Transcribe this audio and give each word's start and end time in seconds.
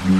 Cruise 0.00 0.16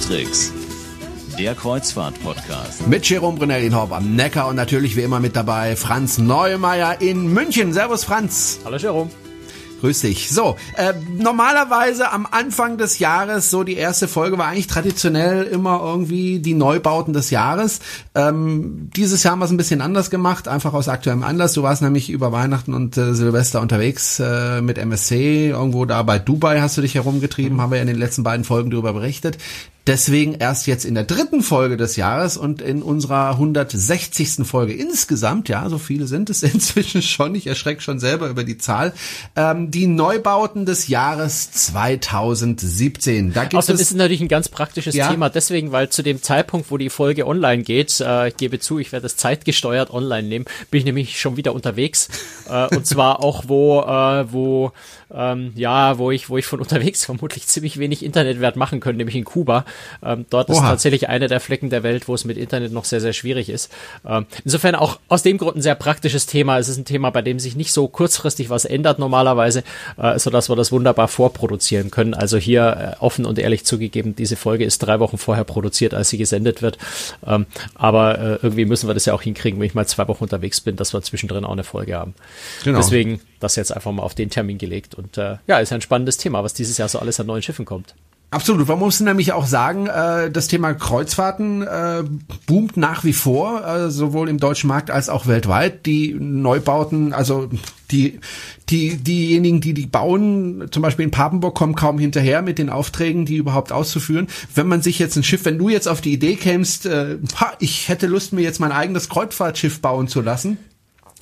Tricks, 0.00 0.50
der 1.38 1.54
Kreuzfahrt-Podcast. 1.54 2.88
Mit 2.88 3.06
Jerome 3.06 3.36
Brunelli-Horb 3.36 3.92
am 3.92 4.16
Neckar 4.16 4.48
und 4.48 4.56
natürlich 4.56 4.96
wie 4.96 5.02
immer 5.02 5.20
mit 5.20 5.36
dabei 5.36 5.76
Franz 5.76 6.16
Neumeier 6.16 7.02
in 7.02 7.30
München. 7.30 7.74
Servus 7.74 8.04
Franz. 8.04 8.60
Hallo 8.64 8.78
Jerome. 8.78 9.10
Grüß 9.80 10.00
dich. 10.00 10.30
So, 10.30 10.56
äh, 10.76 10.92
normalerweise 11.16 12.10
am 12.10 12.26
Anfang 12.28 12.78
des 12.78 12.98
Jahres, 12.98 13.50
so 13.50 13.62
die 13.62 13.76
erste 13.76 14.08
Folge 14.08 14.36
war 14.36 14.48
eigentlich 14.48 14.66
traditionell 14.66 15.44
immer 15.44 15.80
irgendwie 15.82 16.40
die 16.40 16.54
Neubauten 16.54 17.12
des 17.12 17.30
Jahres. 17.30 17.78
Ähm, 18.14 18.90
dieses 18.96 19.22
Jahr 19.22 19.32
haben 19.32 19.38
wir 19.38 19.44
es 19.44 19.52
ein 19.52 19.56
bisschen 19.56 19.80
anders 19.80 20.10
gemacht, 20.10 20.48
einfach 20.48 20.74
aus 20.74 20.88
aktuellem 20.88 21.22
Anlass. 21.22 21.52
Du 21.52 21.62
warst 21.62 21.82
nämlich 21.82 22.10
über 22.10 22.32
Weihnachten 22.32 22.74
und 22.74 22.96
äh, 22.96 23.14
Silvester 23.14 23.60
unterwegs 23.60 24.18
äh, 24.18 24.60
mit 24.62 24.78
MSC, 24.78 25.50
irgendwo 25.50 25.84
da 25.84 26.02
bei 26.02 26.18
Dubai 26.18 26.60
hast 26.60 26.76
du 26.76 26.82
dich 26.82 26.96
herumgetrieben, 26.96 27.58
mhm. 27.58 27.62
haben 27.62 27.70
wir 27.70 27.76
ja 27.76 27.82
in 27.82 27.88
den 27.88 27.98
letzten 27.98 28.24
beiden 28.24 28.44
Folgen 28.44 28.70
darüber 28.70 28.92
berichtet. 28.92 29.38
Deswegen 29.88 30.34
erst 30.34 30.66
jetzt 30.66 30.84
in 30.84 30.94
der 30.94 31.04
dritten 31.04 31.40
Folge 31.40 31.78
des 31.78 31.96
Jahres 31.96 32.36
und 32.36 32.60
in 32.60 32.82
unserer 32.82 33.30
160. 33.30 34.46
Folge 34.46 34.74
insgesamt, 34.74 35.48
ja, 35.48 35.66
so 35.70 35.78
viele 35.78 36.06
sind 36.06 36.28
es 36.28 36.42
inzwischen 36.42 37.00
schon, 37.00 37.34
ich 37.34 37.46
erschrecke 37.46 37.80
schon 37.80 37.98
selber 37.98 38.28
über 38.28 38.44
die 38.44 38.58
Zahl, 38.58 38.92
ähm, 39.34 39.70
die 39.70 39.86
Neubauten 39.86 40.66
des 40.66 40.88
Jahres 40.88 41.50
2017. 41.52 43.32
Da 43.32 43.44
gibt 43.44 43.54
Außerdem 43.54 43.76
es, 43.76 43.80
ist 43.80 43.90
es 43.92 43.96
natürlich 43.96 44.20
ein 44.20 44.28
ganz 44.28 44.50
praktisches 44.50 44.94
ja? 44.94 45.08
Thema, 45.08 45.30
deswegen, 45.30 45.72
weil 45.72 45.88
zu 45.88 46.02
dem 46.02 46.22
Zeitpunkt, 46.22 46.70
wo 46.70 46.76
die 46.76 46.90
Folge 46.90 47.26
online 47.26 47.62
geht, 47.62 47.98
äh, 48.00 48.28
ich 48.28 48.36
gebe 48.36 48.58
zu, 48.58 48.78
ich 48.78 48.92
werde 48.92 49.06
es 49.06 49.16
zeitgesteuert 49.16 49.90
online 49.90 50.28
nehmen, 50.28 50.44
bin 50.70 50.80
ich 50.80 50.84
nämlich 50.84 51.18
schon 51.18 51.38
wieder 51.38 51.54
unterwegs 51.54 52.10
äh, 52.50 52.76
und 52.76 52.86
zwar 52.86 53.24
auch 53.24 53.44
wo, 53.46 53.80
äh, 53.80 54.30
wo 54.30 54.72
ähm, 55.12 55.52
ja, 55.54 55.98
wo 55.98 56.10
ich, 56.10 56.28
wo 56.28 56.36
ich 56.36 56.46
von 56.46 56.60
unterwegs 56.60 57.04
vermutlich 57.06 57.46
ziemlich 57.46 57.78
wenig 57.78 58.04
Internetwert 58.04 58.56
machen 58.56 58.80
können, 58.80 58.98
nämlich 58.98 59.16
in 59.16 59.24
Kuba. 59.24 59.64
Ähm, 60.02 60.26
dort 60.30 60.48
Oha. 60.48 60.56
ist 60.56 60.62
tatsächlich 60.62 61.08
einer 61.08 61.28
der 61.28 61.40
Flecken 61.40 61.70
der 61.70 61.82
Welt, 61.82 62.08
wo 62.08 62.14
es 62.14 62.24
mit 62.24 62.36
Internet 62.36 62.72
noch 62.72 62.84
sehr, 62.84 63.00
sehr 63.00 63.12
schwierig 63.12 63.48
ist. 63.48 63.72
Ähm, 64.06 64.26
insofern 64.44 64.74
auch 64.74 64.98
aus 65.08 65.22
dem 65.22 65.38
Grund 65.38 65.56
ein 65.56 65.62
sehr 65.62 65.74
praktisches 65.74 66.26
Thema. 66.26 66.58
Es 66.58 66.68
ist 66.68 66.78
ein 66.78 66.84
Thema, 66.84 67.10
bei 67.10 67.22
dem 67.22 67.38
sich 67.38 67.56
nicht 67.56 67.72
so 67.72 67.88
kurzfristig 67.88 68.50
was 68.50 68.64
ändert 68.64 68.98
normalerweise, 68.98 69.62
äh, 69.96 70.18
so 70.18 70.30
dass 70.30 70.48
wir 70.48 70.56
das 70.56 70.72
wunderbar 70.72 71.08
vorproduzieren 71.08 71.90
können. 71.90 72.14
Also 72.14 72.36
hier 72.36 72.96
äh, 72.98 73.02
offen 73.02 73.24
und 73.24 73.38
ehrlich 73.38 73.64
zugegeben, 73.64 74.16
diese 74.16 74.36
Folge 74.36 74.64
ist 74.64 74.78
drei 74.78 75.00
Wochen 75.00 75.18
vorher 75.18 75.44
produziert, 75.44 75.94
als 75.94 76.10
sie 76.10 76.18
gesendet 76.18 76.62
wird. 76.62 76.78
Ähm, 77.26 77.46
aber 77.74 78.18
äh, 78.18 78.38
irgendwie 78.42 78.64
müssen 78.64 78.88
wir 78.88 78.94
das 78.94 79.04
ja 79.04 79.14
auch 79.14 79.22
hinkriegen, 79.22 79.58
wenn 79.60 79.66
ich 79.66 79.74
mal 79.74 79.86
zwei 79.86 80.08
Wochen 80.08 80.24
unterwegs 80.24 80.60
bin, 80.60 80.76
dass 80.76 80.92
wir 80.92 81.02
zwischendrin 81.02 81.44
auch 81.44 81.52
eine 81.52 81.64
Folge 81.64 81.96
haben. 81.96 82.14
Genau. 82.64 82.78
Deswegen 82.78 83.20
das 83.40 83.56
jetzt 83.56 83.72
einfach 83.72 83.92
mal 83.92 84.02
auf 84.02 84.14
den 84.14 84.30
Termin 84.30 84.58
gelegt. 84.58 84.94
Und 84.94 85.18
äh, 85.18 85.36
ja, 85.46 85.58
ist 85.58 85.72
ein 85.72 85.80
spannendes 85.80 86.16
Thema, 86.16 86.42
was 86.42 86.54
dieses 86.54 86.78
Jahr 86.78 86.88
so 86.88 86.98
alles 86.98 87.20
an 87.20 87.26
neuen 87.26 87.42
Schiffen 87.42 87.64
kommt. 87.64 87.94
Absolut. 88.30 88.68
Man 88.68 88.78
muss 88.78 89.00
nämlich 89.00 89.32
auch 89.32 89.46
sagen, 89.46 89.86
äh, 89.86 90.30
das 90.30 90.48
Thema 90.48 90.74
Kreuzfahrten 90.74 91.62
äh, 91.62 92.04
boomt 92.46 92.76
nach 92.76 93.02
wie 93.04 93.14
vor, 93.14 93.66
äh, 93.66 93.90
sowohl 93.90 94.28
im 94.28 94.38
deutschen 94.38 94.68
Markt 94.68 94.90
als 94.90 95.08
auch 95.08 95.26
weltweit. 95.26 95.86
Die 95.86 96.12
Neubauten, 96.12 97.14
also 97.14 97.48
die, 97.90 98.20
die, 98.68 98.98
diejenigen, 98.98 99.62
die 99.62 99.72
die 99.72 99.86
bauen, 99.86 100.66
zum 100.70 100.82
Beispiel 100.82 101.06
in 101.06 101.10
Papenburg, 101.10 101.54
kommen 101.54 101.74
kaum 101.74 101.98
hinterher 101.98 102.42
mit 102.42 102.58
den 102.58 102.68
Aufträgen, 102.68 103.24
die 103.24 103.36
überhaupt 103.36 103.72
auszuführen. 103.72 104.26
Wenn 104.54 104.68
man 104.68 104.82
sich 104.82 104.98
jetzt 104.98 105.16
ein 105.16 105.24
Schiff, 105.24 105.46
wenn 105.46 105.56
du 105.56 105.70
jetzt 105.70 105.88
auf 105.88 106.02
die 106.02 106.12
Idee 106.12 106.36
kämst, 106.36 106.84
äh, 106.84 107.16
ich 107.60 107.88
hätte 107.88 108.06
Lust, 108.06 108.34
mir 108.34 108.42
jetzt 108.42 108.60
mein 108.60 108.72
eigenes 108.72 109.08
Kreuzfahrtschiff 109.08 109.80
bauen 109.80 110.06
zu 110.06 110.20
lassen, 110.20 110.58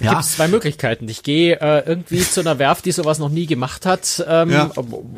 ja. 0.01 0.13
Gibt 0.13 0.25
zwei 0.25 0.49
Möglichkeiten. 0.49 1.09
Ich 1.09 1.23
gehe 1.23 1.59
äh, 1.59 1.83
irgendwie 1.87 2.21
zu 2.21 2.41
einer 2.41 2.59
Werft, 2.59 2.85
die 2.85 2.93
sowas 2.93 3.19
noch 3.19 3.31
nie 3.31 3.47
gemacht 3.47 3.87
hat, 3.87 4.25
ähm, 4.29 4.51
ja. 4.51 4.71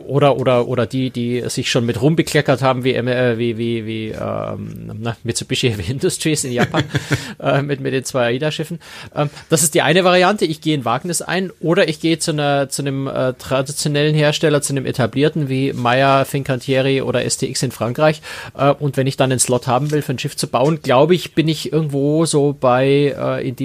oder 0.06 0.37
oder 0.37 0.69
oder 0.69 0.87
die, 0.87 1.11
die 1.11 1.43
sich 1.49 1.69
schon 1.69 1.84
mit 1.84 2.00
rumbekleckert 2.00 2.62
haben, 2.62 2.84
wie 2.84 2.94
äh, 2.94 3.39
wie 3.39 3.59
wie 3.59 3.87
wie 3.87 4.09
ähm, 4.11 4.93
na, 5.00 5.16
Mitsubishi 5.25 5.71
Heavy 5.71 5.83
Industries 5.91 6.44
in 6.44 6.53
Japan 6.53 6.84
äh, 7.41 7.62
mit 7.62 7.81
mit 7.81 7.93
den 7.93 8.05
zwei 8.05 8.27
AIDA-Schiffen. 8.27 8.78
Ähm, 9.16 9.31
das 9.49 9.65
ist 9.65 9.75
die 9.75 9.83
eine 9.83 10.05
Variante. 10.05 10.44
Ich 10.44 10.61
gehe 10.61 10.77
in 10.77 10.84
Wagnis 10.84 11.22
ein, 11.22 11.50
oder 11.59 11.89
ich 11.89 11.99
gehe 11.99 12.21
zu 12.21 12.31
einer 12.31 12.69
zu 12.69 12.83
einem 12.83 13.09
äh, 13.09 13.33
traditionellen 13.33 14.15
Hersteller, 14.15 14.62
zu 14.62 14.72
einem 14.72 14.87
etablierten 14.87 15.49
wie 15.49 15.72
Meyer, 15.72 16.25
Fincantieri 16.25 17.03
oder 17.03 17.28
STX 17.28 17.65
in 17.65 17.72
Frankreich. 17.72 18.22
Äh, 18.56 18.71
und 18.71 18.97
wenn 18.97 19.09
ich 19.09 19.16
dann 19.16 19.33
einen 19.33 19.41
Slot 19.41 19.66
haben 19.66 19.91
will, 19.91 20.03
für 20.03 20.12
ein 20.12 20.21
Schiff 20.21 20.37
zu 20.37 20.47
bauen, 20.47 20.83
glaube 20.83 21.16
ich, 21.16 21.34
bin 21.34 21.49
ich 21.49 21.72
irgendwo 21.72 22.27
so 22.27 22.56
bei 22.59 23.15
äh, 23.19 23.49
in 23.49 23.56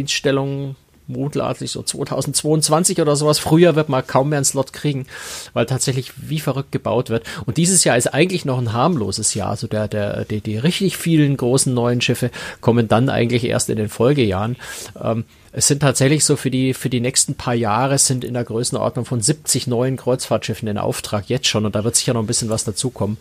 Mutmaßlich 1.13 1.71
so 1.71 1.81
2022 1.81 2.99
oder 2.99 3.15
sowas. 3.15 3.39
Früher 3.39 3.75
wird 3.75 3.89
man 3.89 4.05
kaum 4.05 4.29
mehr 4.29 4.37
einen 4.37 4.45
Slot 4.45 4.73
kriegen, 4.73 5.05
weil 5.53 5.65
tatsächlich 5.65 6.11
wie 6.17 6.39
verrückt 6.39 6.71
gebaut 6.71 7.09
wird. 7.09 7.23
Und 7.45 7.57
dieses 7.57 7.83
Jahr 7.83 7.97
ist 7.97 8.13
eigentlich 8.13 8.45
noch 8.45 8.57
ein 8.57 8.73
harmloses 8.73 9.33
Jahr. 9.33 9.49
Also 9.49 9.67
der, 9.67 9.87
der, 9.87 10.25
die, 10.25 10.41
die 10.41 10.57
richtig 10.57 10.97
vielen 10.97 11.37
großen 11.37 11.73
neuen 11.73 12.01
Schiffe 12.01 12.31
kommen 12.61 12.87
dann 12.87 13.09
eigentlich 13.09 13.45
erst 13.45 13.69
in 13.69 13.77
den 13.77 13.89
Folgejahren. 13.89 14.57
Ähm, 15.01 15.25
es 15.55 15.67
sind 15.67 15.81
tatsächlich 15.81 16.25
so 16.25 16.35
für 16.35 16.49
die, 16.49 16.73
für 16.73 16.89
die 16.89 16.99
nächsten 16.99 17.35
paar 17.35 17.53
Jahre 17.53 17.99
sind 17.99 18.23
in 18.23 18.33
der 18.33 18.43
Größenordnung 18.43 19.05
von 19.05 19.21
70 19.21 19.67
neuen 19.67 19.97
Kreuzfahrtschiffen 19.97 20.67
in 20.67 20.79
Auftrag 20.79 21.29
jetzt 21.29 21.47
schon 21.47 21.65
und 21.67 21.75
da 21.75 21.83
wird 21.83 21.95
sicher 21.95 22.15
noch 22.15 22.21
ein 22.21 22.27
bisschen 22.27 22.49
was 22.49 22.63
dazukommen. 22.63 23.17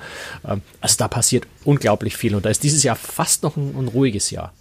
Ähm, 0.49 0.63
also 0.81 0.97
da 0.97 1.09
passiert 1.09 1.47
unglaublich 1.65 2.17
viel 2.17 2.35
und 2.35 2.47
da 2.47 2.51
ist 2.51 2.63
dieses 2.63 2.83
Jahr 2.83 2.97
fast 2.97 3.43
noch 3.43 3.57
ein, 3.57 3.77
ein 3.77 3.89
ruhiges 3.89 4.31
Jahr. 4.31 4.55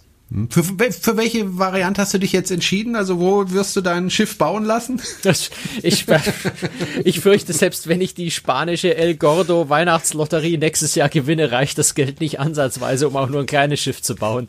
Für, 0.48 0.62
für 0.62 1.16
welche 1.18 1.58
Variante 1.58 2.00
hast 2.00 2.14
du 2.14 2.18
dich 2.18 2.32
jetzt 2.32 2.50
entschieden? 2.50 2.96
Also 2.96 3.20
wo 3.20 3.50
wirst 3.50 3.76
du 3.76 3.82
dein 3.82 4.08
Schiff 4.08 4.38
bauen 4.38 4.64
lassen? 4.64 5.00
Das, 5.22 5.50
ich, 5.82 6.06
ich 7.04 7.20
fürchte, 7.20 7.52
selbst 7.52 7.86
wenn 7.86 8.00
ich 8.00 8.14
die 8.14 8.30
spanische 8.30 8.96
El 8.96 9.16
Gordo 9.16 9.68
Weihnachtslotterie 9.68 10.56
nächstes 10.56 10.94
Jahr 10.94 11.10
gewinne, 11.10 11.52
reicht 11.52 11.76
das 11.76 11.94
Geld 11.94 12.20
nicht 12.20 12.40
ansatzweise, 12.40 13.08
um 13.08 13.16
auch 13.16 13.28
nur 13.28 13.40
ein 13.40 13.46
kleines 13.46 13.80
Schiff 13.80 14.00
zu 14.00 14.14
bauen. 14.14 14.48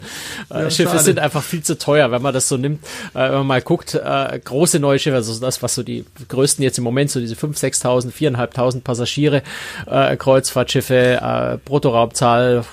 Äh, 0.49 0.63
ja, 0.63 0.71
Schiffe 0.71 0.91
schade. 0.91 1.03
sind 1.03 1.19
einfach 1.19 1.43
viel 1.43 1.63
zu 1.63 1.77
teuer, 1.77 2.11
wenn 2.11 2.21
man 2.21 2.33
das 2.33 2.47
so 2.47 2.55
nimmt. 2.55 2.83
Äh, 3.13 3.25
wenn 3.25 3.39
man 3.39 3.47
mal 3.47 3.61
guckt, 3.61 3.93
äh, 3.93 4.39
große 4.41 4.79
neue 4.79 4.99
Schiffe, 4.99 5.17
also 5.17 5.37
das, 5.37 5.61
was 5.61 5.75
so 5.75 5.83
die 5.83 6.05
größten 6.29 6.63
jetzt 6.63 6.77
im 6.77 6.85
Moment, 6.85 7.11
so 7.11 7.19
diese 7.19 7.35
5.000, 7.35 8.11
6.000, 8.13 8.13
4.500 8.13 8.81
Passagiere, 8.81 9.43
Kreuzfahrtschiffe, 9.85 11.59
Bruttoraumzahl 11.65 12.63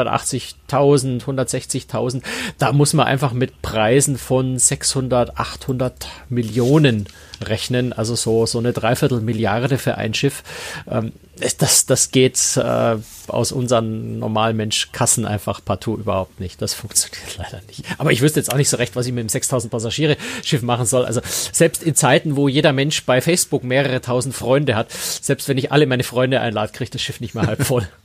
180.000, 0.00 1.24
160.000. 1.24 2.22
Da 2.58 2.72
muss 2.72 2.92
man 2.92 3.06
einfach 3.06 3.32
mit 3.32 3.62
Preisen 3.62 4.18
von 4.18 4.58
600, 4.58 5.38
800 5.38 6.08
Millionen 6.28 7.06
rechnen. 7.42 7.92
Also 7.92 8.14
so, 8.14 8.46
so 8.46 8.58
eine 8.58 8.72
Dreiviertelmilliarde 8.72 9.78
für 9.78 9.96
ein 9.96 10.14
Schiff. 10.14 10.42
Ähm, 10.90 11.12
das, 11.58 11.86
das 11.86 12.10
geht 12.10 12.56
äh, 12.56 12.96
aus 13.28 13.52
unseren 13.52 14.18
Normalmensch-Kassen 14.18 15.26
einfach 15.26 15.64
partout 15.64 15.96
überhaupt 15.96 16.40
nicht. 16.40 16.60
Das 16.62 16.74
funktioniert 16.74 17.36
leider 17.38 17.60
nicht. 17.66 17.84
Aber 17.98 18.12
ich 18.12 18.20
wüsste 18.20 18.40
jetzt 18.40 18.52
auch 18.52 18.56
nicht 18.56 18.68
so 18.68 18.76
recht, 18.76 18.96
was 18.96 19.06
ich 19.06 19.12
mit 19.12 19.22
dem 19.22 19.28
6000 19.28 19.70
Passagiere 19.70 20.16
Schiff 20.44 20.62
machen 20.62 20.86
soll. 20.86 21.04
Also 21.04 21.20
selbst 21.52 21.82
in 21.82 21.94
Zeiten, 21.94 22.36
wo 22.36 22.48
jeder 22.48 22.72
Mensch 22.72 23.04
bei 23.04 23.20
Facebook 23.20 23.64
mehrere 23.64 24.00
tausend 24.00 24.34
Freunde 24.34 24.76
hat, 24.76 24.92
selbst 24.92 25.48
wenn 25.48 25.58
ich 25.58 25.72
alle 25.72 25.86
meine 25.86 26.04
Freunde 26.04 26.40
einlade, 26.40 26.72
kriegt 26.72 26.94
das 26.94 27.02
Schiff 27.02 27.20
nicht 27.20 27.34
mehr 27.34 27.46
halb 27.46 27.64
voll. 27.64 27.88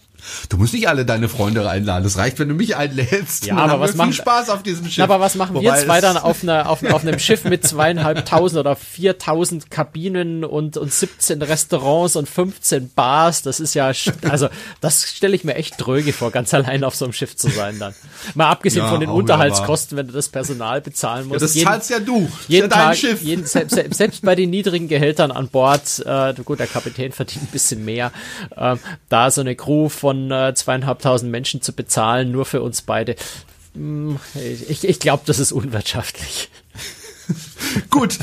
Du 0.50 0.58
musst 0.58 0.74
nicht 0.74 0.88
alle 0.88 1.06
deine 1.06 1.30
Freunde 1.30 1.68
einladen. 1.70 2.06
Es 2.06 2.18
reicht, 2.18 2.40
wenn 2.40 2.50
du 2.50 2.56
mich 2.56 2.76
einlädst. 2.76 3.46
Ja, 3.46 3.58
aber 3.58 3.80
was 3.80 3.96
machen 3.96 4.14
Spaß 4.14 4.50
auf 4.50 4.64
diesem 4.64 4.90
Schiff. 4.90 5.04
Aber 5.04 5.20
was 5.20 5.36
machen 5.36 5.56
Wobei 5.56 5.66
wir 5.66 5.76
zwei 5.76 6.02
dann 6.02 6.18
auf, 6.18 6.44
einer, 6.44 6.70
auf, 6.70 6.84
auf 6.84 7.02
einem 7.02 7.20
Schiff 7.20 7.44
mit 7.44 7.66
zweieinhalbtausend 7.66 8.60
oder 8.60 8.76
viertausend 8.76 9.70
Kabinen 9.72 10.44
und, 10.44 10.78
und 10.78 10.92
17 10.92 11.42
Restaurants 11.42 12.16
und 12.16 12.28
15 12.28 12.92
Bars? 12.94 13.42
Das 13.42 13.60
ist 13.60 13.74
ja, 13.74 13.92
also 14.30 14.50
das 14.82 15.04
stelle 15.04 15.36
ich 15.36 15.44
mir 15.44 15.56
echt 15.56 15.76
dröge 15.78 16.14
vor, 16.14 16.32
ganz 16.32 16.54
allein 16.54 16.84
auf 16.84 16.96
so 16.96 17.06
einem 17.06 17.14
Schiff 17.14 17.36
zu 17.36 17.50
sein 17.50 17.80
dann. 17.80 17.94
Mal 18.34 18.50
abgesehen 18.50 18.86
ja, 18.86 18.92
von 18.92 19.00
den 19.00 19.10
Unterhaltskosten, 19.10 19.98
wenn 19.98 20.08
du 20.08 20.14
das 20.14 20.30
Personal 20.30 20.82
bezahlen 20.82 21.28
musst. 21.28 21.42
Ja, 21.42 21.48
das 21.48 21.56
jeden, 21.56 21.68
zahlst 21.68 21.90
ja 21.90 22.00
du. 22.00 22.30
Jeden 22.48 22.70
ja 22.70 22.76
Tag, 22.76 22.98
Schiff. 22.98 23.22
Jeden, 23.22 23.46
selbst, 23.46 23.76
selbst 23.96 24.22
bei 24.24 24.36
den 24.36 24.50
niedrigen 24.50 24.88
Gehältern 24.88 25.32
an 25.32 25.48
Bord, 25.48 26.04
äh, 26.06 26.34
gut, 26.44 26.60
der 26.60 26.68
Kapitän 26.68 27.12
verdient 27.12 27.44
ein 27.44 27.52
bisschen 27.52 27.86
mehr, 27.86 28.12
äh, 28.56 28.76
da 29.10 29.32
so 29.32 29.42
eine 29.42 29.56
Crew 29.56 29.90
von 29.90 30.07
von 30.08 30.32
äh, 30.32 30.54
zweieinhalbtausend 30.56 31.30
Menschen 31.30 31.62
zu 31.62 31.74
bezahlen, 31.74 32.32
nur 32.32 32.46
für 32.46 32.62
uns 32.62 32.82
beide. 32.82 33.18
Hm, 33.74 34.18
ich, 34.70 34.88
ich 34.88 35.00
glaube, 35.00 35.24
das 35.26 35.38
ist 35.38 35.52
unwirtschaftlich. 35.52 36.50
Gut, 37.90 38.18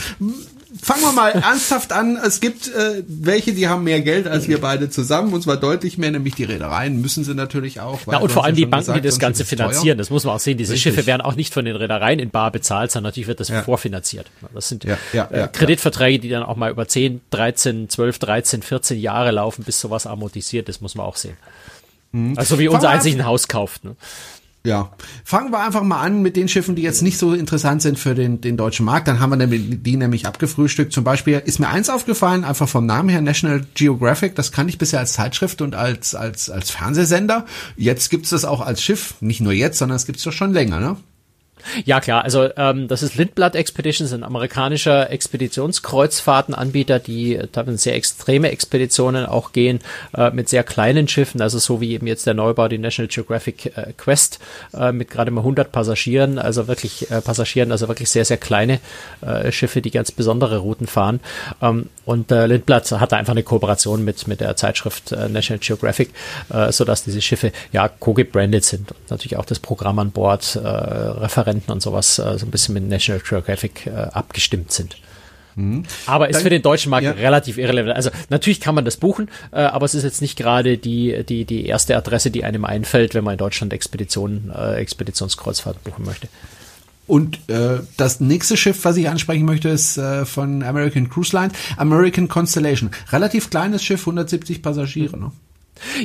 fangen 0.83 1.03
wir 1.03 1.13
mal 1.13 1.33
ernsthaft 1.33 1.93
an. 1.93 2.17
Es 2.17 2.41
gibt 2.41 2.69
äh, 2.69 3.03
welche, 3.07 3.53
die 3.53 3.69
haben 3.69 3.85
mehr 3.85 4.01
Geld 4.01 4.27
als 4.27 4.49
wir 4.49 4.63
beide 4.63 4.89
zusammen, 4.89 5.35
und 5.35 5.43
zwar 5.43 5.59
deutlich 5.59 5.99
mehr, 5.99 6.11
nämlich 6.11 6.37
die 6.37 6.45
Reedereien 6.45 7.03
müssen 7.03 7.23
sie 7.23 7.35
natürlich 7.35 7.81
auch. 7.81 8.01
Ja, 8.11 8.17
und 8.17 8.33
vor 8.33 8.47
allem 8.47 8.57
die 8.57 8.65
Banken, 8.65 8.87
gesagt, 8.87 9.05
die 9.05 9.07
das 9.07 9.19
Ganze 9.19 9.45
finanzieren, 9.45 9.99
das 9.99 10.09
muss 10.09 10.25
man 10.25 10.37
auch 10.37 10.41
sehen. 10.41 10.57
Diese 10.57 10.73
Richtig. 10.73 10.95
Schiffe 10.95 11.07
werden 11.07 11.21
auch 11.21 11.35
nicht 11.37 11.53
von 11.53 11.67
den 11.67 11.77
Reedereien 11.77 12.19
in 12.19 12.31
bar 12.31 12.51
bezahlt, 12.51 12.93
sondern 12.93 13.11
natürlich 13.11 13.29
wird 13.29 13.41
das 13.41 13.49
ja. 13.49 13.63
vorfinanziert. 13.63 14.31
Das 14.55 14.71
sind 14.71 14.85
ja, 14.85 14.97
ja, 15.13 15.29
äh, 15.31 15.49
Kreditverträge, 15.53 16.19
die 16.19 16.31
dann 16.31 16.45
auch 16.45 16.57
mal 16.57 16.71
über 16.71 16.89
10, 16.89 17.21
13, 17.29 17.91
12, 17.91 18.21
13, 18.21 18.63
14 18.63 18.99
Jahre 18.99 19.33
laufen, 19.33 19.65
bis 19.65 19.79
sowas 19.83 20.07
amortisiert 20.07 20.71
ist, 20.71 20.81
muss 20.81 20.95
man 20.95 21.05
auch 21.05 21.17
sehen. 21.17 21.37
Mhm. 22.15 22.39
Also 22.39 22.59
wie 22.59 22.69
unser 22.69 22.91
einzigen 22.91 23.27
Haus 23.27 23.49
kauft. 23.49 23.85
Ne? 23.85 23.97
Ja, 24.67 24.93
fangen 25.25 25.53
wir 25.53 25.61
einfach 25.61 25.83
mal 25.83 26.01
an 26.01 26.23
mit 26.23 26.37
den 26.37 26.49
Schiffen, 26.49 26.75
die 26.75 26.81
jetzt 26.81 27.03
nicht 27.03 27.19
so 27.19 27.35
interessant 27.35 27.83
sind 27.83 27.99
für 27.99 28.15
den, 28.15 28.41
den 28.41 28.57
deutschen 28.57 28.87
Markt. 28.87 29.09
Dann 29.09 29.21
haben 29.21 29.39
wir 29.39 29.59
die 29.59 29.97
nämlich 29.97 30.27
abgefrühstückt. 30.27 30.93
Zum 30.93 31.05
Beispiel 31.05 31.43
ist 31.45 31.59
mir 31.59 31.69
eins 31.69 31.91
aufgefallen, 31.91 32.45
einfach 32.45 32.69
vom 32.69 32.87
Namen 32.87 33.11
her, 33.11 33.21
National 33.21 33.67
Geographic, 33.75 34.37
das 34.37 34.53
kannte 34.53 34.71
ich 34.71 34.79
bisher 34.79 35.01
als 35.01 35.13
Zeitschrift 35.13 35.61
und 35.61 35.75
als, 35.75 36.15
als, 36.15 36.49
als 36.49 36.71
Fernsehsender. 36.71 37.45
Jetzt 37.77 38.09
gibt's 38.09 38.31
das 38.31 38.47
auch 38.47 38.63
als 38.63 38.81
Schiff. 38.81 39.17
Nicht 39.21 39.43
nur 39.43 39.53
jetzt, 39.53 39.77
sondern 39.79 39.97
es 39.97 40.07
gibt's 40.07 40.23
doch 40.23 40.33
schon 40.33 40.55
länger, 40.55 40.81
ne? 40.81 40.97
Ja, 41.85 42.01
klar. 42.01 42.25
Also 42.25 42.49
ähm, 42.57 42.89
das 42.89 43.03
ist 43.03 43.17
Lindblad 43.17 43.57
Expeditions, 43.57 44.13
ein 44.13 44.23
amerikanischer 44.23 45.11
Expeditionskreuzfahrtenanbieter, 45.11 46.99
die 46.99 47.41
teilweise 47.53 47.79
sehr 47.79 47.95
extreme 47.95 48.51
Expeditionen 48.51 49.27
auch 49.27 49.53
gehen 49.53 49.81
äh, 50.17 50.31
mit 50.31 50.49
sehr 50.49 50.63
kleinen 50.63 51.09
Schiffen, 51.09 51.41
also 51.41 51.59
so 51.59 51.81
wie 51.81 51.93
eben 51.93 52.07
jetzt 52.07 52.27
der 52.27 52.35
Neubau, 52.35 52.69
die 52.69 52.79
National 52.79 53.09
Geographic 53.09 53.77
äh, 53.77 53.93
Quest 53.97 54.41
äh, 54.75 54.93
mit 54.93 55.11
gerade 55.11 55.31
mal 55.31 55.41
100 55.41 55.73
Passagieren, 55.73 56.39
also 56.39 56.69
wirklich 56.69 57.11
äh, 57.11 57.21
Passagieren, 57.21 57.73
also 57.73 57.89
wirklich 57.89 58.11
sehr, 58.11 58.25
sehr 58.25 58.37
kleine 58.37 58.81
äh, 59.23 59.51
Schiffe, 59.51 59.81
die 59.81 59.91
ganz 59.91 60.13
besondere 60.13 60.59
Routen 60.59 60.87
fahren. 60.87 61.21
Ähm, 61.63 61.89
und 62.05 62.31
äh, 62.31 62.47
Lindblad 62.47 62.91
hat 62.93 63.13
da 63.13 63.17
einfach 63.17 63.33
eine 63.33 63.43
Kooperation 63.43 64.05
mit, 64.05 64.29
mit 64.29 64.41
der 64.41 64.57
Zeitschrift 64.57 65.13
äh, 65.13 65.29
National 65.29 65.61
Geographic, 65.61 66.11
äh, 66.53 66.71
sodass 66.71 67.05
diese 67.05 67.23
Schiffe 67.23 67.53
ja 67.73 67.89
co-gebrandet 67.89 68.65
sind 68.65 68.93
und 68.93 69.11
natürlich 69.11 69.37
auch 69.37 69.47
das 69.47 69.59
Programm 69.59 69.99
an 69.99 70.11
Bord, 70.11 70.57
äh, 70.57 70.61
Referenten 71.45 71.73
und 71.73 71.83
sowas 71.83 72.19
äh, 72.19 72.39
so 72.39 72.47
ein 72.47 72.51
bisschen 72.51 72.75
mit 72.75 72.89
National 72.89 73.23
Geographic 73.27 73.87
äh, 73.87 73.91
abgestimmt 73.91 74.73
sind. 74.73 74.97
Mhm. 75.57 75.85
Aber 76.07 76.29
ist 76.29 76.37
Dann, 76.37 76.43
für 76.43 76.51
den 76.51 76.63
deutschen 76.63 76.91
Markt 76.91 77.05
ja. 77.05 77.13
relativ 77.13 77.59
irrelevant. 77.59 77.95
Also 77.95 78.11
natürlich 78.29 78.61
kann 78.61 78.75
man 78.75 78.85
das 78.85 78.97
buchen, 78.97 79.29
äh, 79.53 79.61
aber 79.61 79.87
es 79.87 79.95
ist 79.95 80.03
jetzt 80.03 80.21
nicht 80.21 80.37
gerade 80.37 80.79
die, 80.79 81.25
die, 81.25 81.45
die 81.45 81.67
erste 81.67 81.97
Adresse, 81.97 82.31
die 82.31 82.45
einem 82.45 82.65
einfällt, 82.65 83.15
wenn 83.15 83.23
man 83.23 83.33
in 83.33 83.39
Deutschland 83.39 83.73
Expeditionen, 83.73 84.51
äh, 84.55 84.75
Expeditionskreuzfahrt 84.77 85.85
buchen 85.85 86.05
möchte. 86.05 86.29
Und 87.07 87.39
äh, 87.51 87.81
das 87.99 88.21
nächste 88.21 88.57
Schiff, 88.57 88.85
was 88.85 88.97
ich 88.97 89.09
ansprechen 89.09 89.45
möchte, 89.45 89.69
ist 89.69 89.99
äh, 89.99 90.25
von 90.25 90.63
American 90.63 91.11
Cruise 91.11 91.37
Line, 91.37 91.53
American 91.77 92.29
Constellation. 92.29 92.91
Relativ 93.13 93.51
kleines 93.51 93.85
Schiff, 93.85 94.01
170 94.01 94.63
Passagiere. 94.63 95.19
Ne? 95.19 95.31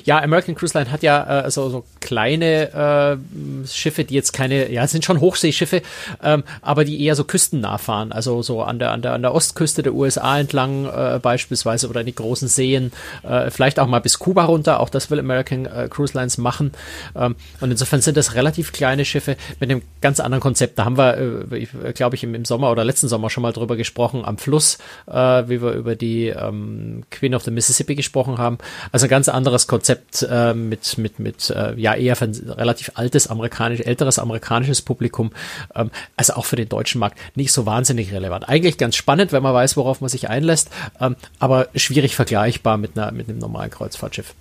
Ja, 0.04 0.20
American 0.22 0.56
Cruise 0.56 0.78
Line 0.78 0.92
hat 0.92 1.04
ja 1.04 1.46
äh, 1.46 1.52
so, 1.52 1.70
so 1.70 1.86
kleine 2.00 3.20
äh, 3.64 3.68
Schiffe, 3.68 4.04
die 4.04 4.16
jetzt 4.16 4.34
keine, 4.34 4.72
ja, 4.72 4.88
sind 4.88 5.06
schon 5.06 5.20
Hochseeschiffe, 5.20 5.82
ähm, 6.24 6.44
aber 6.62 6.86
die 6.86 7.04
eher 7.04 7.16
so 7.16 7.24
küstennah 7.24 7.78
fahren, 7.78 8.12
also 8.12 8.42
so 8.42 8.62
an 8.62 8.80
der 8.80 8.92
an 8.92 9.02
der 9.02 9.14
an 9.14 9.22
der 9.22 9.34
Ostküste 9.34 9.84
der 9.84 9.94
USA 9.94 10.40
entlang 10.40 10.86
äh, 10.86 11.20
beispielsweise 11.22 11.88
oder 11.90 12.02
in 12.02 12.08
die 12.08 12.16
großen 12.16 12.48
Seen, 12.48 12.92
äh, 13.24 13.50
vielleicht 13.52 13.80
auch 13.80 13.88
mal 13.88 14.00
bis 14.00 14.20
Kuba 14.20 14.46
runter. 14.46 14.80
Auch 14.80 14.90
das 14.90 15.12
will 15.12 15.20
American 15.20 15.66
äh, 15.66 15.88
Cruise 15.90 16.14
Lines 16.18 16.38
machen. 16.38 16.72
Ähm, 17.16 17.36
und 17.60 17.72
insofern 17.72 18.02
sind 18.02 18.18
das 18.18 18.36
relativ 18.36 18.72
kleine 18.72 19.06
Schiffe 19.06 19.38
mit 19.60 19.70
einem 19.70 19.82
ganz 20.02 20.20
anderen 20.20 20.42
Konzept. 20.42 20.80
Da 20.80 20.86
haben 20.86 20.98
wir, 20.98 21.18
äh, 21.52 21.94
glaube 21.94 22.16
ich, 22.16 22.24
im, 22.24 22.36
im 22.36 22.46
Sommer 22.46 22.72
oder 22.72 22.84
letzten 22.86 23.08
Sommer 23.08 23.30
schon 23.30 23.44
mal 23.44 23.54
drüber 23.54 23.76
gesprochen 23.76 24.26
am 24.26 24.38
Fluss, 24.38 24.78
äh, 25.08 25.14
wie 25.14 25.62
wir 25.62 25.74
über 25.74 25.96
die 25.96 26.28
ähm, 26.28 27.04
Queen 27.12 27.36
of 27.36 27.44
the 27.44 27.52
Mississippi 27.52 27.96
gesprochen 27.96 28.38
haben. 28.38 28.58
Also 28.92 29.06
ein 29.06 29.10
ganz 29.10 29.30
anderes 29.30 29.59
Konzept 29.68 30.26
äh, 30.30 30.54
mit, 30.54 30.98
mit, 30.98 31.20
mit 31.20 31.50
äh, 31.50 31.74
ja 31.76 31.96
eher 31.96 32.16
für 32.16 32.26
ein 32.26 32.36
relativ 32.50 32.92
altes 32.96 33.28
amerikanisch, 33.28 33.82
älteres 33.82 34.20
amerikanisches 34.20 34.82
Publikum, 34.82 35.32
ähm, 35.76 35.92
also 36.16 36.34
auch 36.34 36.46
für 36.46 36.56
den 36.56 36.70
deutschen 36.70 37.00
Markt 37.00 37.18
nicht 37.36 37.52
so 37.52 37.66
wahnsinnig 37.66 38.12
relevant. 38.12 38.48
Eigentlich 38.48 38.78
ganz 38.78 38.96
spannend, 38.96 39.32
wenn 39.32 39.44
man 39.44 39.54
weiß, 39.54 39.78
worauf 39.78 40.02
man 40.02 40.10
sich 40.10 40.30
einlässt, 40.30 40.70
ähm, 41.00 41.16
aber 41.40 41.68
schwierig 41.76 42.16
vergleichbar 42.16 42.78
mit, 42.78 42.98
einer, 42.98 43.12
mit 43.12 43.30
einem 43.30 43.40
normalen 43.40 43.70
Kreuzfahrtschiff. 43.72 44.34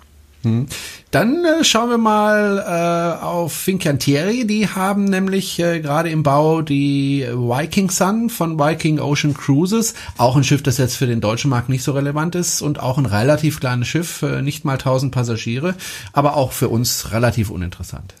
Hm. 0.43 0.67
Dann 1.11 1.43
äh, 1.43 1.63
schauen 1.63 1.89
wir 1.89 1.97
mal 1.97 2.59
äh, 2.59 3.23
auf 3.23 3.51
Fincantieri. 3.51 4.47
Die 4.47 4.69
haben 4.69 5.03
nämlich 5.03 5.59
äh, 5.59 5.81
gerade 5.81 6.09
im 6.09 6.23
Bau 6.23 6.61
die 6.61 7.27
Viking 7.29 7.89
Sun 7.89 8.29
von 8.29 8.57
Viking 8.57 8.99
Ocean 8.99 9.33
Cruises. 9.33 9.95
Auch 10.17 10.37
ein 10.37 10.43
Schiff, 10.45 10.63
das 10.63 10.77
jetzt 10.77 10.95
für 10.95 11.07
den 11.07 11.19
deutschen 11.19 11.49
Markt 11.49 11.67
nicht 11.67 11.83
so 11.83 11.91
relevant 11.91 12.35
ist 12.35 12.61
und 12.61 12.79
auch 12.79 12.97
ein 12.97 13.05
relativ 13.05 13.59
kleines 13.59 13.87
Schiff, 13.87 14.21
äh, 14.21 14.41
nicht 14.41 14.63
mal 14.63 14.73
1000 14.73 15.11
Passagiere, 15.11 15.75
aber 16.13 16.37
auch 16.37 16.53
für 16.53 16.69
uns 16.69 17.11
relativ 17.11 17.49
uninteressant. 17.49 18.13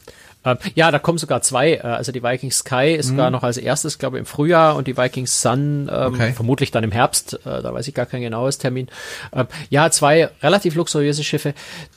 Ähm, 0.45 0.57
ja, 0.73 0.89
da 0.89 0.99
kommen 0.99 1.17
sogar 1.17 1.41
zwei. 1.41 1.73
Äh, 1.73 1.81
also 1.81 2.11
die 2.11 2.23
Viking 2.23 2.51
Sky 2.51 2.95
ist 2.97 3.07
mhm. 3.07 3.11
sogar 3.11 3.31
noch 3.31 3.43
als 3.43 3.57
erstes, 3.57 3.97
glaube 3.97 4.17
ich, 4.17 4.19
im 4.21 4.25
Frühjahr 4.25 4.75
und 4.75 4.87
die 4.87 4.97
Viking 4.97 5.27
Sun 5.27 5.89
ähm, 5.91 6.13
okay. 6.13 6.33
vermutlich 6.33 6.71
dann 6.71 6.83
im 6.83 6.91
Herbst. 6.91 7.33
Äh, 7.45 7.61
da 7.61 7.73
weiß 7.73 7.87
ich 7.87 7.93
gar 7.93 8.05
kein 8.05 8.21
genaues 8.21 8.57
Termin. 8.57 8.87
Ähm, 9.33 9.47
ja, 9.69 9.89
zwei 9.91 10.29
relativ 10.41 10.75
luxuriöse 10.75 11.23
Schiffe, 11.23 11.53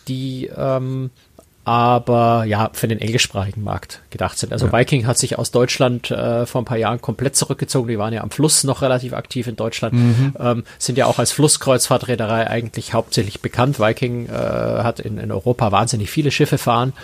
die 0.09 0.51
ähm, 0.57 1.11
aber 1.65 2.45
ja, 2.45 2.71
für 2.73 2.89
den 2.89 3.01
englischsprachigen 3.01 3.63
Markt 3.63 4.01
gedacht 4.11 4.37
sind. 4.37 4.53
Also 4.53 4.67
ja. 4.67 4.73
Viking 4.73 5.07
hat 5.07 5.17
sich 5.17 5.39
aus 5.39 5.53
Deutschland 5.53 6.11
äh, 6.11 6.45
vor 6.45 6.61
ein 6.61 6.65
paar 6.65 6.77
Jahren 6.77 7.01
komplett 7.01 7.37
zurückgezogen. 7.37 7.89
Die 7.89 7.99
waren 7.99 8.13
ja 8.13 8.23
am 8.23 8.31
Fluss 8.31 8.65
noch 8.65 8.83
relativ 8.83 9.13
aktiv 9.13 9.47
in 9.47 9.55
Deutschland, 9.55 9.95
mhm. 9.95 10.35
ähm, 10.41 10.65
sind 10.79 10.99
ja 10.99 11.07
auch 11.07 11.21
als 11.21 11.31
Flusskreuzfahrtreederei 11.33 12.49
eigentlich 12.49 12.95
hauptsächlich 12.95 13.43
bekannt. 13.43 13.79
Viking 13.79 14.27
äh, 14.27 14.33
hat 14.33 14.99
in, 14.99 15.19
in 15.19 15.31
Europa 15.31 15.71
wahnsinnig 15.71 16.11
viele 16.11 16.33
Schiffe 16.33 16.59
fahren 16.59 16.95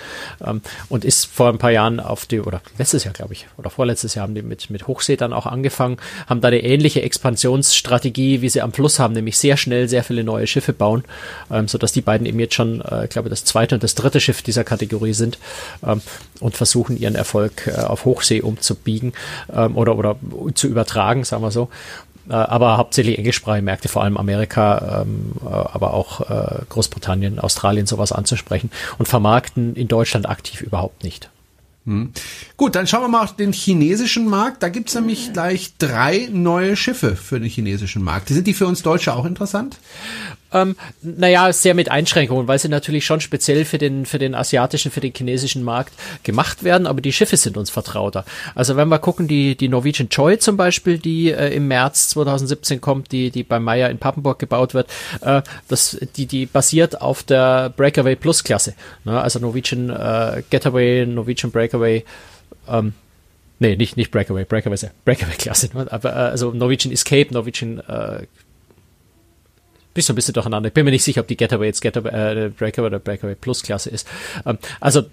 ähm, 0.44 0.60
und 0.88 1.04
ist 1.04 1.26
vor 1.26 1.48
ein 1.50 1.58
paar 1.58 1.70
Jahren 1.70 2.00
auf 2.00 2.26
die, 2.26 2.40
oder 2.40 2.60
letztes 2.78 3.04
Jahr 3.04 3.14
glaube 3.14 3.34
ich, 3.34 3.46
oder 3.58 3.70
vorletztes 3.70 4.16
Jahr 4.16 4.24
haben 4.24 4.34
die 4.34 4.42
mit, 4.42 4.70
mit 4.70 4.88
Hochsee 4.88 5.16
dann 5.16 5.32
auch 5.32 5.46
angefangen, 5.46 5.98
haben 6.26 6.40
da 6.40 6.48
eine 6.48 6.62
ähnliche 6.64 7.02
Expansionsstrategie, 7.02 8.42
wie 8.42 8.48
sie 8.48 8.60
am 8.60 8.72
Fluss 8.72 8.98
haben, 8.98 9.14
nämlich 9.14 9.38
sehr 9.38 9.56
schnell 9.56 9.88
sehr 9.88 10.02
viele 10.02 10.24
neue 10.24 10.48
Schiffe 10.48 10.72
bauen, 10.72 11.04
ähm, 11.48 11.68
sodass 11.68 11.92
die 11.92 12.00
beiden 12.00 12.26
eben 12.26 12.40
jetzt 12.40 12.54
schon, 12.54 12.80
äh, 12.80 13.06
glaube 13.08 13.28
das 13.28 13.44
zweite 13.44 13.76
und 13.76 13.84
das 13.84 13.94
dritte 13.94 14.18
Schiff 14.18 14.42
dieser 14.48 14.64
Kategorie 14.64 15.12
sind 15.12 15.38
ähm, 15.86 16.00
und 16.40 16.56
versuchen 16.56 16.96
ihren 16.98 17.14
Erfolg 17.14 17.66
äh, 17.66 17.80
auf 17.82 18.04
Hochsee 18.04 18.40
umzubiegen 18.40 19.12
ähm, 19.52 19.76
oder, 19.76 19.96
oder 19.96 20.16
zu 20.54 20.66
übertragen, 20.66 21.24
sagen 21.24 21.42
wir 21.42 21.50
so 21.50 21.68
äh, 22.28 22.32
aber 22.32 22.76
hauptsächlich 22.76 23.16
englischsprachige 23.18 23.64
Märkte, 23.64 23.88
vor 23.88 24.02
allem 24.04 24.16
Amerika, 24.16 25.02
ähm, 25.02 25.32
äh, 25.42 25.48
aber 25.48 25.94
auch 25.94 26.28
äh, 26.28 26.62
Großbritannien, 26.68 27.38
Australien 27.38 27.86
sowas 27.86 28.12
anzusprechen 28.12 28.70
und 28.98 29.06
vermarkten 29.06 29.74
in 29.74 29.88
Deutschland 29.88 30.28
aktiv 30.28 30.60
überhaupt 30.60 31.04
nicht. 31.04 31.30
Hm. 31.88 32.12
Gut, 32.58 32.74
dann 32.74 32.86
schauen 32.86 33.00
wir 33.00 33.08
mal 33.08 33.24
auf 33.24 33.34
den 33.34 33.54
chinesischen 33.54 34.28
Markt. 34.28 34.62
Da 34.62 34.68
gibt's 34.68 34.94
nämlich 34.94 35.32
gleich 35.32 35.72
drei 35.78 36.28
neue 36.30 36.76
Schiffe 36.76 37.16
für 37.16 37.40
den 37.40 37.48
chinesischen 37.48 38.02
Markt. 38.02 38.28
Sind 38.28 38.46
die 38.46 38.52
für 38.52 38.66
uns 38.66 38.82
Deutsche 38.82 39.14
auch 39.14 39.24
interessant? 39.24 39.78
Ähm, 40.52 40.76
naja, 41.02 41.52
sehr 41.52 41.74
mit 41.74 41.90
Einschränkungen, 41.90 42.48
weil 42.48 42.58
sie 42.58 42.68
natürlich 42.68 43.04
schon 43.04 43.20
speziell 43.20 43.64
für 43.64 43.78
den, 43.78 44.06
für 44.06 44.18
den 44.18 44.34
asiatischen, 44.34 44.90
für 44.90 45.00
den 45.00 45.12
chinesischen 45.14 45.62
Markt 45.62 45.92
gemacht 46.22 46.64
werden, 46.64 46.86
aber 46.86 47.00
die 47.00 47.12
Schiffe 47.12 47.36
sind 47.36 47.56
uns 47.56 47.70
vertrauter. 47.70 48.24
Also 48.54 48.76
wenn 48.76 48.88
wir 48.88 48.98
gucken, 48.98 49.28
die, 49.28 49.56
die 49.56 49.68
Norwegian 49.68 50.08
Joy 50.10 50.38
zum 50.38 50.56
Beispiel, 50.56 50.98
die 50.98 51.30
äh, 51.30 51.54
im 51.54 51.68
März 51.68 52.08
2017 52.10 52.80
kommt, 52.80 53.12
die, 53.12 53.30
die 53.30 53.42
bei 53.42 53.60
Meyer 53.60 53.90
in 53.90 53.98
Pappenburg 53.98 54.38
gebaut 54.38 54.72
wird, 54.72 54.88
äh, 55.20 55.42
das, 55.68 55.98
die, 56.16 56.26
die 56.26 56.46
basiert 56.46 57.02
auf 57.02 57.22
der 57.22 57.70
Breakaway 57.70 58.16
Plus 58.16 58.42
Klasse. 58.42 58.74
Ne? 59.04 59.20
Also 59.20 59.38
Norwegian 59.40 59.90
äh, 59.90 60.42
Getaway, 60.48 61.04
Norwegian 61.04 61.50
Breakaway, 61.52 62.04
ähm, 62.68 62.94
Nee, 63.60 63.74
nicht, 63.74 63.96
nicht 63.96 64.12
Breakaway, 64.12 64.44
Breakaway 64.44 64.74
ist 64.74 64.82
ja 64.82 64.90
Breakaway-Klasse, 65.04 65.70
ne? 65.74 65.88
aber 65.90 66.10
äh, 66.10 66.30
also 66.30 66.52
Norwegian 66.52 66.92
Escape, 66.92 67.34
Norwegian 67.34 67.80
äh, 67.80 68.26
bin 69.98 70.04
so 70.04 70.12
ein 70.12 70.16
bisschen 70.16 70.34
durcheinander. 70.34 70.68
Ich 70.68 70.74
bin 70.74 70.84
mir 70.84 70.92
nicht 70.92 71.02
sicher, 71.02 71.20
ob 71.22 71.26
die 71.26 71.36
Getaway 71.36 71.66
jetzt 71.66 71.80
Getaway, 71.80 72.10
äh, 72.10 72.48
Breakaway 72.50 72.86
oder 72.86 73.00
Breakaway 73.00 73.34
Plus 73.34 73.64
Klasse 73.64 73.90
ist. 73.90 74.06
Ähm, 74.46 74.58
also 74.78 75.06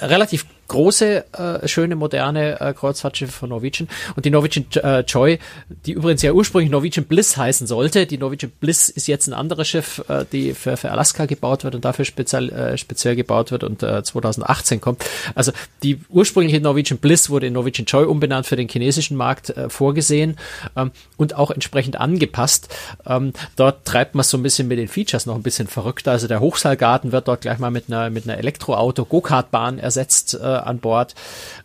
relativ 0.00 0.44
große, 0.68 1.24
äh, 1.32 1.68
schöne, 1.68 1.96
moderne 1.96 2.60
äh, 2.60 2.72
Kreuzfahrtschiffe 2.72 3.32
von 3.32 3.50
Norwegian. 3.50 3.88
Und 4.14 4.24
die 4.24 4.30
Norwegian 4.30 4.66
äh, 4.82 5.00
Joy, 5.00 5.38
die 5.86 5.92
übrigens 5.92 6.22
ja 6.22 6.32
ursprünglich 6.32 6.70
Norwegian 6.70 7.06
Bliss 7.06 7.36
heißen 7.36 7.66
sollte. 7.66 8.06
Die 8.06 8.18
Norwegian 8.18 8.52
Bliss 8.60 8.88
ist 8.88 9.06
jetzt 9.06 9.26
ein 9.26 9.32
anderes 9.32 9.68
Schiff, 9.68 10.02
äh, 10.08 10.24
die 10.30 10.54
für, 10.54 10.76
für 10.76 10.90
Alaska 10.90 11.26
gebaut 11.26 11.64
wird 11.64 11.74
und 11.74 11.84
dafür 11.84 12.04
speziell, 12.04 12.50
äh, 12.50 12.78
speziell 12.78 13.16
gebaut 13.16 13.50
wird 13.50 13.64
und 13.64 13.82
äh, 13.82 14.02
2018 14.02 14.80
kommt. 14.80 15.04
Also 15.34 15.52
die 15.82 16.00
ursprüngliche 16.08 16.60
Norwegian 16.60 16.98
Bliss 16.98 17.30
wurde 17.30 17.46
in 17.46 17.52
Norwegian 17.52 17.86
Joy 17.86 18.04
umbenannt 18.04 18.46
für 18.46 18.56
den 18.56 18.68
chinesischen 18.68 19.16
Markt 19.16 19.50
äh, 19.50 19.68
vorgesehen 19.68 20.36
ähm, 20.76 20.90
und 21.16 21.34
auch 21.34 21.50
entsprechend 21.50 22.00
angepasst. 22.00 22.74
Ähm, 23.06 23.32
dort 23.56 23.84
treibt 23.84 24.14
man 24.14 24.24
so 24.24 24.36
ein 24.36 24.42
bisschen 24.42 24.68
mit 24.68 24.78
den 24.78 24.88
Features 24.88 25.26
noch 25.26 25.34
ein 25.34 25.42
bisschen 25.42 25.68
verrückter. 25.68 26.12
Also 26.12 26.28
der 26.28 26.40
Hochseilgarten 26.40 27.12
wird 27.12 27.28
dort 27.28 27.42
gleich 27.42 27.58
mal 27.58 27.70
mit 27.70 27.84
einer, 27.88 28.10
mit 28.10 28.24
einer 28.24 28.38
Elektroauto-Go-Kart-Bahn 28.38 29.78
ersetzt. 29.78 30.34
Äh, 30.34 30.55
an 30.60 30.78
Bord. 30.78 31.14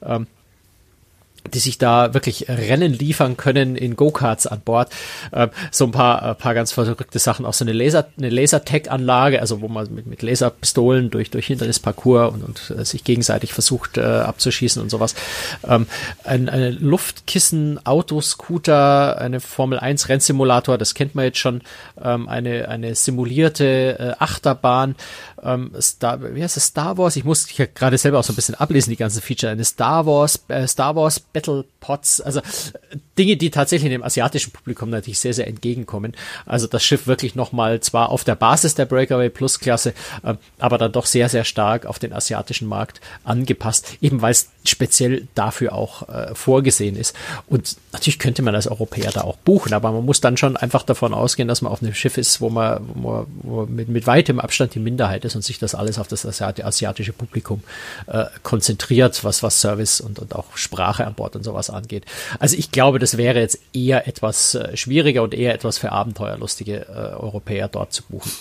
Ähm, 0.04 0.28
die 1.54 1.60
sich 1.60 1.78
da 1.78 2.14
wirklich 2.14 2.48
Rennen 2.48 2.94
liefern 2.94 3.38
können 3.38 3.76
in 3.76 3.96
Go-Karts 3.96 4.48
an 4.48 4.62
Bord. 4.62 4.92
Ähm, 5.34 5.50
so 5.72 5.86
ein 5.86 5.92
paar, 5.92 6.32
äh, 6.32 6.36
paar 6.36 6.54
ganz 6.54 6.72
verrückte 6.72 7.20
Sachen, 7.20 7.46
auch 7.46 7.54
so 7.54 7.66
eine 7.66 7.74
Laser, 7.74 8.08
eine 8.18 8.30
Lasertag-Anlage, 8.30 9.42
also 9.42 9.62
wo 9.62 9.68
man 9.68 9.94
mit, 9.94 10.06
mit 10.06 10.22
Laserpistolen 10.22 11.10
durch, 11.10 11.32
durch 11.32 11.48
Hindernisparcours 11.48 12.34
und, 12.34 12.44
und 12.44 12.74
äh, 12.78 12.86
sich 12.86 13.04
gegenseitig 13.04 13.54
versucht 13.54 13.98
äh, 13.98 14.02
abzuschießen 14.02 14.82
und 14.82 14.90
sowas. 14.90 15.16
Ähm, 15.68 15.88
ein, 16.24 16.50
eine 16.50 16.72
Luftkissen, 16.72 17.86
Autoscooter, 17.86 19.20
eine 19.20 19.40
Formel 19.40 19.80
1 19.80 20.10
Rennsimulator, 20.10 20.78
das 20.78 20.94
kennt 20.94 21.16
man 21.16 21.26
jetzt 21.26 21.40
schon, 21.40 21.62
ähm, 22.02 22.28
eine, 22.28 22.68
eine 22.68 22.96
simulierte 22.96 24.00
äh, 24.00 24.14
Achterbahn, 24.20 24.96
ähm, 25.44 25.72
Star, 25.80 26.20
wie 26.36 26.44
heißt 26.44 26.58
es, 26.58 26.66
Star 26.66 26.98
Wars? 26.98 27.16
Ich 27.16 27.24
muss 27.24 27.48
hier 27.48 27.68
gerade 27.68 27.98
selber 27.98 28.20
auch 28.20 28.24
so 28.24 28.34
ein 28.34 28.36
bisschen 28.36 28.56
ablesen, 28.56 28.92
die 28.92 28.98
ganzen 28.98 29.22
Feature. 29.22 29.52
Eine 29.52 29.66
Star 29.66 30.06
Wars, 30.06 30.44
äh, 30.48 30.68
Star 30.68 30.96
Wars 30.96 31.20
Battle 31.34 31.66
Pots, 31.80 32.22
also 32.22 32.42
Dinge, 33.18 33.38
die 33.38 33.50
tatsächlich 33.52 33.92
dem 33.92 34.04
asiatischen 34.04 34.52
Publikum 34.52 34.90
natürlich 34.90 35.20
sehr, 35.20 35.34
sehr 35.34 35.48
entgegenkommen. 35.48 36.14
Also 36.46 36.68
das 36.68 36.84
Schiff 36.84 37.08
wirklich 37.08 37.36
nochmal 37.36 37.80
zwar 37.80 38.10
auf 38.10 38.24
der 38.24 38.36
Basis 38.36 38.76
der 38.76 38.86
Breakaway 38.86 39.30
Plus 39.30 39.60
Klasse, 39.60 39.94
äh, 40.24 40.36
aber 40.60 40.78
dann 40.78 40.92
doch 40.92 41.06
sehr, 41.06 41.30
sehr 41.30 41.44
stark 41.44 41.86
auf 41.86 42.00
den 42.00 42.14
asiatischen 42.14 42.68
Markt 42.68 43.02
angepasst, 43.24 43.98
eben 44.02 44.22
weil 44.22 44.32
es 44.32 44.50
speziell 44.64 45.28
dafür 45.36 45.74
auch 45.74 46.08
äh, 46.10 46.36
vorgesehen 46.36 46.96
ist. 46.96 47.16
Und 47.48 47.78
natürlich 47.94 48.20
könnte 48.20 48.42
man 48.42 48.56
als 48.56 48.68
Europäer 48.68 49.12
da 49.12 49.22
auch 49.22 49.38
buchen, 49.38 49.74
aber 49.74 49.92
man 49.92 50.06
muss 50.06 50.22
dann 50.22 50.38
schon 50.38 50.58
einfach 50.58 50.84
davon 50.84 51.14
ausgehen, 51.14 51.48
dass 51.48 51.62
man 51.62 51.72
auf 51.72 51.82
einem 51.82 51.94
Schiff 51.94 52.18
ist, 52.18 52.42
wo 52.42 52.50
man, 52.50 52.82
wo 52.94 53.12
man, 53.12 53.26
wo 53.44 53.56
man 53.62 53.76
mit, 53.76 53.90
mit 53.90 54.08
weitem 54.08 54.40
Abstand 54.40 54.76
die 54.76 54.80
Minderheit 54.80 55.26
ist 55.26 55.36
und 55.36 55.44
sich 55.44 55.60
das 55.60 55.76
alles 55.76 56.00
auf 56.00 56.08
das 56.08 56.26
asiatische 56.26 57.14
Publikum 57.14 57.64
äh, 58.08 58.26
konzentriert, 58.44 59.24
was, 59.24 59.44
was 59.44 59.62
Service 59.62 60.02
und, 60.02 60.20
und 60.20 60.36
auch 60.36 60.56
Sprache 60.56 61.06
an 61.06 61.16
Bord 61.22 61.36
und 61.36 61.44
sowas 61.44 61.70
angeht. 61.70 62.06
Also 62.40 62.58
ich 62.58 62.72
glaube, 62.72 62.98
das 62.98 63.16
wäre 63.16 63.40
jetzt 63.40 63.60
eher 63.74 64.08
etwas 64.08 64.56
äh, 64.56 64.76
schwieriger 64.76 65.22
und 65.22 65.36
eher 65.36 65.54
etwas 65.54 65.78
für 65.78 65.92
abenteuerlustige 65.92 66.88
äh, 66.88 67.16
Europäer 67.16 67.68
dort 67.68 67.94
zu 67.94 68.02
buchen. 68.04 68.32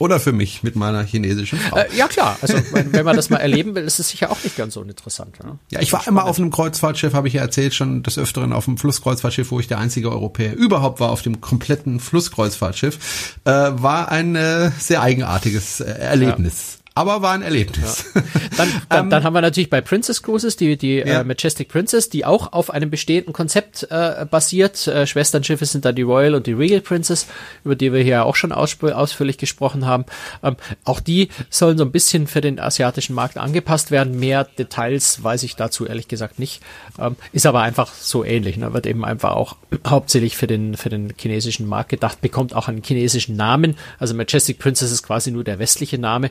Oder 0.00 0.18
für 0.18 0.32
mich 0.32 0.64
mit 0.64 0.74
meiner 0.74 1.04
chinesischen 1.04 1.60
Frau. 1.60 1.76
Äh, 1.76 1.86
ja 1.96 2.08
klar, 2.08 2.36
also 2.42 2.54
wenn 2.72 3.04
man 3.04 3.14
das 3.14 3.30
mal 3.30 3.36
erleben 3.36 3.76
will, 3.76 3.84
ist 3.84 4.00
es 4.00 4.08
sicher 4.08 4.32
auch 4.32 4.42
nicht 4.42 4.56
ganz 4.56 4.76
uninteressant. 4.76 5.36
Ja, 5.40 5.58
ja 5.70 5.80
ich 5.80 5.92
war 5.92 6.04
immer 6.08 6.24
auf 6.24 6.38
einem 6.38 6.50
Kreuzfahrtschiff, 6.50 7.14
habe 7.14 7.28
ich 7.28 7.34
ja 7.34 7.42
erzählt, 7.42 7.72
schon 7.72 8.02
des 8.02 8.18
Öfteren 8.18 8.52
auf 8.52 8.66
einem 8.66 8.78
Flusskreuzfahrtschiff, 8.78 9.52
wo 9.52 9.60
ich 9.60 9.68
der 9.68 9.78
einzige 9.78 10.10
Europäer 10.10 10.56
überhaupt 10.56 10.98
war 10.98 11.10
auf 11.10 11.22
dem 11.22 11.40
kompletten 11.40 12.00
Flusskreuzfahrtschiff. 12.00 13.38
Äh, 13.44 13.50
war 13.50 14.10
ein 14.10 14.34
äh, 14.34 14.72
sehr 14.76 15.02
eigenartiges 15.02 15.78
äh, 15.78 15.84
Erlebnis. 15.84 16.78
Ja 16.78 16.81
aber 16.94 17.22
war 17.22 17.32
ein 17.32 17.42
Erlebnis. 17.42 18.04
Ja. 18.14 18.22
Dann, 18.56 18.68
dann, 18.88 19.10
dann, 19.10 19.24
haben 19.24 19.34
wir 19.34 19.40
natürlich 19.40 19.70
bei 19.70 19.80
Princess 19.80 20.22
Cruises 20.22 20.56
die, 20.56 20.76
die 20.76 20.96
ja. 20.96 21.20
äh, 21.20 21.24
Majestic 21.24 21.68
Princess, 21.68 22.10
die 22.10 22.24
auch 22.24 22.52
auf 22.52 22.70
einem 22.70 22.90
bestehenden 22.90 23.32
Konzept 23.32 23.86
äh, 23.90 24.26
basiert. 24.30 24.86
Äh, 24.86 25.06
Schwesternschiffe 25.06 25.64
sind 25.64 25.84
da 25.84 25.92
die 25.92 26.02
Royal 26.02 26.34
und 26.34 26.46
die 26.46 26.52
Regal 26.52 26.80
Princess, 26.80 27.26
über 27.64 27.76
die 27.76 27.92
wir 27.92 28.02
hier 28.02 28.26
auch 28.26 28.36
schon 28.36 28.52
aus, 28.52 28.76
ausführlich 28.82 29.38
gesprochen 29.38 29.86
haben. 29.86 30.04
Ähm, 30.42 30.56
auch 30.84 31.00
die 31.00 31.28
sollen 31.48 31.78
so 31.78 31.84
ein 31.84 31.92
bisschen 31.92 32.26
für 32.26 32.42
den 32.42 32.60
asiatischen 32.60 33.14
Markt 33.14 33.38
angepasst 33.38 33.90
werden. 33.90 34.18
Mehr 34.18 34.44
Details 34.44 35.22
weiß 35.22 35.44
ich 35.44 35.56
dazu 35.56 35.86
ehrlich 35.86 36.08
gesagt 36.08 36.38
nicht. 36.38 36.62
Ähm, 36.98 37.16
ist 37.32 37.46
aber 37.46 37.62
einfach 37.62 37.92
so 37.94 38.22
ähnlich. 38.22 38.58
Ne? 38.58 38.74
Wird 38.74 38.86
eben 38.86 39.04
einfach 39.04 39.32
auch 39.32 39.56
hauptsächlich 39.86 40.36
für 40.36 40.46
den, 40.46 40.76
für 40.76 40.90
den 40.90 41.14
chinesischen 41.18 41.66
Markt 41.66 41.88
gedacht, 41.88 42.20
bekommt 42.20 42.54
auch 42.54 42.68
einen 42.68 42.82
chinesischen 42.82 43.36
Namen. 43.36 43.76
Also 43.98 44.14
Majestic 44.14 44.58
Princess 44.58 44.92
ist 44.92 45.02
quasi 45.02 45.30
nur 45.30 45.44
der 45.44 45.58
westliche 45.58 45.96
Name 45.96 46.30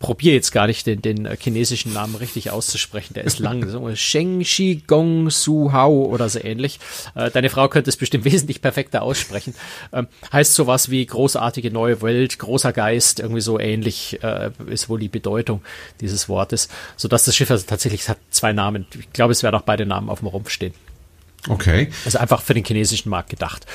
probiere 0.00 0.34
jetzt 0.34 0.50
gar 0.50 0.66
nicht 0.66 0.86
den, 0.86 1.02
den 1.02 1.28
chinesischen 1.38 1.92
Namen 1.92 2.16
richtig 2.16 2.50
auszusprechen. 2.50 3.14
Der 3.14 3.24
ist 3.24 3.38
lang. 3.38 3.94
Sheng 3.94 4.42
Shi 4.44 4.82
Gong 4.86 5.30
Su 5.30 5.72
Hao 5.72 6.06
oder 6.06 6.28
so 6.28 6.40
ähnlich. 6.42 6.80
Äh, 7.14 7.30
deine 7.30 7.50
Frau 7.50 7.68
könnte 7.68 7.90
es 7.90 7.96
bestimmt 7.96 8.24
wesentlich 8.30 8.62
perfekter 8.62 9.02
aussprechen. 9.02 9.54
Ähm, 9.92 10.08
heißt 10.32 10.54
sowas 10.54 10.90
wie 10.90 11.04
großartige 11.04 11.70
neue 11.70 12.02
Welt, 12.02 12.38
großer 12.38 12.72
Geist, 12.72 13.20
irgendwie 13.20 13.42
so 13.42 13.60
ähnlich 13.60 14.18
äh, 14.22 14.50
ist 14.66 14.88
wohl 14.88 14.98
die 14.98 15.08
Bedeutung 15.08 15.62
dieses 16.00 16.28
Wortes. 16.28 16.68
Sodass 16.96 17.26
das 17.26 17.36
Schiff 17.36 17.50
also 17.50 17.66
tatsächlich 17.66 18.08
hat 18.08 18.18
zwei 18.30 18.52
Namen. 18.52 18.86
Ich 18.98 19.12
glaube, 19.12 19.32
es 19.32 19.42
werden 19.42 19.56
auch 19.56 19.62
beide 19.62 19.84
Namen 19.84 20.08
auf 20.08 20.20
dem 20.20 20.28
Rumpf 20.28 20.48
stehen. 20.48 20.72
Okay. 21.48 21.90
Also 22.04 22.18
einfach 22.18 22.42
für 22.42 22.54
den 22.54 22.64
chinesischen 22.64 23.08
Markt 23.08 23.30
gedacht. 23.30 23.66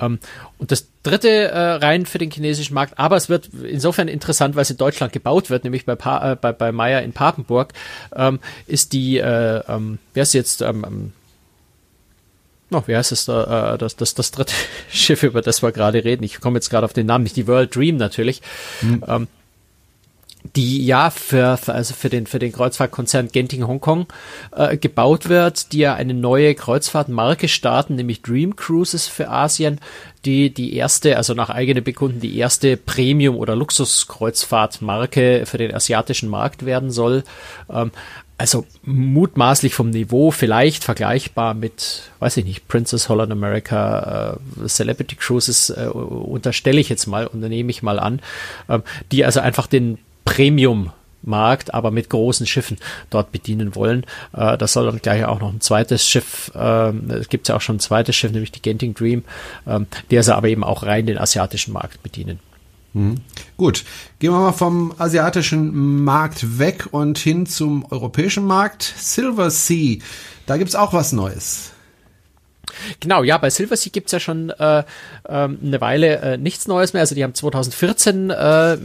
Ähm, 0.00 0.18
und 0.58 0.70
das 0.72 0.86
dritte 1.02 1.28
äh, 1.28 1.58
rein 1.58 2.06
für 2.06 2.18
den 2.18 2.30
chinesischen 2.30 2.74
Markt, 2.74 2.98
aber 2.98 3.16
es 3.16 3.28
wird 3.28 3.50
insofern 3.62 4.08
interessant, 4.08 4.54
weil 4.56 4.62
es 4.62 4.70
in 4.70 4.78
Deutschland 4.78 5.12
gebaut 5.12 5.50
wird, 5.50 5.64
nämlich 5.64 5.84
bei, 5.84 5.94
pa 5.94 6.32
äh, 6.32 6.36
bei, 6.36 6.52
bei 6.52 6.72
Meyer 6.72 7.02
in 7.02 7.12
Papenburg, 7.12 7.72
ähm, 8.16 8.40
ist 8.66 8.92
die, 8.92 9.18
äh, 9.18 9.62
ähm, 9.68 9.98
wer 10.14 10.22
ist 10.22 10.32
jetzt, 10.32 10.62
ähm, 10.62 10.84
ähm 10.86 11.12
wie 12.86 12.96
heißt 12.96 13.12
es 13.12 13.26
da, 13.26 13.74
äh, 13.74 13.78
das, 13.78 13.96
das, 13.96 14.14
das 14.14 14.30
dritte 14.30 14.54
Schiff, 14.90 15.22
über 15.22 15.42
das 15.42 15.62
wir 15.62 15.72
gerade 15.72 16.04
reden? 16.04 16.24
Ich 16.24 16.40
komme 16.40 16.56
jetzt 16.56 16.70
gerade 16.70 16.86
auf 16.86 16.94
den 16.94 17.04
Namen, 17.04 17.24
nicht 17.24 17.36
die 17.36 17.46
World 17.46 17.76
Dream 17.76 17.98
natürlich. 17.98 18.40
Mhm. 18.80 19.04
Ähm, 19.06 19.28
die 20.56 20.84
ja 20.84 21.10
für, 21.10 21.56
für, 21.56 21.72
also 21.72 21.94
für 21.94 22.08
den 22.08 22.26
für 22.26 22.38
den 22.38 22.52
Kreuzfahrtkonzern 22.52 23.28
Genting 23.28 23.66
Hongkong 23.66 24.06
äh, 24.54 24.76
gebaut 24.76 25.28
wird, 25.28 25.72
die 25.72 25.78
ja 25.78 25.94
eine 25.94 26.14
neue 26.14 26.54
Kreuzfahrtmarke 26.54 27.48
starten, 27.48 27.96
nämlich 27.96 28.22
Dream 28.22 28.56
Cruises 28.56 29.06
für 29.06 29.28
Asien, 29.28 29.80
die 30.24 30.52
die 30.52 30.76
erste, 30.76 31.16
also 31.16 31.34
nach 31.34 31.50
eigenem 31.50 31.84
Bekunden 31.84 32.20
die 32.20 32.36
erste 32.36 32.76
Premium 32.76 33.36
oder 33.36 33.56
Luxuskreuzfahrtmarke 33.56 35.44
für 35.46 35.58
den 35.58 35.74
asiatischen 35.74 36.28
Markt 36.28 36.66
werden 36.66 36.90
soll. 36.90 37.24
Ähm, 37.70 37.90
also 38.38 38.66
mutmaßlich 38.82 39.72
vom 39.72 39.90
Niveau 39.90 40.32
vielleicht 40.32 40.82
vergleichbar 40.82 41.54
mit, 41.54 42.10
weiß 42.18 42.38
ich 42.38 42.44
nicht, 42.44 42.66
Princess 42.66 43.08
Holland 43.08 43.30
America, 43.30 44.36
äh, 44.60 44.66
Celebrity 44.66 45.14
Cruises 45.14 45.70
äh, 45.70 45.86
unterstelle 45.86 46.80
ich 46.80 46.88
jetzt 46.88 47.06
mal, 47.06 47.28
unternehme 47.28 47.70
ich 47.70 47.84
mal 47.84 48.00
an, 48.00 48.20
ähm, 48.68 48.82
die 49.12 49.24
also 49.24 49.38
einfach 49.38 49.68
den 49.68 49.98
Premium-Markt, 50.32 51.74
aber 51.74 51.90
mit 51.90 52.08
großen 52.08 52.46
Schiffen 52.46 52.78
dort 53.10 53.32
bedienen 53.32 53.74
wollen. 53.74 54.04
Äh, 54.32 54.56
das 54.56 54.72
soll 54.72 54.86
dann 54.86 55.00
gleich 55.00 55.24
auch 55.24 55.40
noch 55.40 55.52
ein 55.52 55.60
zweites 55.60 56.08
Schiff, 56.08 56.50
äh, 56.54 56.90
es 57.12 57.28
gibt 57.28 57.48
ja 57.48 57.56
auch 57.56 57.60
schon 57.60 57.76
ein 57.76 57.80
zweites 57.80 58.16
Schiff, 58.16 58.32
nämlich 58.32 58.52
die 58.52 58.62
Genting 58.62 58.94
Dream, 58.94 59.24
äh, 59.66 59.80
der 60.10 60.22
soll 60.22 60.34
aber 60.34 60.48
eben 60.48 60.64
auch 60.64 60.84
rein 60.84 61.06
den 61.06 61.18
asiatischen 61.18 61.72
Markt 61.72 62.02
bedienen. 62.02 62.38
Mhm. 62.94 63.16
Gut, 63.56 63.84
gehen 64.18 64.32
wir 64.32 64.40
mal 64.40 64.52
vom 64.52 64.94
asiatischen 64.98 66.02
Markt 66.02 66.58
weg 66.58 66.88
und 66.90 67.18
hin 67.18 67.46
zum 67.46 67.84
europäischen 67.90 68.44
Markt. 68.44 68.82
Silver 68.82 69.50
Sea, 69.50 69.98
da 70.46 70.56
gibt's 70.56 70.74
auch 70.74 70.92
was 70.92 71.12
Neues. 71.12 71.71
Genau, 73.00 73.22
ja, 73.22 73.38
bei 73.38 73.50
Silversea 73.50 73.90
gibt's 73.92 74.12
ja 74.12 74.20
schon 74.20 74.50
äh, 74.50 74.80
äh, 74.80 74.84
eine 75.24 75.80
Weile 75.80 76.16
äh, 76.18 76.36
nichts 76.36 76.66
Neues 76.66 76.92
mehr. 76.92 77.00
Also 77.00 77.14
die 77.14 77.24
haben 77.24 77.34
2014 77.34 78.30
äh, 78.30 78.76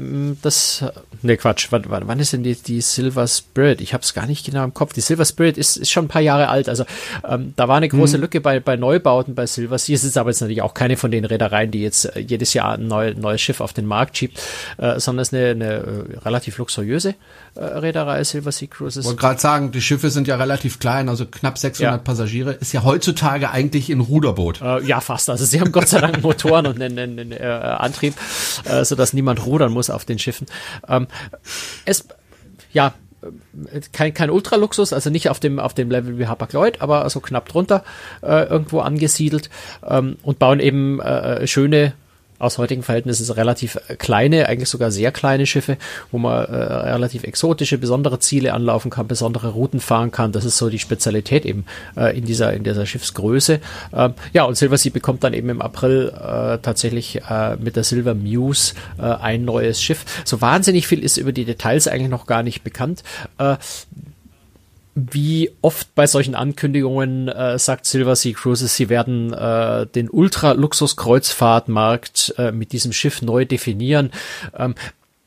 das, 0.41 0.83
ne 1.21 1.37
Quatsch, 1.37 1.67
wann, 1.71 1.83
wann, 1.87 2.07
wann 2.07 2.19
ist 2.19 2.33
denn 2.33 2.43
die, 2.43 2.55
die 2.55 2.81
Silver 2.81 3.27
Spirit? 3.27 3.81
Ich 3.81 3.93
habe 3.93 4.03
es 4.03 4.13
gar 4.13 4.27
nicht 4.27 4.45
genau 4.45 4.63
im 4.63 4.73
Kopf. 4.73 4.93
Die 4.93 5.01
Silver 5.01 5.25
Spirit 5.25 5.57
ist, 5.57 5.77
ist 5.77 5.91
schon 5.91 6.05
ein 6.05 6.09
paar 6.09 6.21
Jahre 6.21 6.49
alt. 6.49 6.69
Also 6.69 6.85
ähm, 7.27 7.53
da 7.55 7.67
war 7.67 7.77
eine 7.77 7.89
große 7.89 8.17
mhm. 8.17 8.21
Lücke 8.21 8.41
bei, 8.41 8.59
bei 8.59 8.75
Neubauten 8.75 9.35
bei 9.35 9.45
Silversea. 9.45 9.95
Es 9.95 10.03
ist 10.03 10.17
aber 10.17 10.29
jetzt 10.29 10.41
natürlich 10.41 10.61
auch 10.61 10.73
keine 10.73 10.97
von 10.97 11.11
den 11.11 11.25
Reedereien, 11.25 11.71
die 11.71 11.81
jetzt 11.81 12.05
äh, 12.15 12.19
jedes 12.19 12.53
Jahr 12.53 12.73
ein 12.73 12.87
neu, 12.87 13.13
neues 13.15 13.41
Schiff 13.41 13.61
auf 13.61 13.73
den 13.73 13.85
Markt 13.85 14.17
schiebt, 14.17 14.39
äh, 14.77 14.99
sondern 14.99 15.21
es 15.21 15.29
ist 15.29 15.33
eine, 15.33 15.49
eine 15.51 15.73
äh, 15.73 16.17
relativ 16.19 16.57
luxuriöse 16.57 17.15
äh, 17.57 17.63
Reederei 17.63 18.23
Silversea 18.23 18.67
Cruises. 18.67 19.05
Ich 19.05 19.05
wollte 19.05 19.19
gerade 19.19 19.39
sagen, 19.39 19.71
die 19.71 19.81
Schiffe 19.81 20.09
sind 20.09 20.27
ja 20.27 20.35
relativ 20.35 20.79
klein, 20.79 21.09
also 21.09 21.25
knapp 21.25 21.57
600 21.57 21.93
ja. 21.93 21.97
Passagiere. 21.97 22.53
Ist 22.53 22.73
ja 22.73 22.83
heutzutage 22.83 23.49
eigentlich 23.49 23.89
ein 23.89 24.01
Ruderboot. 24.01 24.61
Äh, 24.61 24.83
ja, 24.83 25.01
fast. 25.01 25.29
Also 25.29 25.45
sie 25.45 25.59
haben 25.59 25.71
Gott 25.71 25.87
sei 25.87 25.99
Dank 25.99 26.21
Motoren 26.21 26.67
und 26.67 26.81
einen, 26.81 26.97
einen, 26.97 27.19
einen 27.19 27.31
äh, 27.31 27.43
Antrieb, 27.45 28.15
äh, 28.65 28.85
sodass 28.85 29.13
niemand 29.13 29.45
rudern 29.45 29.71
muss 29.71 29.89
auf 29.89 30.05
den 30.05 30.19
Schiffen. 30.19 30.47
Ähm, 30.87 31.07
es, 31.85 32.07
ja, 32.71 32.93
kein, 33.91 34.13
kein 34.13 34.29
Ultraluxus, 34.29 34.93
also 34.93 35.09
nicht 35.09 35.29
auf 35.29 35.39
dem, 35.39 35.59
auf 35.59 35.73
dem 35.73 35.89
Level 35.89 36.19
wie 36.19 36.27
Hapag-Lloyd, 36.27 36.81
aber 36.81 37.09
so 37.09 37.19
knapp 37.19 37.49
drunter 37.49 37.83
äh, 38.21 38.43
irgendwo 38.43 38.79
angesiedelt 38.79 39.49
ähm, 39.85 40.17
und 40.21 40.39
bauen 40.39 40.59
eben 40.59 40.99
äh, 40.99 41.47
schöne 41.47 41.93
aus 42.39 42.57
heutigen 42.57 42.83
Verhältnissen 42.83 43.31
relativ 43.31 43.77
kleine, 43.97 44.47
eigentlich 44.47 44.69
sogar 44.69 44.91
sehr 44.91 45.11
kleine 45.11 45.45
Schiffe, 45.45 45.77
wo 46.11 46.17
man 46.17 46.45
äh, 46.45 46.55
relativ 46.55 47.23
exotische, 47.23 47.77
besondere 47.77 48.19
Ziele 48.19 48.53
anlaufen 48.53 48.91
kann, 48.91 49.07
besondere 49.07 49.49
Routen 49.49 49.79
fahren 49.79 50.11
kann. 50.11 50.31
Das 50.31 50.45
ist 50.45 50.57
so 50.57 50.69
die 50.69 50.79
Spezialität 50.79 51.45
eben 51.45 51.65
äh, 51.95 52.17
in 52.17 52.25
dieser 52.25 52.53
in 52.53 52.63
dieser 52.63 52.85
Schiffsgröße. 52.85 53.59
Ähm, 53.93 54.13
ja, 54.33 54.43
und 54.43 54.57
Silver 54.57 54.77
Sea 54.77 54.91
bekommt 54.91 55.23
dann 55.23 55.33
eben 55.33 55.49
im 55.49 55.61
April 55.61 56.09
äh, 56.15 56.57
tatsächlich 56.59 57.21
äh, 57.29 57.55
mit 57.57 57.75
der 57.75 57.83
Silver 57.83 58.13
Muse 58.13 58.73
äh, 58.97 59.03
ein 59.03 59.45
neues 59.45 59.81
Schiff. 59.81 60.05
So 60.25 60.41
wahnsinnig 60.41 60.87
viel 60.87 61.03
ist 61.03 61.17
über 61.17 61.31
die 61.31 61.45
Details 61.45 61.87
eigentlich 61.87 62.09
noch 62.09 62.25
gar 62.25 62.43
nicht 62.43 62.63
bekannt. 62.63 63.03
Äh, 63.37 63.57
wie 64.99 65.51
oft 65.61 65.93
bei 65.93 66.07
solchen 66.07 66.33
Ankündigungen 66.33 67.27
äh, 67.27 67.59
sagt 67.59 67.85
Silver 67.85 68.15
Sea 68.15 68.33
Cruises, 68.33 68.75
sie 68.75 68.89
werden 68.89 69.31
äh, 69.31 69.85
den 69.85 70.09
Ultra-Luxus-Kreuzfahrtmarkt 70.09 72.33
äh, 72.39 72.51
mit 72.51 72.71
diesem 72.71 72.93
Schiff 72.93 73.21
neu 73.21 73.45
definieren. 73.45 74.09
Ähm, 74.57 74.73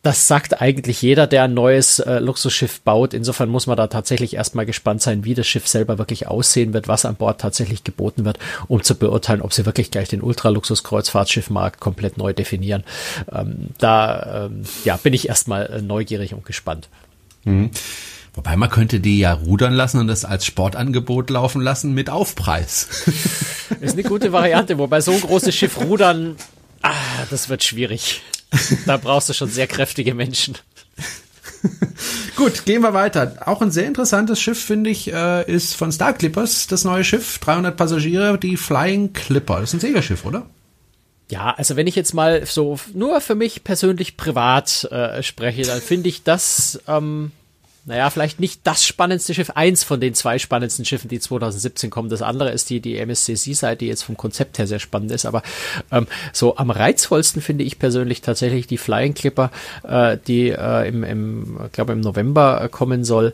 das 0.03 0.27
sagt 0.27 0.61
eigentlich 0.61 1.03
jeder, 1.03 1.29
der 1.29 1.45
ein 1.45 1.55
neues 1.55 2.01
äh, 2.01 2.19
Luxusschiff 2.19 2.81
baut. 2.81 3.15
Insofern 3.15 3.49
muss 3.49 3.69
man 3.69 3.77
da 3.77 3.87
tatsächlich 3.87 4.35
erstmal 4.35 4.67
gespannt 4.67 5.03
sein, 5.03 5.25
wie 5.25 5.35
das 5.35 5.47
Schiff 5.47 5.69
selber 5.69 5.99
wirklich 5.99 6.27
aussehen 6.27 6.73
wird, 6.73 6.89
was 6.89 7.05
an 7.05 7.15
Bord 7.15 7.41
tatsächlich 7.41 7.85
geboten 7.85 8.25
wird, 8.25 8.41
um 8.67 8.83
zu 8.83 8.97
beurteilen, 8.97 9.43
ob 9.43 9.53
sie 9.53 9.67
wirklich 9.67 9.93
gleich 9.93 10.09
den 10.09 10.23
Ultraluxus-Kreuzfahrtschiffmarkt 10.23 11.79
komplett 11.79 12.19
neu 12.19 12.33
definieren. 12.33 12.83
Ähm, 13.31 13.69
da 13.79 14.47
ähm, 14.47 14.63
ja, 14.85 14.97
bin 14.97 15.13
ich 15.13 15.29
erstmal 15.29 15.67
äh, 15.67 15.81
neugierig 15.81 16.35
und 16.35 16.45
gespannt. 16.45 16.89
Mhm. 17.45 17.71
Wobei 18.35 18.57
man 18.57 18.71
könnte 18.71 19.01
die 19.01 19.19
ja 19.19 19.33
rudern 19.33 19.73
lassen 19.73 19.99
und 19.99 20.07
das 20.07 20.25
als 20.25 20.47
Sportangebot 20.47 21.31
laufen 21.31 21.61
lassen 21.61 21.95
mit 21.95 22.11
Aufpreis. 22.11 22.89
Ist 23.81 23.95
eine 23.95 24.05
gute 24.05 24.33
Variante, 24.33 24.79
wobei 24.79 25.01
so 25.01 25.13
ein 25.13 25.21
großes 25.21 25.55
Schiff 25.55 25.79
rudern, 25.79 26.37
ah, 26.83 26.95
das 27.31 27.49
wird 27.49 27.65
schwierig. 27.65 28.23
Da 28.87 28.97
brauchst 28.97 29.29
du 29.29 29.33
schon 29.33 29.51
sehr 29.51 29.67
kräftige 29.67 30.15
Menschen. 30.15 30.57
Gut, 32.37 32.65
gehen 32.65 32.83
wir 32.83 32.95
weiter. 32.95 33.37
Auch 33.47 33.63
ein 33.63 33.71
sehr 33.71 33.87
interessantes 33.87 34.41
Schiff, 34.41 34.63
finde 34.63 34.91
ich, 34.91 35.13
äh, 35.13 35.51
ist 35.51 35.75
von 35.75 35.93
Star 35.93 36.13
Clippers, 36.13 36.67
das 36.67 36.85
neue 36.85 37.05
Schiff. 37.05 37.39
300 37.39 37.77
Passagiere, 37.77 38.39
die 38.39 38.57
Flying 38.57 39.13
Clipper. 39.13 39.61
Das 39.61 39.71
ist 39.71 39.75
ein 39.75 39.81
Segelschiff, 39.81 40.25
oder? 40.25 40.47
Ja, 41.31 41.55
also 41.57 41.77
wenn 41.77 41.87
ich 41.87 41.95
jetzt 41.95 42.15
mal 42.15 42.45
so 42.47 42.79
nur 42.93 43.21
für 43.21 43.35
mich 43.35 43.63
persönlich 43.63 44.17
privat 44.17 44.85
äh, 44.91 45.23
spreche, 45.23 45.63
dann 45.63 45.81
finde 45.81 46.09
ich 46.09 46.25
das 46.25 46.81
ähm, 46.89 47.31
naja, 47.87 48.11
vielleicht 48.11 48.41
nicht 48.41 48.61
das 48.65 48.87
spannendste 48.87 49.35
Schiff, 49.35 49.51
eins 49.51 49.85
von 49.85 50.01
den 50.01 50.15
zwei 50.15 50.39
spannendsten 50.39 50.85
Schiffen, 50.85 51.09
die 51.09 51.19
2017 51.19 51.91
kommen. 51.91 52.11
Das 52.11 52.23
andere 52.23 52.51
ist 52.51 52.71
die, 52.71 52.81
die 52.81 52.99
MSC 52.99 53.35
Seaside, 53.35 53.77
die 53.77 53.87
jetzt 53.87 54.03
vom 54.03 54.17
Konzept 54.17 54.59
her 54.59 54.67
sehr 54.67 54.79
spannend 54.79 55.11
ist. 55.13 55.27
Aber 55.27 55.43
ähm, 55.91 56.07
so 56.33 56.57
am 56.57 56.71
reizvollsten 56.71 57.41
finde 57.41 57.65
ich 57.65 57.79
persönlich 57.79 58.21
tatsächlich 58.21 58.67
die 58.67 58.79
Flying 58.79 59.15
Clipper, 59.15 59.51
äh, 59.83 60.19
die 60.27 60.51
äh, 60.51 60.89
im, 60.89 61.05
im 61.05 61.59
glaube 61.73 61.93
im 61.93 62.01
November 62.01 62.63
äh, 62.63 62.69
kommen 62.69 63.05
soll 63.05 63.33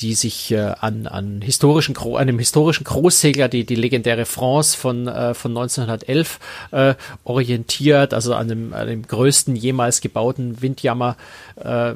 die 0.00 0.14
sich 0.14 0.50
äh, 0.50 0.74
an, 0.80 1.06
an 1.06 1.40
historischen, 1.40 1.96
einem 1.96 2.38
historischen 2.38 2.84
Großsegler, 2.84 3.48
die, 3.48 3.64
die 3.64 3.76
legendäre 3.76 4.24
France 4.24 4.76
von, 4.76 5.06
äh, 5.06 5.34
von 5.34 5.52
1911 5.52 6.40
äh, 6.72 6.94
orientiert, 7.22 8.12
also 8.12 8.34
an 8.34 8.48
dem, 8.48 8.72
an 8.74 8.88
dem 8.88 9.06
größten 9.06 9.54
jemals 9.54 10.00
gebauten 10.00 10.60
Windjammer 10.60 11.16
äh, 11.56 11.94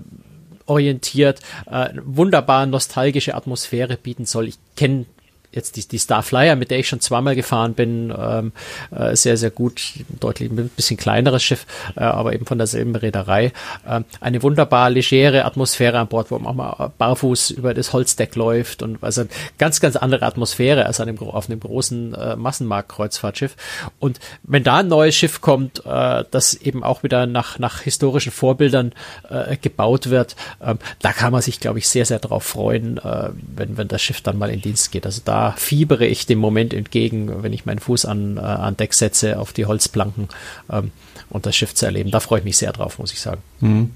orientiert, 0.69 1.41
äh, 1.71 1.91
wunderbar 2.05 2.67
nostalgische 2.67 3.35
Atmosphäre 3.35 3.97
bieten 3.97 4.27
soll. 4.27 4.49
Ich 4.49 4.59
kenne 4.77 5.07
jetzt 5.53 5.77
die, 5.77 5.87
die 5.87 5.99
Starflyer, 5.99 6.57
mit 6.57 6.71
der 6.71 6.79
ich 6.79 6.89
schon 6.89 7.01
zweimal 7.01 7.35
gefahren 7.35 7.75
bin, 7.75 8.13
ähm, 8.17 8.53
äh, 8.91 9.17
sehr, 9.17 9.37
sehr 9.37 9.51
gut, 9.51 9.81
deutlich 10.21 10.51
ein 10.51 10.69
bisschen 10.77 10.97
kleineres 10.97 11.43
Schiff, 11.43 11.67
äh, 11.97 12.01
aber 12.01 12.35
eben 12.35 12.47
von 12.47 12.59
derselben 12.59 12.95
Reederei. 12.95 13.53
Ähm, 13.87 14.05
eine 14.21 14.43
wunderbar 14.43 14.91
legere 14.91 15.45
Atmosphäre 15.45 15.99
an 15.99 16.09
Bord, 16.09 16.31
wo 16.31 16.39
man 16.39 16.47
auch 16.47 16.55
mal 16.55 16.93
barfuß 16.99 17.51
über 17.51 17.75
das 17.75 17.93
Holzdeck 17.93 18.37
läuft 18.37 18.83
und 18.83 19.03
also 19.03 19.25
ganz, 19.59 19.81
ganz 19.81 19.97
andere 19.97 20.27
Atmosphäre 20.27 20.87
als 20.87 21.01
an 21.01 21.07
dem, 21.07 21.19
auf 21.19 21.49
einem 21.49 21.61
großen 21.61 22.15
äh, 22.15 22.37
Massenmarkt-Kreuzfahrtschiff. 22.37 23.57
Und 23.99 24.21
wenn 24.43 24.65
da 24.65 24.79
ein 24.79 24.89
neues 24.89 25.17
Schiff 25.17 25.41
kommt, 25.41 25.85
äh, 25.87 26.25
das 26.31 26.55
eben 26.55 26.85
auch 26.85 27.03
wieder 27.03 27.27
nach, 27.27 27.59
nach 27.59 27.81
historischen 27.81 28.33
Vorbildern 28.33 28.93
äh, 29.31 29.57
gebaut 29.57 30.11
wird, 30.11 30.37
äh, 30.61 30.75
da 31.01 31.13
kann 31.13 31.33
man 31.33 31.43
sich, 31.43 31.61
glaube 31.61 31.79
ich, 31.79 31.89
sehr, 31.89 32.05
sehr 32.05 32.19
drauf 32.19 32.45
freuen, 32.45 32.99
äh, 32.99 33.31
wenn, 33.55 33.77
wenn 33.77 33.89
das 33.89 34.03
Schiff 34.03 34.21
dann 34.21 34.39
mal 34.39 34.51
in 34.51 34.61
Dienst 34.61 34.93
geht. 34.93 35.07
Also 35.07 35.23
da 35.25 35.38
fiebere 35.57 36.07
ich 36.07 36.27
dem 36.27 36.39
Moment 36.39 36.75
entgegen, 36.75 37.43
wenn 37.43 37.53
ich 37.53 37.67
meinen 37.67 37.79
Fuß 37.79 38.05
an, 38.05 38.37
äh, 38.37 38.41
an 38.41 38.77
Deck 38.77 38.95
setze 38.95 39.39
auf 39.39 39.53
die 39.53 39.67
Holzplanken 39.67 40.29
ähm, 40.71 40.91
und 41.31 41.47
das 41.47 41.57
Schiff 41.57 41.75
zu 41.75 41.87
erleben. 41.87 42.11
Da 42.11 42.21
freue 42.21 42.41
ich 42.41 42.45
mich 42.45 42.57
sehr 42.57 42.73
drauf, 42.73 42.99
muss 42.99 43.13
ich 43.13 43.21
sagen. 43.21 43.43
Mhm. 43.61 43.91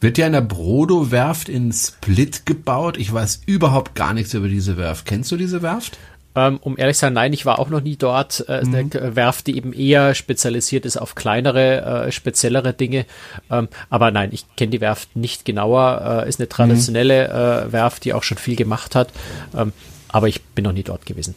Wird 0.00 0.18
ja 0.18 0.26
in 0.26 0.32
der 0.32 0.40
Brodo-Werft 0.40 1.48
in 1.48 1.72
Split 1.72 2.46
gebaut. 2.46 2.96
Ich 2.98 3.12
weiß 3.12 3.42
überhaupt 3.46 3.94
gar 3.94 4.14
nichts 4.14 4.34
über 4.34 4.48
diese 4.48 4.76
Werft. 4.76 5.06
Kennst 5.06 5.32
du 5.32 5.36
diese 5.36 5.62
Werft? 5.62 5.98
Ähm, 6.36 6.58
um 6.60 6.76
ehrlich 6.76 6.96
zu 6.96 7.02
sein, 7.02 7.12
nein, 7.12 7.32
ich 7.32 7.46
war 7.46 7.58
auch 7.58 7.68
noch 7.68 7.80
nie 7.80 7.96
dort. 7.96 8.44
Äh, 8.48 8.64
mhm. 8.64 8.74
Eine 8.74 9.16
Werft, 9.16 9.46
die 9.46 9.56
eben 9.56 9.72
eher 9.72 10.14
spezialisiert 10.14 10.84
ist 10.84 10.96
auf 10.96 11.14
kleinere, 11.14 12.06
äh, 12.06 12.12
speziellere 12.12 12.72
Dinge. 12.72 13.06
Ähm, 13.50 13.68
aber 13.88 14.10
nein, 14.10 14.30
ich 14.32 14.44
kenne 14.56 14.70
die 14.70 14.80
Werft 14.80 15.14
nicht 15.14 15.44
genauer. 15.44 16.24
Äh, 16.24 16.28
ist 16.28 16.40
eine 16.40 16.48
traditionelle 16.48 17.66
mhm. 17.66 17.72
Werft, 17.72 18.04
die 18.04 18.14
auch 18.14 18.24
schon 18.24 18.38
viel 18.38 18.56
gemacht 18.56 18.94
hat. 18.96 19.12
Ähm, 19.56 19.72
aber 20.14 20.28
ich 20.28 20.42
bin 20.42 20.62
noch 20.62 20.72
nie 20.72 20.84
dort 20.84 21.06
gewesen. 21.06 21.34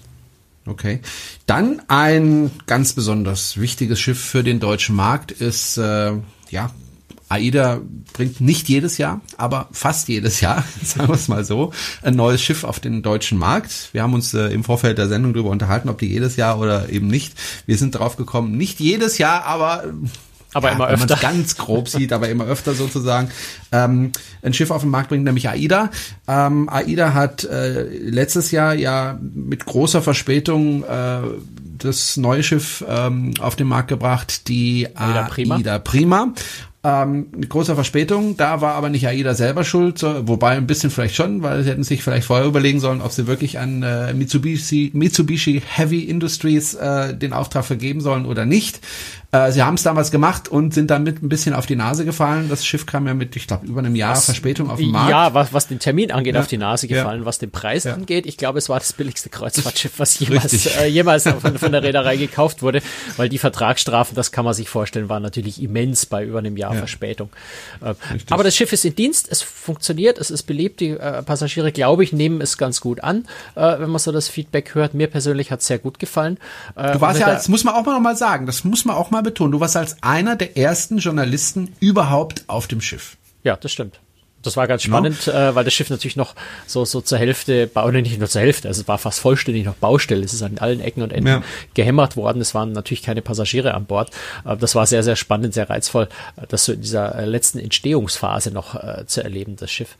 Okay. 0.67 0.99
Dann 1.47 1.81
ein 1.87 2.51
ganz 2.67 2.93
besonders 2.93 3.57
wichtiges 3.57 3.99
Schiff 3.99 4.23
für 4.23 4.43
den 4.43 4.59
deutschen 4.59 4.95
Markt 4.95 5.31
ist, 5.31 5.77
äh, 5.77 6.13
ja, 6.51 6.71
AIDA 7.27 7.81
bringt 8.13 8.39
nicht 8.39 8.69
jedes 8.69 8.99
Jahr, 8.99 9.21
aber 9.35 9.67
fast 9.71 10.09
jedes 10.09 10.41
Jahr, 10.41 10.63
sagen 10.83 11.07
wir 11.07 11.15
es 11.15 11.27
mal 11.27 11.43
so, 11.43 11.73
ein 12.03 12.15
neues 12.15 12.39
Schiff 12.43 12.63
auf 12.63 12.79
den 12.79 13.01
deutschen 13.01 13.39
Markt. 13.39 13.89
Wir 13.93 14.03
haben 14.03 14.13
uns 14.13 14.35
äh, 14.35 14.49
im 14.49 14.63
Vorfeld 14.63 14.99
der 14.99 15.07
Sendung 15.07 15.33
darüber 15.33 15.49
unterhalten, 15.49 15.89
ob 15.89 15.97
die 15.97 16.07
jedes 16.07 16.35
Jahr 16.35 16.59
oder 16.59 16.89
eben 16.89 17.07
nicht. 17.07 17.33
Wir 17.65 17.79
sind 17.79 17.95
drauf 17.95 18.15
gekommen, 18.15 18.57
nicht 18.57 18.79
jedes 18.79 19.17
Jahr, 19.17 19.43
aber 19.45 19.85
aber 20.53 20.69
ja, 20.69 20.75
immer 20.75 20.87
öfter. 20.87 21.09
Wenn 21.09 21.21
man 21.21 21.37
ganz 21.37 21.57
grob 21.57 21.89
sieht, 21.89 22.13
aber 22.13 22.29
immer 22.29 22.45
öfter 22.45 22.73
sozusagen. 22.73 23.29
Ähm, 23.71 24.11
ein 24.41 24.53
Schiff 24.53 24.71
auf 24.71 24.81
den 24.81 24.89
Markt 24.89 25.09
bringt, 25.09 25.23
nämlich 25.23 25.49
AIDA. 25.49 25.89
Ähm, 26.27 26.69
AIDA 26.69 27.13
hat 27.13 27.43
äh, 27.43 27.83
letztes 27.83 28.51
Jahr 28.51 28.73
ja 28.73 29.19
mit 29.21 29.65
großer 29.65 30.01
Verspätung 30.01 30.83
äh, 30.83 31.21
das 31.77 32.17
neue 32.17 32.43
Schiff 32.43 32.83
ähm, 32.87 33.33
auf 33.39 33.55
den 33.55 33.67
Markt 33.67 33.89
gebracht, 33.89 34.47
die 34.47 34.87
AIDA 34.95 35.23
Prima. 35.23 35.55
AIDA 35.57 35.79
Prima. 35.79 36.33
Ähm, 36.83 37.27
mit 37.35 37.49
großer 37.49 37.75
Verspätung. 37.75 38.37
Da 38.37 38.61
war 38.61 38.75
aber 38.75 38.89
nicht 38.89 39.07
AIDA 39.07 39.33
selber 39.33 39.63
schuld, 39.63 39.97
so, 39.97 40.27
wobei 40.27 40.51
ein 40.51 40.67
bisschen 40.67 40.89
vielleicht 40.89 41.15
schon, 41.15 41.43
weil 41.43 41.63
sie 41.63 41.69
hätten 41.69 41.83
sich 41.83 42.03
vielleicht 42.03 42.27
vorher 42.27 42.45
überlegen 42.45 42.79
sollen, 42.79 43.01
ob 43.01 43.11
sie 43.11 43.27
wirklich 43.27 43.59
an 43.59 43.83
äh, 43.83 44.13
Mitsubishi, 44.13 44.91
Mitsubishi 44.93 45.61
Heavy 45.65 46.01
Industries 46.01 46.75
äh, 46.75 47.13
den 47.13 47.33
Auftrag 47.33 47.65
vergeben 47.65 47.99
sollen 47.99 48.25
oder 48.25 48.45
nicht. 48.45 48.79
Äh, 49.31 49.51
sie 49.51 49.61
haben 49.61 49.73
es 49.73 49.83
damals 49.83 50.09
gemacht 50.09 50.47
und 50.47 50.73
sind 50.73 50.89
damit 50.89 51.21
ein 51.21 51.27
bisschen 51.27 51.53
auf 51.53 51.65
die 51.65 51.75
Nase 51.75 52.05
gefallen. 52.05 52.47
Das 52.47 52.65
Schiff 52.65 52.85
kam 52.85 53.07
ja 53.07 53.13
mit, 53.13 53.35
ich 53.35 53.45
glaube, 53.45 53.67
über 53.67 53.79
einem 53.79 53.95
Jahr 53.95 54.15
was, 54.15 54.25
Verspätung 54.25 54.69
auf 54.69 54.79
den 54.79 54.91
Markt. 54.91 55.09
Ja, 55.09 55.33
was, 55.33 55.51
was 55.51 55.67
den 55.67 55.79
Termin 55.79 56.11
angeht, 56.11 56.35
ja. 56.35 56.39
auf 56.39 56.47
die 56.47 56.57
Nase 56.57 56.87
gefallen. 56.87 57.21
Ja. 57.21 57.25
Was 57.25 57.37
den 57.37 57.51
Preis 57.51 57.83
ja. 57.83 57.93
angeht, 57.93 58.25
ich 58.25 58.37
glaube, 58.37 58.57
es 58.57 58.69
war 58.69 58.79
das 58.79 58.93
billigste 58.93 59.29
Kreuzfahrtschiff, 59.29 59.99
was 59.99 60.17
jemals, 60.19 60.77
äh, 60.77 60.87
jemals 60.87 61.23
von, 61.23 61.57
von, 61.57 61.71
der 61.73 61.83
Reederei 61.83 62.15
gekauft 62.15 62.61
wurde, 62.61 62.81
weil 63.17 63.27
die 63.27 63.37
Vertragsstrafen, 63.37 64.15
das 64.15 64.31
kann 64.31 64.45
man 64.45 64.53
sich 64.53 64.69
vorstellen, 64.69 65.09
waren 65.09 65.23
natürlich 65.23 65.61
immens 65.61 66.05
bei 66.05 66.23
über 66.23 66.39
einem 66.39 66.55
Jahr 66.55 66.73
Verspätung. 66.73 67.29
Äh, 67.81 67.95
aber 68.29 68.45
das 68.45 68.55
Schiff 68.55 68.71
ist 68.71 68.85
in 68.85 68.95
Dienst, 68.95 69.27
es 69.29 69.41
funktioniert, 69.41 70.19
es 70.19 70.31
ist 70.31 70.43
beliebt, 70.43 70.79
die 70.79 70.91
äh, 70.91 71.21
Passagiere, 71.21 71.73
glaube 71.73 72.05
ich, 72.05 72.13
nehmen 72.13 72.39
es 72.39 72.57
ganz 72.57 72.79
gut 72.79 73.03
an, 73.03 73.25
äh, 73.55 73.79
wenn 73.79 73.89
man 73.89 73.99
so 73.99 74.13
das 74.13 74.29
Feedback 74.29 74.73
hört. 74.73 74.93
Mir 74.93 75.07
persönlich 75.07 75.51
hat 75.51 75.59
es 75.59 75.67
sehr 75.67 75.79
gut 75.79 75.99
gefallen. 75.99 76.37
Du 76.75 77.01
warst 77.01 77.19
ja, 77.19 77.27
das 77.27 77.49
muss 77.49 77.63
man 77.63 77.75
auch 77.75 77.85
mal 77.85 77.93
noch 77.93 78.01
mal 78.01 78.15
sagen, 78.15 78.45
das 78.45 78.63
muss 78.63 78.85
man 78.85 78.95
auch 78.95 79.11
mal 79.11 79.16
betonen. 79.23 79.51
Du 79.51 79.59
warst 79.59 79.75
als 79.75 80.01
einer 80.01 80.35
der 80.35 80.57
ersten 80.57 80.97
Journalisten 80.97 81.73
überhaupt 81.79 82.43
auf 82.47 82.67
dem 82.67 82.81
Schiff. 82.81 83.17
Ja, 83.43 83.55
das 83.55 83.71
stimmt. 83.71 83.99
Das 84.43 84.55
war 84.55 84.67
ganz 84.67 84.83
spannend, 84.83 85.27
no. 85.27 85.33
äh, 85.33 85.55
weil 85.55 85.65
das 85.65 85.73
Schiff 85.73 85.89
natürlich 85.89 86.15
noch 86.15 86.35
so, 86.67 86.85
so 86.85 87.01
zur 87.01 87.17
Hälfte, 87.17 87.69
oder 87.73 88.01
nicht 88.01 88.19
nur 88.19 88.29
zur 88.29 88.41
Hälfte, 88.41 88.67
also 88.67 88.81
es 88.81 88.87
war 88.87 88.97
fast 88.97 89.19
vollständig 89.19 89.65
noch 89.65 89.73
Baustelle. 89.73 90.23
Es 90.23 90.33
ist 90.33 90.43
an 90.43 90.59
allen 90.59 90.79
Ecken 90.79 91.01
und 91.01 91.11
Enden 91.11 91.27
ja. 91.27 91.43
gehämmert 91.73 92.15
worden. 92.15 92.39
Es 92.39 92.53
waren 92.53 92.71
natürlich 92.71 93.01
keine 93.01 93.21
Passagiere 93.21 93.73
an 93.73 93.85
Bord. 93.85 94.11
Äh, 94.45 94.55
das 94.55 94.75
war 94.75 94.85
sehr, 94.85 95.03
sehr 95.03 95.15
spannend, 95.15 95.53
sehr 95.53 95.69
reizvoll, 95.69 96.07
äh, 96.37 96.45
das 96.47 96.65
so 96.65 96.71
in 96.71 96.81
dieser 96.81 97.15
äh, 97.15 97.25
letzten 97.25 97.59
Entstehungsphase 97.59 98.51
noch 98.51 98.75
äh, 98.75 99.05
zu 99.07 99.23
erleben, 99.23 99.55
das 99.57 99.71
Schiff. 99.71 99.97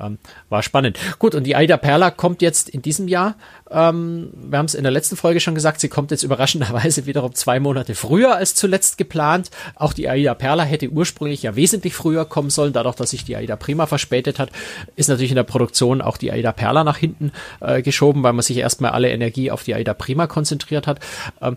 Ähm, 0.00 0.18
war 0.48 0.62
spannend. 0.62 0.98
Gut, 1.18 1.34
und 1.34 1.44
die 1.44 1.56
Aida 1.56 1.76
Perla 1.76 2.10
kommt 2.10 2.42
jetzt 2.42 2.68
in 2.68 2.82
diesem 2.82 3.08
Jahr 3.08 3.36
ähm, 3.70 4.30
wir 4.32 4.58
haben 4.58 4.66
es 4.66 4.74
in 4.74 4.84
der 4.84 4.92
letzten 4.92 5.16
Folge 5.16 5.40
schon 5.40 5.54
gesagt, 5.54 5.80
sie 5.80 5.88
kommt 5.88 6.10
jetzt 6.10 6.22
überraschenderweise 6.22 7.06
wiederum 7.06 7.34
zwei 7.34 7.58
Monate 7.58 7.94
früher 7.94 8.36
als 8.36 8.54
zuletzt 8.54 8.98
geplant. 8.98 9.50
Auch 9.74 9.92
die 9.92 10.08
AIDA 10.08 10.34
Perla 10.34 10.62
hätte 10.62 10.88
ursprünglich 10.90 11.42
ja 11.42 11.56
wesentlich 11.56 11.94
früher 11.94 12.24
kommen 12.24 12.50
sollen, 12.50 12.72
dadurch, 12.72 12.96
dass 12.96 13.10
sich 13.10 13.24
die 13.24 13.36
AIDA 13.36 13.56
Prima 13.56 13.86
verspätet 13.86 14.38
hat, 14.38 14.50
ist 14.94 15.08
natürlich 15.08 15.32
in 15.32 15.36
der 15.36 15.42
Produktion 15.42 16.00
auch 16.00 16.16
die 16.16 16.30
AIDA 16.30 16.52
Perla 16.52 16.84
nach 16.84 16.98
hinten 16.98 17.32
äh, 17.60 17.82
geschoben, 17.82 18.22
weil 18.22 18.32
man 18.32 18.42
sich 18.42 18.56
erstmal 18.56 18.92
alle 18.92 19.10
Energie 19.10 19.50
auf 19.50 19.64
die 19.64 19.74
AIDA 19.74 19.94
Prima 19.94 20.26
konzentriert 20.26 20.86
hat. 20.86 21.00
Ähm, 21.40 21.56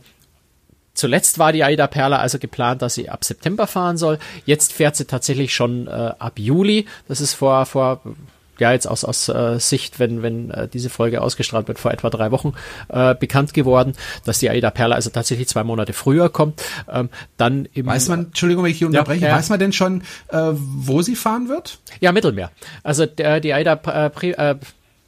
Zuletzt 0.99 1.39
war 1.39 1.53
die 1.53 1.63
Aida 1.63 1.87
Perla 1.87 2.17
also 2.17 2.39
geplant, 2.39 2.81
dass 2.81 2.95
sie 2.95 3.09
ab 3.09 3.23
September 3.23 3.67
fahren 3.67 3.95
soll. 3.95 4.19
Jetzt 4.45 4.73
fährt 4.73 4.97
sie 4.97 5.05
tatsächlich 5.05 5.53
schon 5.53 5.87
äh, 5.87 5.91
ab 6.19 6.33
Juli. 6.37 6.87
Das 7.07 7.21
ist 7.21 7.35
vor, 7.35 7.65
vor 7.65 8.01
ja 8.59 8.73
jetzt 8.73 8.85
aus, 8.85 9.05
aus 9.05 9.29
äh, 9.29 9.61
Sicht, 9.61 9.97
wenn, 9.99 10.21
wenn 10.23 10.51
äh, 10.51 10.67
diese 10.67 10.89
Folge 10.89 11.21
ausgestrahlt 11.21 11.69
wird, 11.69 11.79
vor 11.79 11.91
etwa 11.91 12.09
drei 12.09 12.31
Wochen 12.31 12.51
äh, 12.89 13.15
bekannt 13.15 13.53
geworden, 13.53 13.93
dass 14.25 14.39
die 14.39 14.49
Aida 14.49 14.71
Perla 14.71 14.95
also 14.95 15.09
tatsächlich 15.09 15.47
zwei 15.47 15.63
Monate 15.63 15.93
früher 15.93 16.27
kommt. 16.27 16.61
Ähm, 16.91 17.07
dann 17.37 17.69
im, 17.73 17.85
weiß 17.85 18.09
man, 18.09 18.25
Entschuldigung, 18.25 18.65
wenn 18.65 18.71
ich 18.71 18.79
hier 18.79 18.87
unterbreche, 18.87 19.25
ja, 19.25 19.37
weiß 19.37 19.47
man 19.47 19.59
denn 19.59 19.71
schon, 19.71 20.01
äh, 20.27 20.51
wo 20.51 21.01
sie 21.01 21.15
fahren 21.15 21.47
wird? 21.47 21.79
Ja, 22.01 22.11
Mittelmeer. 22.11 22.51
Also 22.83 23.05
der, 23.05 23.39
die 23.39 23.53
Aida 23.53 23.75
äh, 23.85 24.09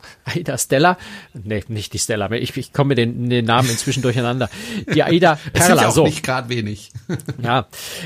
Aida 0.25 0.57
Stella, 0.57 0.97
nee, 1.33 1.63
nicht 1.67 1.93
die 1.93 1.99
Stella, 1.99 2.31
ich, 2.31 2.55
ich 2.57 2.73
komme 2.73 2.89
mit 2.89 2.97
den, 2.97 3.29
den 3.29 3.45
Namen 3.45 3.69
inzwischen 3.69 4.01
durcheinander. 4.01 4.49
Die 4.93 5.03
Aida 5.03 5.39
Perla, 5.53 5.81
ja 5.83 5.91
so. 5.91 6.03
nicht 6.03 6.23
gerade 6.23 6.49
wenig. 6.49 6.91
ja, 7.41 7.65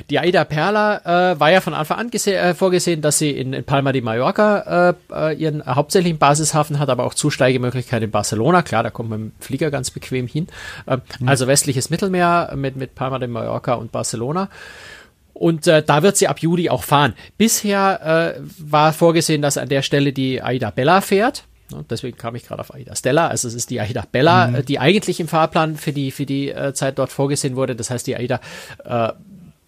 die 0.09 0.19
Aida 0.19 0.43
Perla 0.43 1.31
äh, 1.31 1.39
war 1.39 1.51
ja 1.51 1.61
von 1.61 1.73
Anfang 1.73 1.97
an 1.99 2.11
äh, 2.11 2.53
vorgesehen, 2.53 3.01
dass 3.01 3.17
sie 3.17 3.31
in, 3.31 3.53
in 3.53 3.63
Palma 3.63 3.91
de 3.91 4.01
Mallorca 4.01 4.89
äh, 4.89 4.93
äh, 5.31 5.35
ihren 5.35 5.65
hauptsächlichen 5.65 6.17
Basishafen 6.17 6.79
hat, 6.79 6.89
aber 6.89 7.05
auch 7.05 7.13
Zusteigemöglichkeiten 7.13 8.05
in 8.05 8.11
Barcelona. 8.11 8.61
Klar, 8.61 8.83
da 8.83 8.89
kommt 8.89 9.09
man 9.09 9.23
mit 9.25 9.33
dem 9.33 9.41
Flieger 9.41 9.71
ganz 9.71 9.91
bequem 9.91 10.27
hin. 10.27 10.47
Äh, 10.85 10.97
mhm. 11.19 11.27
Also 11.27 11.47
westliches 11.47 11.89
Mittelmeer 11.89 12.53
mit, 12.55 12.75
mit 12.75 12.95
Palma 12.95 13.19
de 13.19 13.27
Mallorca 13.27 13.73
und 13.73 13.91
Barcelona. 13.91 14.49
Und 15.35 15.67
äh, 15.67 15.83
da 15.83 16.01
wird 16.01 16.15
sie 16.15 16.29
ab 16.29 16.39
Juli 16.39 16.69
auch 16.69 16.83
fahren. 16.83 17.13
Bisher 17.37 18.35
äh, 18.37 18.41
war 18.57 18.93
vorgesehen, 18.93 19.41
dass 19.41 19.57
an 19.57 19.67
der 19.67 19.81
Stelle 19.81 20.13
die 20.13 20.41
Aida 20.41 20.71
Bella 20.71 21.01
fährt. 21.01 21.43
Deswegen 21.89 22.17
kam 22.17 22.35
ich 22.35 22.45
gerade 22.45 22.61
auf 22.61 22.73
Aida 22.73 22.95
Stella. 22.95 23.27
Also 23.27 23.47
es 23.47 23.53
ist 23.55 23.69
die 23.69 23.79
Aida 23.79 24.05
Bella, 24.09 24.47
mhm. 24.47 24.55
Äh, 24.55 24.63
die 24.63 24.79
eigentlich 24.79 25.19
im 25.19 25.27
Fahrplan 25.27 25.77
für 25.77 25.93
die, 25.93 26.11
für 26.11 26.25
die 26.25 26.49
äh, 26.49 26.73
Zeit 26.73 26.99
dort 26.99 27.11
vorgesehen 27.11 27.55
wurde. 27.55 27.75
Das 27.75 27.89
heißt, 27.89 28.05
die 28.05 28.15
Aida 28.15 28.39
äh, 28.83 29.13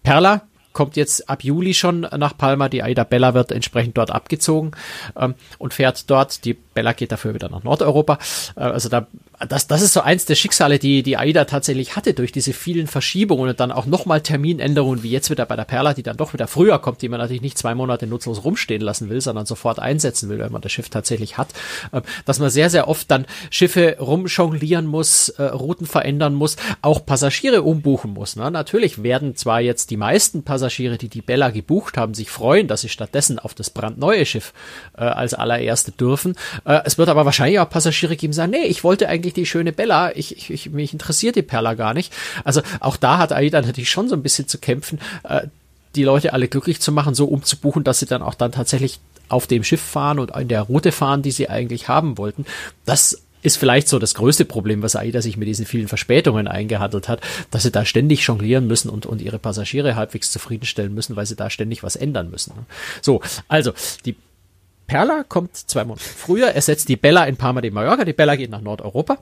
Perla 0.02 0.42
kommt 0.72 0.96
jetzt 0.96 1.28
ab 1.28 1.42
Juli 1.42 1.74
schon 1.74 2.02
nach 2.02 2.36
Palma. 2.36 2.68
Die 2.68 2.84
Aida 2.84 3.02
Bella 3.02 3.34
wird 3.34 3.50
entsprechend 3.50 3.98
dort 3.98 4.10
abgezogen 4.12 4.72
ähm, 5.16 5.34
und 5.58 5.74
fährt 5.74 6.08
dort. 6.08 6.44
Die 6.44 6.54
Bella 6.54 6.92
geht 6.92 7.10
dafür 7.10 7.34
wieder 7.34 7.48
nach 7.48 7.64
Nordeuropa. 7.64 8.18
Äh, 8.54 8.60
also 8.60 8.88
da 8.88 9.08
das, 9.46 9.68
das 9.68 9.82
ist 9.82 9.92
so 9.92 10.00
eins 10.00 10.24
der 10.24 10.34
Schicksale, 10.34 10.78
die 10.78 11.02
die 11.02 11.16
AIDA 11.16 11.44
tatsächlich 11.44 11.94
hatte 11.94 12.12
durch 12.12 12.32
diese 12.32 12.52
vielen 12.52 12.88
Verschiebungen 12.88 13.48
und 13.48 13.60
dann 13.60 13.70
auch 13.70 13.86
nochmal 13.86 14.20
Terminänderungen, 14.20 15.02
wie 15.02 15.10
jetzt 15.10 15.30
wieder 15.30 15.46
bei 15.46 15.54
der 15.54 15.64
Perla, 15.64 15.94
die 15.94 16.02
dann 16.02 16.16
doch 16.16 16.32
wieder 16.32 16.48
früher 16.48 16.78
kommt, 16.80 17.02
die 17.02 17.08
man 17.08 17.20
natürlich 17.20 17.42
nicht 17.42 17.56
zwei 17.56 17.74
Monate 17.74 18.08
nutzlos 18.08 18.42
rumstehen 18.44 18.82
lassen 18.82 19.10
will, 19.10 19.20
sondern 19.20 19.46
sofort 19.46 19.78
einsetzen 19.78 20.28
will, 20.28 20.40
wenn 20.40 20.50
man 20.50 20.60
das 20.60 20.72
Schiff 20.72 20.88
tatsächlich 20.88 21.38
hat, 21.38 21.48
ähm, 21.92 22.02
dass 22.24 22.40
man 22.40 22.50
sehr, 22.50 22.68
sehr 22.68 22.88
oft 22.88 23.10
dann 23.10 23.26
Schiffe 23.50 23.96
rumjonglieren 24.00 24.86
muss, 24.86 25.28
äh, 25.30 25.44
Routen 25.44 25.86
verändern 25.86 26.34
muss, 26.34 26.56
auch 26.82 27.06
Passagiere 27.06 27.62
umbuchen 27.62 28.12
muss. 28.12 28.34
Ne? 28.34 28.50
Natürlich 28.50 29.02
werden 29.04 29.36
zwar 29.36 29.60
jetzt 29.60 29.90
die 29.90 29.96
meisten 29.96 30.42
Passagiere, 30.42 30.98
die 30.98 31.08
die 31.08 31.22
Bella 31.22 31.50
gebucht 31.50 31.96
haben, 31.96 32.14
sich 32.14 32.30
freuen, 32.30 32.66
dass 32.66 32.80
sie 32.80 32.88
stattdessen 32.88 33.38
auf 33.38 33.54
das 33.54 33.70
brandneue 33.70 34.26
Schiff 34.26 34.52
äh, 34.96 35.02
als 35.02 35.34
allererste 35.34 35.92
dürfen. 35.92 36.34
Äh, 36.64 36.80
es 36.84 36.98
wird 36.98 37.08
aber 37.08 37.24
wahrscheinlich 37.24 37.60
auch 37.60 37.70
Passagiere 37.70 38.16
geben, 38.16 38.32
sagen, 38.32 38.50
nee, 38.50 38.64
ich 38.64 38.82
wollte 38.82 39.08
eigentlich 39.08 39.27
eigentlich 39.28 39.34
die 39.34 39.46
schöne 39.46 39.72
Bella? 39.72 40.16
Ich, 40.16 40.36
ich, 40.36 40.50
ich 40.50 40.70
mich 40.70 40.92
interessiert 40.92 41.36
die 41.36 41.42
Perla 41.42 41.74
gar 41.74 41.94
nicht. 41.94 42.12
Also 42.44 42.62
auch 42.80 42.96
da 42.96 43.18
hat 43.18 43.32
Aida 43.32 43.60
natürlich 43.60 43.90
schon 43.90 44.08
so 44.08 44.14
ein 44.14 44.22
bisschen 44.22 44.48
zu 44.48 44.58
kämpfen, 44.58 44.98
äh, 45.24 45.46
die 45.94 46.04
Leute 46.04 46.32
alle 46.32 46.48
glücklich 46.48 46.80
zu 46.80 46.92
machen, 46.92 47.14
so 47.14 47.26
umzubuchen, 47.26 47.84
dass 47.84 48.00
sie 48.00 48.06
dann 48.06 48.22
auch 48.22 48.34
dann 48.34 48.52
tatsächlich 48.52 49.00
auf 49.28 49.46
dem 49.46 49.64
Schiff 49.64 49.80
fahren 49.80 50.18
und 50.18 50.34
in 50.34 50.48
der 50.48 50.62
Route 50.62 50.92
fahren, 50.92 51.22
die 51.22 51.30
sie 51.30 51.48
eigentlich 51.48 51.88
haben 51.88 52.16
wollten. 52.16 52.46
Das 52.86 53.22
ist 53.42 53.56
vielleicht 53.56 53.88
so 53.88 53.98
das 53.98 54.14
größte 54.14 54.44
Problem, 54.44 54.82
was 54.82 54.96
AIDA 54.96 55.22
sich 55.22 55.36
mit 55.36 55.46
diesen 55.46 55.64
vielen 55.64 55.86
Verspätungen 55.86 56.48
eingehandelt 56.48 57.08
hat, 57.08 57.20
dass 57.50 57.62
sie 57.62 57.70
da 57.70 57.84
ständig 57.84 58.26
jonglieren 58.26 58.66
müssen 58.66 58.88
und, 58.88 59.06
und 59.06 59.20
ihre 59.20 59.38
Passagiere 59.38 59.96
halbwegs 59.96 60.30
zufriedenstellen 60.32 60.92
müssen, 60.92 61.14
weil 61.14 61.26
sie 61.26 61.36
da 61.36 61.48
ständig 61.48 61.82
was 61.82 61.94
ändern 61.94 62.30
müssen. 62.30 62.52
So, 63.00 63.20
also 63.48 63.72
die 64.04 64.16
Perla 64.88 65.22
kommt 65.22 65.56
zwei 65.56 65.84
Monate 65.84 66.02
früher, 66.02 66.48
ersetzt 66.48 66.88
die 66.88 66.96
Bella 66.96 67.24
in 67.26 67.36
Palma 67.36 67.60
de 67.60 67.70
Mallorca. 67.70 68.04
Die 68.04 68.14
Bella 68.14 68.34
geht 68.34 68.50
nach 68.50 68.62
Nordeuropa. 68.62 69.18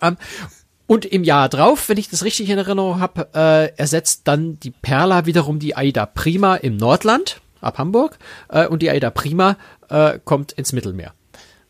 Ähm, 0.00 0.16
und 0.86 1.06
im 1.06 1.24
Jahr 1.24 1.48
drauf, 1.48 1.88
wenn 1.88 1.96
ich 1.96 2.10
das 2.10 2.22
richtig 2.22 2.50
in 2.50 2.58
Erinnerung 2.58 3.00
habe, 3.00 3.28
äh, 3.34 3.74
ersetzt 3.76 4.22
dann 4.24 4.60
die 4.60 4.70
Perla 4.70 5.26
wiederum 5.26 5.58
die 5.58 5.74
Aida 5.74 6.06
Prima 6.06 6.54
im 6.56 6.76
Nordland 6.76 7.40
ab 7.62 7.78
Hamburg 7.78 8.18
äh, 8.48 8.66
und 8.66 8.82
die 8.82 8.90
Aida 8.90 9.10
Prima 9.10 9.56
äh, 9.88 10.18
kommt 10.22 10.52
ins 10.52 10.72
Mittelmeer. 10.72 11.14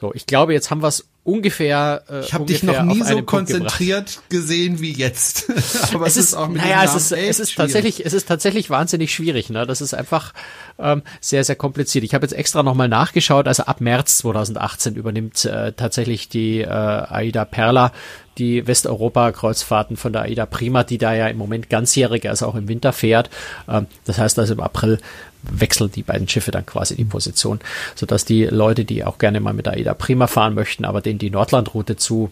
So, 0.00 0.12
ich 0.12 0.26
glaube, 0.26 0.52
jetzt 0.52 0.72
haben 0.72 0.82
wir 0.82 0.88
es 0.88 1.06
ungefähr. 1.24 2.02
Äh, 2.08 2.20
ich 2.20 2.34
habe 2.34 2.44
dich 2.44 2.62
noch 2.62 2.82
nie 2.82 3.02
so 3.02 3.22
konzentriert 3.22 4.20
gesehen 4.28 4.80
wie 4.80 4.92
jetzt. 4.92 5.50
Aber 5.94 6.06
es, 6.06 6.16
es 6.16 6.26
ist, 6.26 6.34
auch 6.34 6.48
mit 6.48 6.62
naja, 6.62 6.82
es 6.84 6.94
ist, 6.94 7.12
es 7.12 7.40
ist 7.40 7.56
tatsächlich, 7.56 8.04
es 8.04 8.12
ist 8.12 8.26
tatsächlich 8.26 8.70
wahnsinnig 8.70 9.14
schwierig. 9.14 9.50
Ne, 9.50 9.66
das 9.66 9.80
ist 9.80 9.94
einfach 9.94 10.32
ähm, 10.78 11.02
sehr, 11.20 11.44
sehr 11.44 11.56
kompliziert. 11.56 12.04
Ich 12.04 12.14
habe 12.14 12.24
jetzt 12.24 12.32
extra 12.32 12.62
nochmal 12.62 12.88
nachgeschaut. 12.88 13.46
Also 13.46 13.64
ab 13.64 13.80
März 13.80 14.18
2018 14.18 14.96
übernimmt 14.96 15.44
äh, 15.44 15.72
tatsächlich 15.72 16.28
die 16.28 16.60
äh, 16.60 16.66
Aida 16.68 17.44
Perla 17.44 17.92
die 18.38 18.66
Westeuropa-Kreuzfahrten 18.66 19.96
von 19.96 20.12
der 20.12 20.22
Aida 20.22 20.46
Prima, 20.46 20.84
die 20.84 20.98
da 20.98 21.14
ja 21.14 21.28
im 21.28 21.38
Moment 21.38 21.68
ganzjährig, 21.70 22.28
also 22.28 22.46
auch 22.46 22.54
im 22.54 22.68
Winter 22.68 22.92
fährt. 22.92 23.30
Ähm, 23.68 23.86
das 24.04 24.18
heißt 24.18 24.38
also 24.38 24.54
im 24.54 24.60
April 24.60 24.98
wechseln 25.42 25.90
die 25.90 26.02
beiden 26.02 26.28
Schiffe 26.28 26.50
dann 26.50 26.64
quasi 26.64 26.96
die 26.96 27.04
Position, 27.04 27.60
sodass 27.94 28.24
die 28.24 28.44
Leute, 28.44 28.84
die 28.84 29.04
auch 29.04 29.18
gerne 29.18 29.40
mal 29.40 29.52
mit 29.52 29.66
der 29.66 29.74
AIDA 29.74 29.94
Prima 29.94 30.26
fahren 30.26 30.54
möchten, 30.54 30.84
aber 30.84 31.00
denen 31.00 31.18
die 31.18 31.30
Nordlandroute 31.30 31.96
zu 31.96 32.30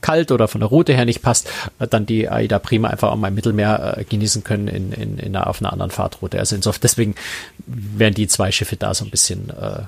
kalt 0.00 0.30
oder 0.30 0.46
von 0.46 0.60
der 0.60 0.68
Route 0.68 0.94
her 0.94 1.04
nicht 1.04 1.22
passt, 1.22 1.50
dann 1.78 2.06
die 2.06 2.28
AIDA 2.28 2.58
Prima 2.58 2.88
einfach 2.88 3.10
auch 3.10 3.16
mal 3.16 3.28
im 3.28 3.34
Mittelmeer 3.34 3.96
äh, 3.98 4.04
genießen 4.04 4.44
können 4.44 4.68
in, 4.68 4.92
in, 4.92 5.18
in 5.18 5.36
einer, 5.36 5.46
auf 5.46 5.60
einer 5.60 5.72
anderen 5.72 5.90
Fahrtroute. 5.90 6.38
Also 6.38 6.54
insofern, 6.54 6.80
deswegen 6.82 7.14
werden 7.66 8.14
die 8.14 8.28
zwei 8.28 8.52
Schiffe 8.52 8.76
da 8.76 8.94
so 8.94 9.04
ein 9.04 9.10
bisschen 9.10 9.50
äh, 9.50 9.82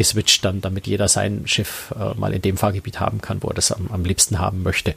geswitcht 0.00 0.42
dann, 0.46 0.62
damit 0.62 0.86
jeder 0.86 1.08
sein 1.08 1.42
Schiff 1.44 1.94
äh, 1.94 2.18
mal 2.18 2.32
in 2.32 2.40
dem 2.40 2.56
Fahrgebiet 2.56 3.00
haben 3.00 3.20
kann, 3.20 3.42
wo 3.42 3.48
er 3.48 3.54
das 3.54 3.70
am, 3.70 3.88
am 3.92 4.02
liebsten 4.02 4.38
haben 4.38 4.62
möchte. 4.62 4.94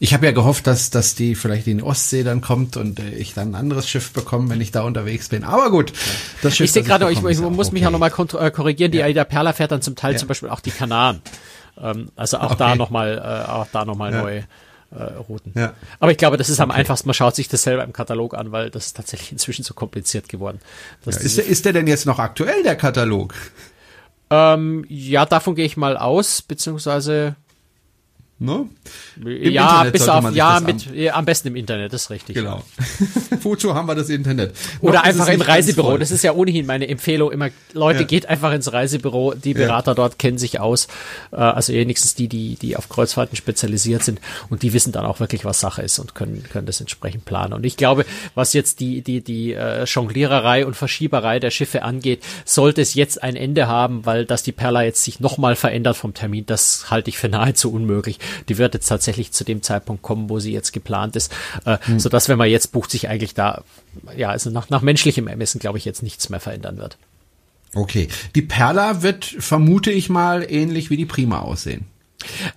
Ich 0.00 0.14
habe 0.14 0.26
ja 0.26 0.32
gehofft, 0.32 0.66
dass, 0.66 0.90
dass 0.90 1.14
die 1.14 1.36
vielleicht 1.36 1.68
in 1.68 1.78
die 1.78 1.84
Ostsee 1.84 2.24
dann 2.24 2.40
kommt 2.40 2.76
und 2.76 2.98
äh, 2.98 3.10
ich 3.10 3.34
dann 3.34 3.52
ein 3.52 3.54
anderes 3.54 3.88
Schiff 3.88 4.12
bekomme, 4.12 4.50
wenn 4.50 4.60
ich 4.60 4.72
da 4.72 4.82
unterwegs 4.82 5.28
bin. 5.28 5.44
Aber 5.44 5.70
gut, 5.70 5.92
das 6.42 6.56
Schiff, 6.56 6.64
Ich 6.64 6.72
sehe 6.72 6.82
gerade, 6.82 7.08
ich, 7.12 7.18
ich 7.18 7.38
muss 7.38 7.68
okay. 7.68 7.74
mich 7.74 7.82
ja 7.84 7.90
nochmal 7.92 8.10
äh, 8.10 8.50
korrigieren, 8.50 8.90
die 8.90 8.98
ja. 8.98 9.04
Aida 9.04 9.22
Perla 9.22 9.52
fährt 9.52 9.70
dann 9.70 9.80
zum 9.80 9.94
Teil 9.94 10.14
ja. 10.14 10.18
zum 10.18 10.26
Beispiel 10.26 10.48
auch 10.48 10.58
die 10.58 10.72
Kanaren. 10.72 11.22
Ähm, 11.80 12.10
also 12.16 12.38
auch 12.38 12.46
okay. 12.46 12.56
da 12.58 12.74
nochmal, 12.74 13.18
äh, 13.18 13.48
auch 13.48 13.68
da 13.70 13.84
nochmal 13.84 14.12
ja. 14.12 14.22
neue 14.22 14.38
äh, 14.90 15.02
Routen. 15.28 15.52
Ja. 15.54 15.74
Aber 16.00 16.10
ich 16.10 16.18
glaube, 16.18 16.36
das 16.36 16.48
ist 16.48 16.58
am 16.58 16.70
okay. 16.70 16.80
einfachsten. 16.80 17.06
Man 17.06 17.14
schaut 17.14 17.36
sich 17.36 17.46
das 17.46 17.62
selber 17.62 17.84
im 17.84 17.92
Katalog 17.92 18.34
an, 18.34 18.50
weil 18.50 18.70
das 18.70 18.86
ist 18.86 18.96
tatsächlich 18.96 19.30
inzwischen 19.30 19.62
so 19.62 19.72
kompliziert 19.72 20.28
geworden. 20.28 20.58
Ja, 21.04 21.12
ist, 21.16 21.38
der, 21.38 21.46
ist 21.46 21.64
der 21.64 21.72
denn 21.72 21.86
jetzt 21.86 22.06
noch 22.06 22.18
aktuell, 22.18 22.64
der 22.64 22.74
Katalog? 22.74 23.34
Ähm, 24.30 24.84
ja, 24.88 25.24
davon 25.24 25.54
gehe 25.54 25.66
ich 25.66 25.76
mal 25.76 25.96
aus, 25.96 26.42
beziehungsweise 26.42 27.36
Ne? 28.38 28.68
Im 29.16 29.50
ja, 29.50 29.64
Internet 29.64 29.92
bis 29.94 30.08
auf, 30.10 30.34
ja, 30.34 30.60
mit, 30.60 30.94
ja, 30.94 31.14
am 31.14 31.24
besten 31.24 31.48
im 31.48 31.56
Internet, 31.56 31.94
das 31.94 32.02
ist 32.02 32.10
richtig. 32.10 32.34
Genau. 32.34 32.62
Foto 33.40 33.74
haben 33.74 33.88
wir 33.88 33.94
das 33.94 34.10
Internet. 34.10 34.54
Oder 34.82 35.04
einfach 35.04 35.28
im 35.28 35.40
Reisebüro. 35.40 35.96
Das 35.96 36.10
ist 36.10 36.22
ja 36.22 36.34
ohnehin 36.34 36.66
meine 36.66 36.86
Empfehlung 36.86 37.32
immer. 37.32 37.48
Leute, 37.72 38.00
ja. 38.00 38.06
geht 38.06 38.26
einfach 38.26 38.52
ins 38.52 38.70
Reisebüro. 38.70 39.32
Die 39.32 39.54
Berater 39.54 39.92
ja. 39.92 39.94
dort 39.94 40.18
kennen 40.18 40.36
sich 40.36 40.60
aus. 40.60 40.86
Äh, 41.32 41.36
also 41.36 41.72
wenigstens 41.72 42.14
die, 42.14 42.28
die, 42.28 42.56
die 42.56 42.76
auf 42.76 42.90
Kreuzfahrten 42.90 43.36
spezialisiert 43.36 44.04
sind. 44.04 44.20
Und 44.50 44.62
die 44.62 44.74
wissen 44.74 44.92
dann 44.92 45.06
auch 45.06 45.18
wirklich, 45.18 45.46
was 45.46 45.60
Sache 45.60 45.80
ist 45.80 45.98
und 45.98 46.14
können, 46.14 46.44
können 46.52 46.66
das 46.66 46.78
entsprechend 46.82 47.24
planen. 47.24 47.54
Und 47.54 47.64
ich 47.64 47.78
glaube, 47.78 48.04
was 48.34 48.52
jetzt 48.52 48.80
die, 48.80 49.00
die, 49.00 49.22
die 49.22 49.54
äh, 49.54 49.84
Jongliererei 49.84 50.66
und 50.66 50.76
Verschieberei 50.76 51.40
der 51.40 51.50
Schiffe 51.50 51.84
angeht, 51.84 52.22
sollte 52.44 52.82
es 52.82 52.92
jetzt 52.92 53.22
ein 53.22 53.34
Ende 53.34 53.66
haben, 53.66 54.04
weil 54.04 54.26
dass 54.26 54.42
die 54.42 54.52
Perla 54.52 54.82
jetzt 54.82 55.02
sich 55.02 55.20
nochmal 55.20 55.56
verändert 55.56 55.96
vom 55.96 56.12
Termin, 56.12 56.44
das 56.44 56.90
halte 56.90 57.08
ich 57.08 57.16
für 57.16 57.30
nahezu 57.30 57.72
unmöglich 57.72 58.18
die 58.48 58.58
wird 58.58 58.74
jetzt 58.74 58.88
tatsächlich 58.88 59.32
zu 59.32 59.44
dem 59.44 59.62
Zeitpunkt 59.62 60.02
kommen, 60.02 60.28
wo 60.28 60.38
sie 60.38 60.52
jetzt 60.52 60.72
geplant 60.72 61.16
ist, 61.16 61.32
äh, 61.64 61.78
hm. 61.82 61.98
so 61.98 62.08
dass 62.08 62.28
wenn 62.28 62.38
man 62.38 62.48
jetzt 62.48 62.72
bucht, 62.72 62.90
sich 62.90 63.08
eigentlich 63.08 63.34
da, 63.34 63.62
ja, 64.16 64.30
also 64.30 64.50
nach, 64.50 64.70
nach 64.70 64.82
menschlichem 64.82 65.28
Ermessen, 65.28 65.58
glaube 65.58 65.78
ich, 65.78 65.84
jetzt 65.84 66.02
nichts 66.02 66.28
mehr 66.28 66.40
verändern 66.40 66.78
wird. 66.78 66.96
Okay. 67.74 68.08
Die 68.34 68.42
Perla 68.42 69.02
wird, 69.02 69.24
vermute 69.24 69.90
ich 69.90 70.08
mal, 70.08 70.46
ähnlich 70.50 70.90
wie 70.90 70.96
die 70.96 71.04
Prima 71.04 71.40
aussehen. 71.40 71.86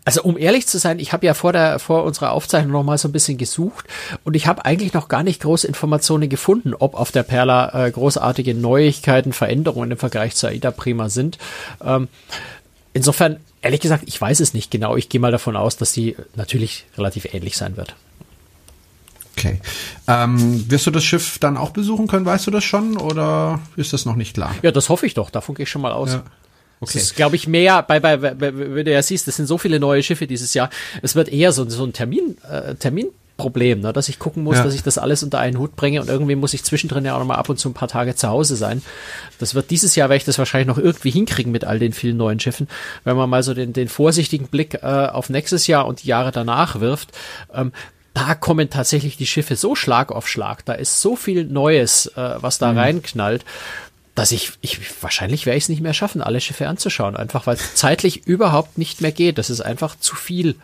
Also 0.06 0.24
um 0.24 0.38
ehrlich 0.38 0.68
zu 0.68 0.78
sein, 0.78 1.00
ich 1.00 1.14
habe 1.14 1.26
ja 1.26 1.34
vor 1.34 1.52
der 1.54 1.80
vor 1.80 2.04
unserer 2.04 2.32
Aufzeichnung 2.32 2.72
noch 2.72 2.84
mal 2.84 2.98
so 2.98 3.08
ein 3.08 3.12
bisschen 3.12 3.38
gesucht 3.38 3.86
und 4.24 4.36
ich 4.36 4.48
habe 4.48 4.66
eigentlich 4.66 4.94
noch 4.94 5.10
gar 5.10 5.24
nicht 5.24 5.42
große 5.42 5.68
Informationen 5.68 6.30
gefunden, 6.30 6.74
ob 6.74 6.96
auf 6.96 7.12
der 7.12 7.24
Perla 7.24 7.88
äh, 7.88 7.92
großartige 7.92 8.56
Neuigkeiten, 8.56 9.34
Veränderungen 9.34 9.92
im 9.92 9.98
Vergleich 9.98 10.36
zur 10.36 10.50
Aida 10.50 10.72
Prima 10.72 11.10
sind. 11.10 11.38
Ähm, 11.84 12.08
insofern 12.94 13.38
Ehrlich 13.62 13.82
gesagt, 13.82 14.04
ich 14.08 14.20
weiß 14.20 14.40
es 14.40 14.54
nicht 14.54 14.72
genau. 14.72 14.96
Ich 14.96 15.10
gehe 15.10 15.20
mal 15.20 15.32
davon 15.32 15.56
aus, 15.56 15.78
dass 15.78 15.94
sie 15.94 16.16
natürlich 16.36 16.86
relativ 16.98 17.34
ähnlich 17.34 17.58
sein 17.58 17.76
wird. 17.78 17.96
Okay. 19.38 19.60
Ähm, 20.08 20.70
wirst 20.70 20.88
du 20.88 20.92
das 20.92 21.04
Schiff 21.04 21.40
dann 21.40 21.58
auch 21.58 21.72
besuchen 21.72 22.08
können? 22.08 22.26
Weißt 22.26 22.48
du 22.48 22.52
das 22.52 22.64
schon 22.64 22.98
oder 22.98 23.62
ist 23.76 23.94
das 23.94 24.06
noch 24.06 24.16
nicht 24.16 24.34
klar? 24.34 24.54
Ja, 24.62 24.72
das 24.72 24.90
hoffe 24.90 25.06
ich 25.06 25.14
doch. 25.14 25.30
Davon 25.30 25.56
gehe 25.56 25.64
ich 25.64 25.70
schon 25.70 25.82
mal 25.82 25.92
aus. 25.92 26.14
Ja. 26.14 26.24
Okay. 26.82 26.94
Das 26.94 27.04
ist, 27.04 27.16
glaube 27.16 27.36
ich, 27.36 27.48
mehr, 27.48 27.84
bei, 27.84 28.00
bei, 28.00 28.16
bei, 28.16 28.36
wenn 28.40 28.86
du 28.86 28.92
ja 28.92 29.02
siehst, 29.02 29.28
es 29.28 29.36
sind 29.36 29.48
so 29.48 29.58
viele 29.58 29.80
neue 29.80 30.02
Schiffe 30.02 30.28
dieses 30.28 30.54
Jahr. 30.54 30.70
Es 31.02 31.16
wird 31.16 31.30
eher 31.30 31.52
so, 31.52 31.70
so 31.70 31.84
ein 31.84 31.92
Termin, 31.92 32.38
äh, 32.50 32.76
Termin 32.76 33.10
Problem, 33.40 33.80
ne? 33.80 33.92
dass 33.94 34.10
ich 34.10 34.20
gucken 34.20 34.44
muss, 34.44 34.58
ja. 34.58 34.64
dass 34.64 34.76
ich 34.76 34.84
das 34.84 35.00
alles 35.00 35.24
unter 35.24 35.40
einen 35.40 35.58
Hut 35.58 35.76
bringe 35.76 36.02
und 36.02 36.10
irgendwie 36.10 36.36
muss 36.36 36.54
ich 36.54 36.64
zwischendrin 36.64 37.06
ja 37.06 37.16
auch 37.16 37.20
noch 37.20 37.26
mal 37.26 37.36
ab 37.36 37.50
und 37.50 37.58
zu 37.58 37.70
ein 37.70 37.74
paar 37.74 37.88
Tage 37.88 38.16
zu 38.16 38.30
Hause 38.30 38.56
sein. 38.56 38.84
Das 39.40 39.56
wird 39.56 39.72
dieses 39.72 39.96
Jahr, 39.96 40.10
werde 40.10 40.18
ich 40.18 40.26
das 40.26 40.38
wahrscheinlich 40.38 40.68
noch 40.68 40.78
irgendwie 40.78 41.10
hinkriegen 41.10 41.52
mit 41.52 41.66
all 41.66 41.80
den 41.80 41.94
vielen 41.94 42.18
neuen 42.18 42.40
Schiffen. 42.40 42.68
Wenn 43.04 43.18
man 43.18 43.30
mal 43.30 43.42
so 43.42 43.54
den, 43.54 43.74
den 43.74 43.88
vorsichtigen 43.88 44.48
Blick 44.48 44.76
äh, 44.76 45.08
auf 45.08 45.30
nächstes 45.30 45.66
Jahr 45.66 45.88
und 45.88 46.04
die 46.04 46.08
Jahre 46.08 46.32
danach 46.32 46.80
wirft, 46.80 47.18
ähm, 47.54 47.72
da 48.14 48.36
kommen 48.36 48.70
tatsächlich 48.70 49.18
die 49.18 49.28
Schiffe 49.28 49.56
so 49.56 49.76
Schlag 49.76 50.12
auf 50.12 50.28
Schlag. 50.28 50.66
Da 50.66 50.74
ist 50.74 51.02
so 51.02 51.16
viel 51.16 51.46
Neues, 51.46 52.08
äh, 52.16 52.36
was 52.42 52.58
da 52.58 52.74
mhm. 52.74 52.78
reinknallt 52.78 53.46
dass 54.20 54.34
ich, 54.34 54.52
ich 54.60 54.80
wahrscheinlich 55.02 55.46
werde 55.46 55.56
ich 55.56 55.64
es 55.64 55.70
nicht 55.70 55.80
mehr 55.80 55.94
schaffen, 55.94 56.22
alle 56.22 56.42
Schiffe 56.42 56.68
anzuschauen, 56.68 57.16
einfach 57.16 57.48
weil 57.48 57.56
es 57.56 57.76
zeitlich 57.76 58.28
überhaupt 58.28 58.78
nicht 58.78 59.00
mehr 59.00 59.14
geht. 59.14 59.38
Das 59.38 59.50
ist 59.50 59.62
einfach 59.62 59.98
zu 59.98 60.14
viel 60.14 60.56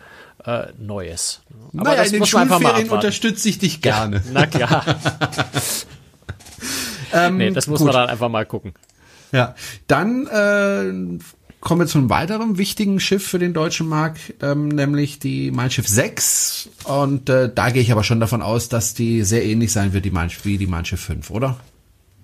äh, 0.44 0.66
Neues. 0.78 1.40
Aber 1.72 1.84
naja, 1.90 2.02
in 2.02 2.12
den 2.12 2.26
Schulferien 2.26 2.90
unterstütze 2.90 3.48
ich 3.48 3.58
dich 3.58 3.80
gerne. 3.80 4.16
Ja, 4.16 4.22
na 4.30 4.46
klar. 4.46 4.84
ähm, 7.14 7.38
nee, 7.38 7.50
das 7.50 7.66
muss 7.66 7.78
gut. 7.78 7.86
man 7.86 7.94
dann 7.94 8.10
einfach 8.10 8.28
mal 8.28 8.44
gucken. 8.44 8.74
Ja, 9.32 9.54
dann 9.86 10.26
äh, 10.26 11.18
kommen 11.60 11.80
wir 11.80 11.86
zu 11.86 11.96
einem 11.96 12.10
weiteren 12.10 12.58
wichtigen 12.58 13.00
Schiff 13.00 13.26
für 13.26 13.38
den 13.38 13.54
deutschen 13.54 13.88
Markt, 13.88 14.34
ähm, 14.42 14.68
nämlich 14.68 15.18
die 15.18 15.50
Mein 15.50 15.70
Schiff 15.70 15.88
6. 15.88 16.68
Und 16.84 17.30
äh, 17.30 17.50
da 17.52 17.70
gehe 17.70 17.80
ich 17.80 17.90
aber 17.90 18.04
schon 18.04 18.20
davon 18.20 18.42
aus, 18.42 18.68
dass 18.68 18.92
die 18.92 19.22
sehr 19.22 19.46
ähnlich 19.46 19.72
sein 19.72 19.94
wird 19.94 20.04
die 20.04 20.10
Mein, 20.10 20.30
wie 20.42 20.58
die 20.58 20.66
Mein 20.66 20.84
Schiff 20.84 21.00
5, 21.00 21.30
oder? 21.30 21.56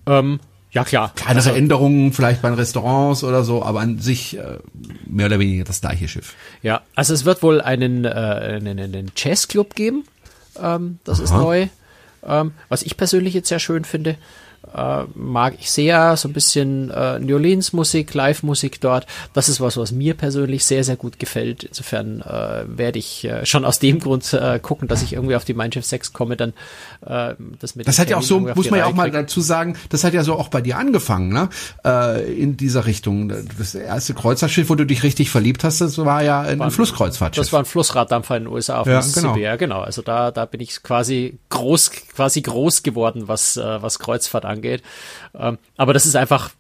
Ähm, 0.05 0.39
ja, 0.73 0.85
klar. 0.85 1.13
Kleine 1.15 1.37
also, 1.37 1.51
Veränderungen 1.51 2.13
vielleicht 2.13 2.43
bei 2.43 2.49
den 2.49 2.59
Restaurants 2.59 3.25
oder 3.25 3.45
so, 3.45 3.63
aber 3.63 3.81
an 3.81 3.99
sich 3.99 4.39
äh, 4.39 4.59
mehr 5.07 5.27
oder 5.27 5.39
weniger 5.39 5.65
das 5.65 5.83
gleiche 5.83 6.09
Schiff. 6.09 6.35
Ja, 6.63 6.81
also 6.95 7.13
es 7.13 7.25
wird 7.25 7.43
wohl 7.43 7.61
einen, 7.61 8.07
äh, 8.07 8.09
einen, 8.09 8.79
einen 8.79 9.13
Jazzclub 9.15 9.75
geben. 9.75 10.05
Ähm, 10.61 10.99
das 11.05 11.19
Aha. 11.19 11.25
ist 11.25 11.33
neu. 11.33 11.69
Ähm, 12.25 12.53
was 12.69 12.83
ich 12.83 12.97
persönlich 12.97 13.35
jetzt 13.35 13.49
sehr 13.49 13.59
schön 13.59 13.85
finde 13.85 14.17
äh, 14.75 15.05
mag 15.15 15.55
ich 15.59 15.71
sehr, 15.71 16.17
so 16.17 16.29
ein 16.29 16.33
bisschen 16.33 16.91
äh, 16.91 17.19
New 17.19 17.35
Orleans 17.35 17.73
Musik, 17.73 18.15
Live-Musik 18.15 18.81
dort. 18.81 19.07
Das 19.33 19.49
ist 19.49 19.61
was, 19.61 19.77
was 19.77 19.93
mir 19.93 20.15
persönlich 20.15 20.65
sehr, 20.65 20.85
sehr 20.85 20.97
gut 20.97 21.19
gefällt. 21.19 21.65
Insofern 21.65 22.21
äh, 22.23 22.65
werde 22.67 22.99
ich 22.99 23.25
äh, 23.25 23.45
schon 23.45 23.65
aus 23.65 23.79
dem 23.79 23.99
Grund 23.99 24.33
äh, 24.33 24.59
gucken, 24.61 24.89
dass 24.89 25.03
ich 25.03 25.13
irgendwie 25.13 25.37
auf 25.37 25.45
die 25.45 25.55
Mindshift 25.55 25.87
6 25.87 26.13
komme, 26.13 26.37
dann 26.37 26.53
äh, 27.05 27.35
das 27.61 27.75
mit 27.75 27.87
Das 27.87 27.99
hat 27.99 28.09
ja 28.09 28.17
auch 28.17 28.23
so, 28.23 28.41
muss 28.41 28.71
man 28.71 28.79
ja 28.79 28.87
auch 28.87 28.95
mal 28.95 29.11
dazu 29.11 29.41
sagen, 29.41 29.77
das 29.91 30.05
hat 30.05 30.15
ja 30.15 30.25
so 30.25 30.35
auch 30.35 30.49
bei 30.49 30.61
dir 30.61 30.79
angefangen, 30.79 31.33
ne? 31.33 31.49
Äh, 31.85 32.33
in 32.33 32.57
dieser 32.57 32.87
Richtung. 32.87 33.33
Das 33.59 33.75
erste 33.75 34.15
Kreuzfahrtschiff, 34.15 34.71
wo 34.71 34.75
du 34.75 34.87
dich 34.87 35.03
richtig 35.03 35.31
verliebt 35.31 35.65
hast, 35.65 35.81
das 35.81 35.99
war 35.99 36.23
ja 36.23 36.41
ein, 36.41 36.59
war 36.59 36.67
ein 36.67 36.71
Flusskreuzfahrtschiff. 36.71 37.45
Das 37.45 37.53
war 37.53 37.61
ein 37.61 37.65
Flussraddampfer 37.67 38.37
in 38.37 38.45
den 38.45 38.53
USA 38.53 38.81
auf 38.81 38.87
ja, 38.87 39.01
genau. 39.15 39.37
ja, 39.37 39.57
genau. 39.57 39.81
Also 39.81 40.03
da, 40.03 40.31
da 40.31 40.45
bin 40.47 40.61
ich 40.61 40.83
quasi 40.83 41.39
groß, 41.51 41.91
quasi 42.15 42.43
groß 42.43 42.83
geworden, 42.83 43.25
was, 43.27 43.57
äh, 43.57 43.83
was 43.83 43.99
Kreuzfahrt 43.99 44.45
angeht. 44.45 44.52
Ähm, 45.35 45.59
aber 45.77 45.93
das 45.95 46.07
ist 46.07 46.17
einfach, 46.17 46.51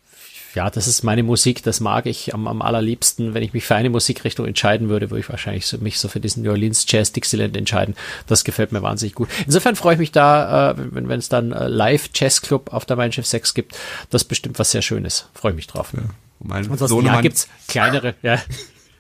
ja, 0.55 0.70
das 0.70 0.87
ist 0.87 1.02
meine 1.02 1.22
Musik, 1.22 1.62
das 1.62 1.81
mag 1.81 2.07
ich 2.07 2.35
am, 2.35 2.46
am 2.46 2.62
allerliebsten. 2.62 3.35
Wenn 3.35 3.42
ich 3.42 3.52
mich 3.52 3.64
für 3.64 3.74
eine 3.74 3.90
Musikrichtung 3.90 4.46
entscheiden 4.46 4.88
würde, 4.88 5.11
würde 5.11 5.20
ich 5.20 5.28
wahrscheinlich 5.28 5.66
so, 5.66 5.78
mich 5.78 5.98
so 5.98 6.09
für 6.09 6.20
diesen 6.20 6.42
New 6.42 6.50
Orleans 6.50 6.85
Jazz 6.88 7.12
Dixieland 7.12 7.57
entscheiden. 7.57 7.94
Das 8.26 8.44
gefällt 8.44 8.72
mir 8.72 8.83
wahnsinnig 8.83 9.14
gut. 9.14 9.28
Insofern 9.46 9.76
freue 9.76 9.94
ich 9.94 10.00
mich 10.00 10.12
da, 10.12 10.72
äh, 10.72 10.74
wenn 10.76 11.09
wenn 11.09 11.18
es 11.18 11.28
dann 11.28 11.52
äh, 11.52 11.68
Live 11.68 12.11
Jazz 12.14 12.42
Club 12.42 12.72
auf 12.72 12.85
der 12.85 12.96
Mein 12.96 13.12
Schiff 13.12 13.26
6 13.26 13.55
gibt. 13.55 13.78
Das 14.11 14.22
ist 14.22 14.28
bestimmt 14.28 14.59
was 14.59 14.70
sehr 14.70 14.83
Schönes. 14.83 15.28
Freue 15.35 15.52
ich 15.52 15.57
mich 15.57 15.66
drauf. 15.66 15.92
Ja. 15.94 16.02
Mein 16.40 16.70
Ansonsten, 16.70 17.07
ja, 17.07 17.20
gibt's 17.20 17.48
kleinere, 17.68 18.14
ja. 18.22 18.40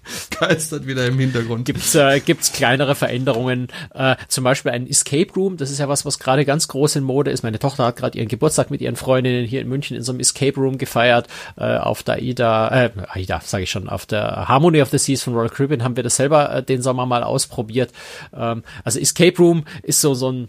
geistert 0.40 0.86
wieder 0.86 1.06
im 1.06 1.18
Hintergrund. 1.18 1.64
Gibt's 1.64 1.94
äh, 1.94 2.20
gibt's 2.20 2.52
kleinere 2.52 2.94
Veränderungen, 2.94 3.68
äh, 3.94 4.16
zum 4.28 4.44
Beispiel 4.44 4.72
ein 4.72 4.88
Escape 4.88 5.32
Room, 5.34 5.56
das 5.56 5.70
ist 5.70 5.78
ja 5.78 5.88
was, 5.88 6.04
was 6.04 6.18
gerade 6.18 6.44
ganz 6.44 6.68
groß 6.68 6.96
in 6.96 7.04
Mode 7.04 7.30
ist. 7.30 7.42
Meine 7.42 7.58
Tochter 7.58 7.86
hat 7.86 7.96
gerade 7.96 8.18
ihren 8.18 8.28
Geburtstag 8.28 8.70
mit 8.70 8.80
ihren 8.80 8.96
Freundinnen 8.96 9.46
hier 9.46 9.60
in 9.60 9.68
München 9.68 9.96
in 9.96 10.02
so 10.02 10.12
einem 10.12 10.20
Escape 10.20 10.58
Room 10.58 10.78
gefeiert. 10.78 11.28
Äh, 11.56 11.76
auf 11.76 12.02
der 12.02 12.16
AIDA, 12.16 12.84
äh, 12.86 12.90
AIDA 13.08 13.40
sage 13.40 13.64
ich 13.64 13.70
schon, 13.70 13.88
auf 13.88 14.06
der 14.06 14.48
Harmony 14.48 14.82
of 14.82 14.90
the 14.90 14.98
Seas 14.98 15.22
von 15.22 15.34
Royal 15.34 15.48
Caribbean 15.48 15.84
haben 15.84 15.96
wir 15.96 16.02
das 16.02 16.16
selber 16.16 16.52
äh, 16.54 16.62
den 16.62 16.82
Sommer 16.82 17.06
mal 17.06 17.22
ausprobiert. 17.22 17.92
Ähm, 18.34 18.62
also 18.84 18.98
Escape 18.98 19.36
Room 19.38 19.64
ist 19.82 20.00
so 20.00 20.14
so 20.14 20.30
ein 20.30 20.48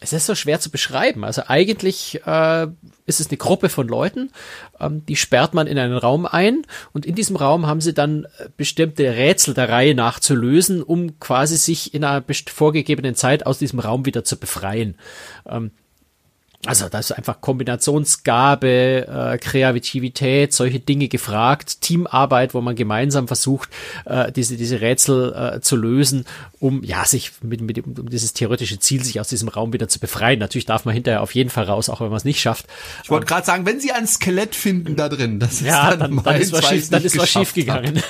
es 0.00 0.12
ist 0.12 0.26
so 0.26 0.34
schwer 0.34 0.60
zu 0.60 0.70
beschreiben. 0.70 1.24
Also 1.24 1.42
eigentlich 1.46 2.20
äh, 2.26 2.66
ist 3.06 3.20
es 3.20 3.28
eine 3.28 3.36
Gruppe 3.36 3.68
von 3.68 3.88
Leuten, 3.88 4.30
ähm, 4.80 5.04
die 5.06 5.16
sperrt 5.16 5.54
man 5.54 5.66
in 5.66 5.78
einen 5.78 5.96
Raum 5.96 6.26
ein 6.26 6.62
und 6.92 7.06
in 7.06 7.14
diesem 7.14 7.36
Raum 7.36 7.66
haben 7.66 7.80
sie 7.80 7.94
dann 7.94 8.24
äh, 8.24 8.48
bestimmte 8.56 9.04
Rätsel 9.04 9.54
der 9.54 9.68
Reihe 9.68 9.94
nach 9.94 10.20
zu 10.20 10.34
lösen, 10.34 10.82
um 10.82 11.18
quasi 11.20 11.56
sich 11.56 11.94
in 11.94 12.04
einer 12.04 12.24
vorgegebenen 12.48 13.14
Zeit 13.14 13.46
aus 13.46 13.58
diesem 13.58 13.78
Raum 13.78 14.06
wieder 14.06 14.24
zu 14.24 14.36
befreien. 14.36 14.96
Ähm, 15.46 15.70
also 16.66 16.88
da 16.88 16.98
ist 16.98 17.12
einfach 17.12 17.40
Kombinationsgabe, 17.40 19.06
äh, 19.06 19.38
Kreativität, 19.38 20.52
solche 20.52 20.80
Dinge 20.80 21.08
gefragt, 21.08 21.80
Teamarbeit, 21.80 22.54
wo 22.54 22.60
man 22.60 22.74
gemeinsam 22.74 23.26
versucht, 23.26 23.68
äh, 24.04 24.32
diese, 24.32 24.56
diese 24.56 24.80
Rätsel 24.80 25.32
äh, 25.34 25.60
zu 25.60 25.76
lösen, 25.76 26.24
um 26.60 26.82
ja 26.82 27.04
sich 27.04 27.32
mit, 27.42 27.60
mit 27.60 27.84
um 27.86 28.08
dieses 28.08 28.32
theoretische 28.32 28.78
Ziel, 28.78 29.04
sich 29.04 29.20
aus 29.20 29.28
diesem 29.28 29.48
Raum 29.48 29.72
wieder 29.72 29.88
zu 29.88 30.00
befreien. 30.00 30.38
Natürlich 30.38 30.64
darf 30.64 30.84
man 30.84 30.94
hinterher 30.94 31.22
auf 31.22 31.34
jeden 31.34 31.50
Fall 31.50 31.64
raus, 31.64 31.88
auch 31.88 32.00
wenn 32.00 32.08
man 32.08 32.16
es 32.16 32.24
nicht 32.24 32.40
schafft. 32.40 32.66
Ich 33.02 33.10
wollte 33.10 33.26
gerade 33.26 33.46
sagen, 33.46 33.66
wenn 33.66 33.80
Sie 33.80 33.92
ein 33.92 34.06
Skelett 34.06 34.54
finden 34.54 34.96
da 34.96 35.08
drin, 35.08 35.40
das 35.40 35.54
ist 35.54 35.66
ja, 35.66 35.90
dann, 35.96 36.16
dann, 36.16 36.24
dann 36.24 36.40
ist 36.40 36.52
was 36.52 36.68
schief, 36.68 36.88
dann 36.90 37.04
ist 37.04 37.18
was 37.18 37.28
schief 37.28 37.52
gegangen. 37.54 38.02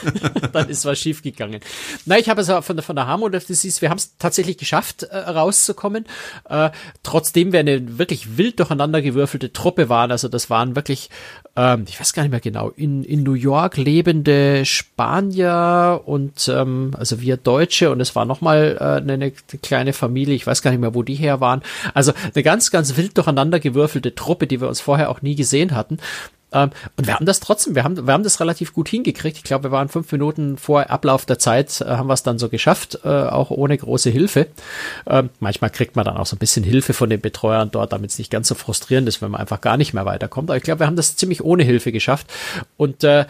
dann 0.52 0.68
ist 0.68 0.84
was 0.84 0.98
schief 0.98 1.22
gegangen. 1.22 1.60
Na, 2.04 2.18
ich 2.18 2.28
habe 2.28 2.40
es 2.40 2.48
von 2.64 2.76
der 2.76 2.82
von 2.82 2.96
der 2.96 3.06
Harmon 3.06 3.34
of 3.34 3.44
Disease, 3.44 3.80
wir 3.80 3.90
haben 3.90 3.98
es 3.98 4.16
tatsächlich 4.18 4.58
geschafft, 4.58 5.02
äh, 5.02 5.16
rauszukommen. 5.16 6.06
Äh, 6.48 6.70
trotzdem 7.02 7.52
wäre 7.52 7.60
eine 7.60 7.98
wirklich 7.98 8.36
wild 8.44 8.58
durcheinander 8.58 9.00
gewürfelte 9.00 9.52
Truppe 9.52 9.88
waren. 9.88 10.10
Also 10.10 10.28
das 10.28 10.50
waren 10.50 10.76
wirklich, 10.76 11.08
ähm, 11.56 11.84
ich 11.88 11.98
weiß 11.98 12.12
gar 12.12 12.22
nicht 12.22 12.30
mehr 12.30 12.40
genau, 12.40 12.68
in, 12.76 13.02
in 13.02 13.22
New 13.22 13.32
York 13.32 13.78
lebende 13.78 14.64
Spanier 14.66 16.02
und 16.04 16.48
ähm, 16.48 16.92
also 16.98 17.20
wir 17.22 17.38
Deutsche 17.38 17.90
und 17.90 18.00
es 18.00 18.14
war 18.14 18.26
nochmal 18.26 18.76
äh, 18.78 18.84
eine, 19.02 19.14
eine 19.14 19.30
kleine 19.30 19.94
Familie, 19.94 20.34
ich 20.34 20.46
weiß 20.46 20.60
gar 20.60 20.70
nicht 20.70 20.80
mehr, 20.80 20.94
wo 20.94 21.02
die 21.02 21.14
her 21.14 21.40
waren. 21.40 21.62
Also 21.94 22.12
eine 22.34 22.42
ganz, 22.42 22.70
ganz 22.70 22.96
wild 22.96 23.16
durcheinander 23.16 23.60
gewürfelte 23.60 24.14
Truppe, 24.14 24.46
die 24.46 24.60
wir 24.60 24.68
uns 24.68 24.80
vorher 24.80 25.10
auch 25.10 25.22
nie 25.22 25.34
gesehen 25.34 25.74
hatten. 25.74 25.98
Ähm, 26.54 26.70
und 26.96 27.06
wir 27.06 27.14
haben 27.14 27.26
das 27.26 27.40
trotzdem, 27.40 27.74
wir 27.74 27.84
haben, 27.84 28.06
wir 28.06 28.14
haben 28.14 28.22
das 28.22 28.40
relativ 28.40 28.72
gut 28.72 28.88
hingekriegt. 28.88 29.36
Ich 29.36 29.42
glaube, 29.42 29.64
wir 29.64 29.70
waren 29.72 29.88
fünf 29.88 30.10
Minuten 30.12 30.56
vor 30.56 30.88
Ablauf 30.88 31.26
der 31.26 31.38
Zeit, 31.38 31.80
äh, 31.80 31.84
haben 31.84 32.06
wir 32.08 32.14
es 32.14 32.22
dann 32.22 32.38
so 32.38 32.48
geschafft, 32.48 33.00
äh, 33.04 33.08
auch 33.08 33.50
ohne 33.50 33.76
große 33.76 34.10
Hilfe. 34.10 34.46
Ähm, 35.06 35.30
manchmal 35.40 35.70
kriegt 35.70 35.96
man 35.96 36.04
dann 36.04 36.16
auch 36.16 36.26
so 36.26 36.36
ein 36.36 36.38
bisschen 36.38 36.64
Hilfe 36.64 36.94
von 36.94 37.10
den 37.10 37.20
Betreuern 37.20 37.70
dort, 37.70 37.92
damit 37.92 38.10
es 38.10 38.18
nicht 38.18 38.30
ganz 38.30 38.48
so 38.48 38.54
frustrierend 38.54 39.08
ist, 39.08 39.20
wenn 39.20 39.30
man 39.30 39.40
einfach 39.40 39.60
gar 39.60 39.76
nicht 39.76 39.92
mehr 39.92 40.06
weiterkommt. 40.06 40.50
Aber 40.50 40.56
ich 40.56 40.62
glaube, 40.62 40.80
wir 40.80 40.86
haben 40.86 40.96
das 40.96 41.16
ziemlich 41.16 41.42
ohne 41.44 41.64
Hilfe 41.64 41.92
geschafft. 41.92 42.32
Und 42.76 43.04
äh, 43.04 43.26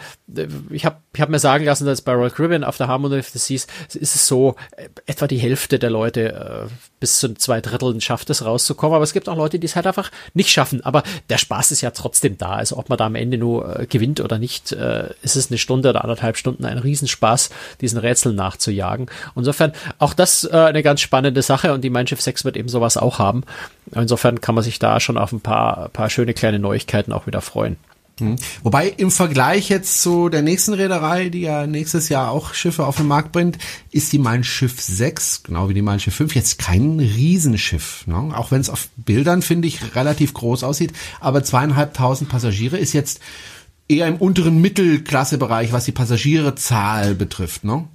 ich 0.69 0.85
habe 0.85 0.97
ich 1.13 1.21
hab 1.21 1.29
mir 1.29 1.39
sagen 1.39 1.65
lassen, 1.65 1.85
dass 1.85 2.01
bei 2.01 2.13
Royal 2.13 2.31
Caribbean 2.31 2.63
auf 2.63 2.77
der 2.77 2.87
Harmony 2.87 3.19
of 3.19 3.29
the 3.29 3.39
Seas 3.39 3.67
ist 3.93 4.15
es 4.15 4.27
so, 4.27 4.55
äh, 4.75 4.89
etwa 5.05 5.27
die 5.27 5.37
Hälfte 5.37 5.79
der 5.79 5.89
Leute 5.89 6.33
äh, 6.33 6.67
bis 7.05 7.19
zu 7.19 7.35
zwei 7.35 7.61
Dritteln 7.61 8.01
schafft 8.01 8.31
es 8.31 8.43
rauszukommen. 8.43 8.95
Aber 8.95 9.03
es 9.03 9.13
gibt 9.13 9.29
auch 9.29 9.37
Leute, 9.37 9.59
die 9.59 9.67
es 9.67 9.75
halt 9.75 9.85
einfach 9.85 10.09
nicht 10.33 10.49
schaffen. 10.49 10.83
Aber 10.83 11.03
der 11.29 11.37
Spaß 11.37 11.69
ist 11.69 11.81
ja 11.81 11.91
trotzdem 11.91 12.39
da. 12.39 12.53
Also 12.53 12.77
ob 12.77 12.89
man 12.89 12.97
da 12.97 13.05
am 13.05 13.13
Ende 13.13 13.37
nur 13.37 13.81
äh, 13.81 13.85
gewinnt 13.85 14.21
oder 14.21 14.39
nicht, 14.39 14.71
äh, 14.71 15.09
ist 15.21 15.35
es 15.35 15.51
eine 15.51 15.59
Stunde 15.59 15.89
oder 15.89 16.03
anderthalb 16.03 16.35
Stunden 16.35 16.65
ein 16.65 16.79
Riesenspaß, 16.79 17.51
diesen 17.79 17.99
Rätseln 17.99 18.35
nachzujagen. 18.35 19.05
Insofern 19.35 19.73
auch 19.99 20.15
das 20.15 20.45
äh, 20.45 20.57
eine 20.57 20.81
ganz 20.81 20.99
spannende 21.01 21.43
Sache 21.43 21.75
und 21.75 21.83
die 21.83 21.91
Mein 21.91 22.07
Schiff 22.07 22.21
6 22.21 22.43
wird 22.43 22.57
eben 22.57 22.69
sowas 22.69 22.97
auch 22.97 23.19
haben. 23.19 23.43
Insofern 23.93 24.41
kann 24.41 24.55
man 24.55 24.63
sich 24.63 24.79
da 24.79 24.99
schon 24.99 25.19
auf 25.19 25.31
ein 25.31 25.41
paar, 25.41 25.89
paar 25.89 26.09
schöne 26.09 26.33
kleine 26.33 26.57
Neuigkeiten 26.57 27.13
auch 27.13 27.27
wieder 27.27 27.41
freuen. 27.41 27.77
Mhm. 28.19 28.37
Wobei 28.63 28.87
im 28.87 29.11
Vergleich 29.11 29.69
jetzt 29.69 30.01
zu 30.01 30.29
der 30.29 30.41
nächsten 30.41 30.73
Reederei, 30.73 31.29
die 31.29 31.41
ja 31.41 31.67
nächstes 31.67 32.09
Jahr 32.09 32.31
auch 32.31 32.53
Schiffe 32.53 32.85
auf 32.85 32.97
den 32.97 33.07
Markt 33.07 33.31
bringt, 33.31 33.57
ist 33.91 34.13
die 34.13 34.19
Mein 34.19 34.43
Schiff 34.43 34.79
6, 34.81 35.43
genau 35.43 35.69
wie 35.69 35.73
die 35.73 35.81
Mein 35.81 35.99
Schiff 35.99 36.15
5, 36.15 36.33
jetzt 36.35 36.57
kein 36.57 36.99
Riesenschiff. 36.99 38.07
Ne? 38.07 38.31
Auch 38.35 38.51
wenn 38.51 38.61
es 38.61 38.69
auf 38.69 38.87
Bildern, 38.95 39.41
finde 39.41 39.67
ich, 39.67 39.95
relativ 39.95 40.33
groß 40.33 40.63
aussieht. 40.63 40.93
Aber 41.19 41.43
zweieinhalbtausend 41.43 42.29
Passagiere 42.29 42.77
ist 42.77 42.93
jetzt 42.93 43.19
eher 43.87 44.07
im 44.07 44.17
unteren 44.17 44.61
Mittelklassebereich, 44.61 45.71
was 45.71 45.85
die 45.85 45.91
Passagierezahl 45.91 47.15
betrifft. 47.15 47.63
Ne? 47.63 47.87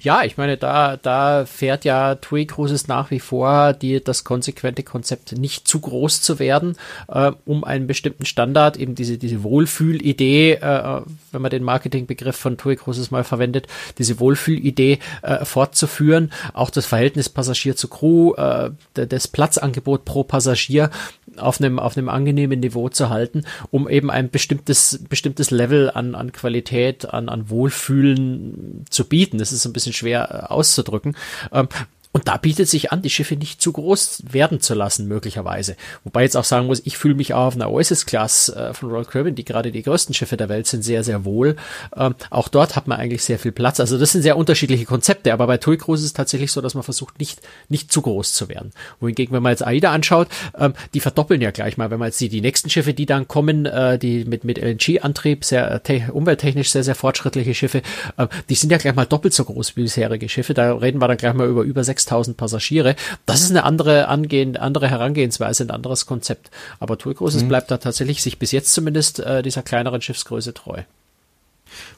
Ja, 0.00 0.22
ich 0.24 0.36
meine, 0.36 0.56
da, 0.56 0.96
da 0.96 1.46
fährt 1.46 1.84
ja 1.84 2.16
TUI 2.16 2.46
Cruises 2.46 2.88
nach 2.88 3.10
wie 3.10 3.20
vor 3.20 3.72
die, 3.72 4.02
das 4.02 4.24
konsequente 4.24 4.82
Konzept, 4.82 5.32
nicht 5.32 5.66
zu 5.66 5.80
groß 5.80 6.22
zu 6.22 6.38
werden, 6.38 6.76
äh, 7.08 7.32
um 7.44 7.64
einen 7.64 7.86
bestimmten 7.86 8.26
Standard, 8.26 8.76
eben 8.76 8.94
diese, 8.94 9.18
diese 9.18 9.42
Wohlfühlidee, 9.42 10.54
äh, 10.54 11.00
wenn 11.32 11.42
man 11.42 11.50
den 11.50 11.64
Marketingbegriff 11.64 12.36
von 12.36 12.56
TUI 12.56 12.76
Cruises 12.76 13.10
mal 13.10 13.24
verwendet, 13.24 13.66
diese 13.98 14.20
Wohlfühlidee 14.20 14.98
äh, 15.22 15.44
fortzuführen. 15.44 16.32
Auch 16.52 16.70
das 16.70 16.86
Verhältnis 16.86 17.28
Passagier 17.28 17.76
zu 17.76 17.88
Crew, 17.88 18.34
äh, 18.34 18.70
das 18.94 19.28
Platzangebot 19.28 20.04
pro 20.04 20.24
Passagier 20.24 20.90
auf 21.40 21.60
einem, 21.60 21.78
auf 21.78 21.96
einem 21.96 22.08
angenehmen 22.08 22.60
Niveau 22.60 22.88
zu 22.88 23.10
halten, 23.10 23.44
um 23.70 23.88
eben 23.88 24.10
ein 24.10 24.30
bestimmtes, 24.30 25.04
bestimmtes 25.08 25.50
Level 25.50 25.90
an, 25.90 26.14
an 26.14 26.32
Qualität, 26.32 27.12
an, 27.12 27.28
an 27.28 27.50
Wohlfühlen 27.50 28.84
zu 28.90 29.04
bieten. 29.04 29.38
Das 29.38 29.52
ist 29.52 29.66
ein 29.66 29.72
bisschen 29.72 29.92
schwer 29.92 30.46
äh, 30.48 30.52
auszudrücken. 30.52 31.16
Ähm, 31.52 31.68
und 32.12 32.26
da 32.26 32.36
bietet 32.36 32.68
sich 32.68 32.90
an, 32.90 33.02
die 33.02 33.10
Schiffe 33.10 33.36
nicht 33.36 33.62
zu 33.62 33.72
groß 33.72 34.24
werden 34.30 34.60
zu 34.60 34.74
lassen, 34.74 35.06
möglicherweise. 35.06 35.76
Wobei 36.02 36.22
jetzt 36.22 36.36
auch 36.36 36.44
sagen 36.44 36.66
muss, 36.66 36.82
ich 36.84 36.98
fühle 36.98 37.14
mich 37.14 37.34
auch 37.34 37.46
auf 37.46 37.54
einer 37.54 37.70
Oasis-Class 37.70 38.48
äh, 38.48 38.74
von 38.74 38.90
Royal 38.90 39.04
Caribbean, 39.04 39.36
die 39.36 39.44
gerade 39.44 39.70
die 39.70 39.82
größten 39.82 40.12
Schiffe 40.12 40.36
der 40.36 40.48
Welt 40.48 40.66
sind, 40.66 40.82
sehr, 40.82 41.04
sehr 41.04 41.24
wohl. 41.24 41.54
Ähm, 41.96 42.16
auch 42.30 42.48
dort 42.48 42.74
hat 42.74 42.88
man 42.88 42.98
eigentlich 42.98 43.22
sehr 43.22 43.38
viel 43.38 43.52
Platz. 43.52 43.78
Also 43.78 43.96
das 43.96 44.10
sind 44.10 44.22
sehr 44.22 44.36
unterschiedliche 44.36 44.86
Konzepte, 44.86 45.32
aber 45.32 45.46
bei 45.46 45.58
TUI 45.58 45.76
Cruise 45.76 46.02
ist 46.02 46.06
es 46.06 46.12
tatsächlich 46.12 46.50
so, 46.50 46.60
dass 46.60 46.74
man 46.74 46.82
versucht, 46.82 47.20
nicht, 47.20 47.42
nicht 47.68 47.92
zu 47.92 48.02
groß 48.02 48.34
zu 48.34 48.48
werden. 48.48 48.72
Wohingegen, 48.98 49.32
wenn 49.32 49.44
man 49.44 49.52
jetzt 49.52 49.64
AIDA 49.64 49.92
anschaut, 49.92 50.26
ähm, 50.58 50.74
die 50.94 51.00
verdoppeln 51.00 51.40
ja 51.40 51.52
gleich 51.52 51.76
mal, 51.76 51.92
wenn 51.92 52.00
man 52.00 52.08
jetzt 52.08 52.20
die, 52.20 52.28
die 52.28 52.40
nächsten 52.40 52.70
Schiffe, 52.70 52.92
die 52.92 53.06
dann 53.06 53.28
kommen, 53.28 53.66
äh, 53.66 54.00
die 54.00 54.24
mit, 54.24 54.42
mit 54.42 54.58
LNG-Antrieb, 54.58 55.44
sehr 55.44 55.80
äh, 55.88 56.10
umwelttechnisch 56.10 56.70
sehr, 56.70 56.82
sehr 56.82 56.96
fortschrittliche 56.96 57.54
Schiffe, 57.54 57.82
äh, 58.16 58.26
die 58.48 58.56
sind 58.56 58.72
ja 58.72 58.78
gleich 58.78 58.96
mal 58.96 59.06
doppelt 59.06 59.32
so 59.32 59.44
groß 59.44 59.76
wie 59.76 59.82
bisherige 59.82 60.28
Schiffe. 60.28 60.54
Da 60.54 60.74
reden 60.74 61.00
wir 61.00 61.06
dann 61.06 61.16
gleich 61.16 61.34
mal 61.34 61.46
über 61.46 61.62
über 61.62 61.84
6000 62.00 62.36
Passagiere. 62.36 62.96
Das 63.26 63.42
ist 63.42 63.50
eine 63.50 63.64
andere 63.64 64.08
Angehen, 64.08 64.56
andere 64.56 64.88
Herangehensweise, 64.88 65.64
ein 65.64 65.70
anderes 65.70 66.06
Konzept. 66.06 66.50
Aber 66.78 66.98
Tour 66.98 67.14
Cruises 67.14 67.42
mhm. 67.42 67.48
bleibt 67.48 67.70
da 67.70 67.78
tatsächlich 67.78 68.22
sich 68.22 68.38
bis 68.38 68.52
jetzt 68.52 68.72
zumindest 68.72 69.20
äh, 69.20 69.42
dieser 69.42 69.62
kleineren 69.62 70.02
Schiffsgröße 70.02 70.54
treu. 70.54 70.82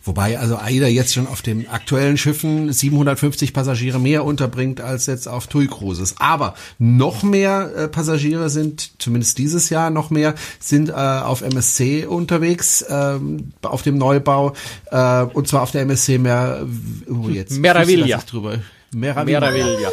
Wobei 0.04 0.38
also 0.38 0.56
AIDA 0.56 0.86
jetzt 0.86 1.14
schon 1.14 1.26
auf 1.26 1.42
den 1.42 1.68
aktuellen 1.68 2.18
Schiffen 2.18 2.72
750 2.72 3.52
Passagiere 3.52 4.00
mehr 4.00 4.24
unterbringt 4.24 4.80
als 4.80 5.06
jetzt 5.06 5.28
auf 5.28 5.46
TUI 5.46 5.68
Cruises. 5.68 6.16
Aber 6.18 6.54
noch 6.78 7.22
mehr 7.22 7.72
äh, 7.76 7.88
Passagiere 7.88 8.50
sind, 8.50 9.00
zumindest 9.00 9.38
dieses 9.38 9.70
Jahr 9.70 9.90
noch 9.90 10.10
mehr, 10.10 10.34
sind 10.58 10.90
äh, 10.90 10.92
auf 10.92 11.42
MSC 11.42 12.06
unterwegs, 12.06 12.82
äh, 12.82 13.18
auf 13.62 13.82
dem 13.82 13.96
Neubau, 13.96 14.54
äh, 14.90 15.22
und 15.22 15.48
zwar 15.48 15.62
auf 15.62 15.70
der 15.70 15.82
MSC 15.82 16.18
Mer 16.18 16.66
oh, 17.08 17.28
jetzt 17.28 17.58
Meraviglia. 17.58 18.18
Drüber. 18.26 18.58
Meraviglia. 18.94 19.40
Meraviglia. 19.40 19.88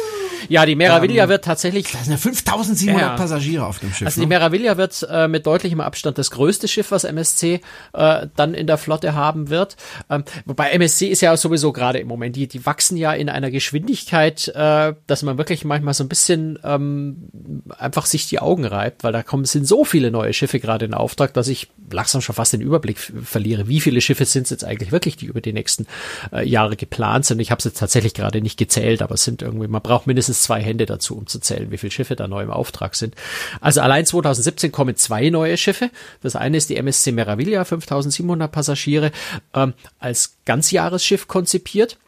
Ja, 0.48 0.66
die 0.66 0.76
Meraviglia 0.76 1.24
ähm, 1.24 1.28
wird 1.30 1.44
tatsächlich. 1.44 1.90
Da 1.92 1.98
sind 1.98 2.12
ja 2.12 2.18
5700 2.18 3.00
ja. 3.00 3.16
Passagiere 3.16 3.66
auf 3.66 3.78
dem 3.78 3.92
Schiff. 3.92 4.06
Also 4.06 4.20
die 4.20 4.26
ne? 4.26 4.34
Meraviglia 4.34 4.76
wird 4.76 5.06
äh, 5.10 5.28
mit 5.28 5.46
deutlichem 5.46 5.80
Abstand 5.80 6.18
das 6.18 6.30
größte 6.30 6.68
Schiff, 6.68 6.90
was 6.90 7.04
MSC 7.04 7.60
äh, 7.92 8.26
dann 8.36 8.54
in 8.54 8.66
der 8.66 8.78
Flotte 8.78 9.14
haben 9.14 9.50
wird. 9.50 9.76
Ähm, 10.08 10.24
wobei 10.46 10.70
MSC 10.70 11.08
ist 11.08 11.20
ja 11.20 11.36
sowieso 11.36 11.72
gerade 11.72 11.98
im 11.98 12.08
Moment, 12.08 12.36
die, 12.36 12.48
die 12.48 12.64
wachsen 12.66 12.96
ja 12.96 13.12
in 13.12 13.28
einer 13.28 13.50
Geschwindigkeit, 13.50 14.48
äh, 14.48 14.94
dass 15.06 15.22
man 15.22 15.38
wirklich 15.38 15.64
manchmal 15.64 15.94
so 15.94 16.04
ein 16.04 16.08
bisschen 16.08 16.58
ähm, 16.64 17.30
einfach 17.78 18.06
sich 18.06 18.28
die 18.28 18.40
Augen 18.40 18.64
reibt, 18.64 19.04
weil 19.04 19.12
da 19.12 19.22
kommen 19.22 19.44
sind 19.44 19.66
so 19.66 19.84
viele 19.84 20.10
neue 20.10 20.32
Schiffe 20.32 20.60
gerade 20.60 20.84
in 20.84 20.94
Auftrag, 20.94 21.34
dass 21.34 21.48
ich 21.48 21.68
langsam 21.90 22.20
schon 22.20 22.34
fast 22.34 22.52
den 22.52 22.60
Überblick 22.60 22.98
verliere. 22.98 23.68
Wie 23.68 23.80
viele 23.80 24.00
Schiffe 24.00 24.24
sind 24.24 24.44
es 24.44 24.50
jetzt 24.50 24.64
eigentlich 24.64 24.92
wirklich, 24.92 25.16
die 25.16 25.26
über 25.26 25.40
die 25.40 25.52
nächsten 25.52 25.86
äh, 26.32 26.46
Jahre 26.46 26.76
geplant 26.76 27.26
sind? 27.26 27.40
Ich 27.40 27.50
habe 27.50 27.58
es 27.58 27.64
jetzt 27.64 27.78
tatsächlich 27.78 28.14
gerade 28.14 28.40
nicht 28.40 28.58
gezählt, 28.58 29.02
aber 29.02 29.14
es 29.14 29.24
sind 29.24 29.42
irgendwie, 29.42 29.68
man 29.68 29.82
braucht 29.82 30.06
mindestens 30.06 30.29
mindestens 30.30 30.42
zwei 30.42 30.62
Hände 30.62 30.86
dazu, 30.86 31.16
um 31.16 31.26
zu 31.26 31.40
zählen, 31.40 31.70
wie 31.70 31.78
viele 31.78 31.90
Schiffe 31.90 32.16
da 32.16 32.28
neu 32.28 32.42
im 32.42 32.50
Auftrag 32.50 32.94
sind. 32.94 33.14
Also 33.60 33.80
allein 33.80 34.06
2017 34.06 34.72
kommen 34.72 34.96
zwei 34.96 35.30
neue 35.30 35.56
Schiffe. 35.56 35.90
Das 36.22 36.36
eine 36.36 36.56
ist 36.56 36.70
die 36.70 36.76
MSC 36.76 37.12
Meraviglia, 37.12 37.64
5700 37.64 38.50
Passagiere, 38.50 39.10
ähm, 39.54 39.74
als 39.98 40.36
Ganzjahresschiff 40.44 41.26
konzipiert. 41.26 41.98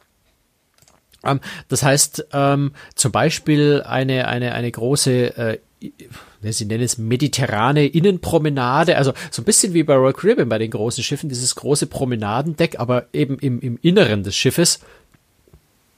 Ähm, 1.23 1.41
das 1.67 1.83
heißt, 1.83 2.27
ähm, 2.31 2.71
zum 2.95 3.11
Beispiel 3.11 3.83
eine, 3.85 4.27
eine, 4.27 4.53
eine 4.53 4.71
große 4.71 5.37
äh, 5.37 5.57
Sie 6.41 6.65
nennen 6.65 6.83
es 6.83 6.97
mediterrane 6.97 7.85
Innenpromenade, 7.85 8.97
also 8.97 9.13
so 9.31 9.41
ein 9.41 9.45
bisschen 9.45 9.73
wie 9.73 9.83
bei 9.83 9.95
Royal 9.95 10.13
Caribbean 10.13 10.49
bei 10.49 10.57
den 10.57 10.71
großen 10.71 11.03
Schiffen, 11.03 11.29
dieses 11.29 11.55
große 11.55 11.87
Promenadendeck, 11.87 12.79
aber 12.79 13.07
eben 13.13 13.37
im, 13.39 13.59
im 13.59 13.79
Inneren 13.81 14.23
des 14.23 14.35
Schiffes 14.35 14.79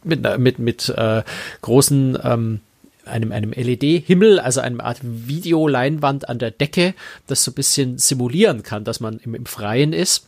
mit, 0.05 0.39
mit, 0.39 0.59
mit 0.59 0.89
äh, 0.89 1.23
großen 1.61 2.17
ähm, 2.23 2.59
einem, 3.05 3.31
einem 3.31 3.51
LED-Himmel, 3.51 4.39
also 4.39 4.61
einem 4.61 4.81
Art 4.81 4.99
Videoleinwand 5.01 6.27
an 6.29 6.39
der 6.39 6.51
Decke, 6.51 6.93
das 7.27 7.43
so 7.43 7.51
ein 7.51 7.55
bisschen 7.55 7.97
simulieren 7.97 8.63
kann, 8.63 8.83
dass 8.83 8.99
man 8.99 9.19
im, 9.19 9.35
im 9.35 9.45
Freien 9.45 9.93
ist. 9.93 10.27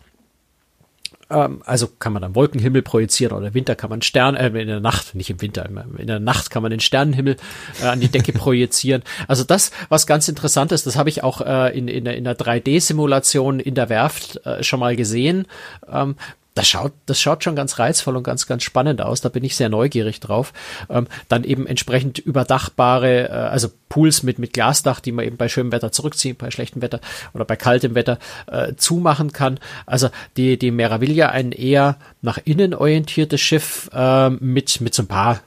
Ähm, 1.30 1.62
also 1.66 1.88
kann 2.00 2.14
man 2.14 2.22
dann 2.22 2.36
Wolkenhimmel 2.36 2.82
projizieren 2.82 3.36
oder 3.36 3.48
im 3.48 3.54
Winter 3.54 3.76
kann 3.76 3.90
man 3.90 4.02
Stern, 4.02 4.36
äh, 4.36 4.48
in 4.48 4.68
der 4.68 4.80
Nacht, 4.80 5.16
nicht 5.16 5.30
im 5.30 5.42
Winter, 5.42 5.68
in 5.98 6.08
der 6.08 6.20
Nacht 6.20 6.50
kann 6.52 6.62
man 6.62 6.72
den 6.72 6.80
Sternenhimmel 6.80 7.38
äh, 7.82 7.86
an 7.86 8.00
die 8.00 8.08
Decke 8.08 8.32
projizieren. 8.34 9.04
Also 9.28 9.44
das, 9.44 9.72
was 9.90 10.08
ganz 10.08 10.28
interessant 10.28 10.72
ist, 10.72 10.86
das 10.88 10.96
habe 10.96 11.10
ich 11.10 11.24
auch 11.24 11.42
äh, 11.42 11.78
in, 11.78 11.88
in, 11.88 12.06
in 12.06 12.24
der 12.24 12.38
3D-Simulation 12.38 13.60
in 13.60 13.76
der 13.76 13.90
Werft 13.90 14.46
äh, 14.46 14.64
schon 14.64 14.80
mal 14.80 14.96
gesehen. 14.96 15.48
Ähm, 15.92 16.16
das 16.58 16.68
schaut, 16.68 16.94
das 17.06 17.22
schaut 17.22 17.44
schon 17.44 17.56
ganz 17.56 17.78
reizvoll 17.80 18.18
und 18.18 18.24
ganz, 18.24 18.48
ganz 18.48 18.64
spannend 18.64 19.02
aus. 19.02 19.22
Da 19.22 19.30
bin 19.30 19.44
ich 19.44 19.56
sehr 19.56 19.70
neugierig 19.70 20.20
drauf. 20.20 20.54
Ähm, 20.90 21.08
dann 21.30 21.44
eben 21.44 21.68
entsprechend 21.68 22.20
überdachbare, 22.20 23.30
äh, 23.30 23.32
also 23.32 23.70
Pools 23.90 24.24
mit, 24.24 24.40
mit 24.40 24.54
Glasdach, 24.54 25.00
die 25.00 25.12
man 25.12 25.26
eben 25.26 25.38
bei 25.38 25.50
schönem 25.50 25.72
Wetter 25.72 25.92
zurückziehen, 25.92 26.36
bei 26.36 26.52
schlechtem 26.52 26.82
Wetter 26.82 27.00
oder 27.34 27.46
bei 27.46 27.56
kaltem 27.56 27.96
Wetter 27.96 28.18
äh, 28.48 28.74
zumachen 28.76 29.32
kann. 29.32 29.60
Also 29.86 30.10
die, 30.36 30.58
die 30.58 30.72
Meraviglia 30.72 31.30
ein 31.30 31.52
eher 31.52 31.98
nach 32.22 32.40
innen 32.44 32.74
orientiertes 32.74 33.40
Schiff 33.40 33.90
äh, 33.94 34.30
mit, 34.30 34.82
mit 34.82 34.94
so 34.94 35.04
ein 35.04 35.08
paar 35.08 35.42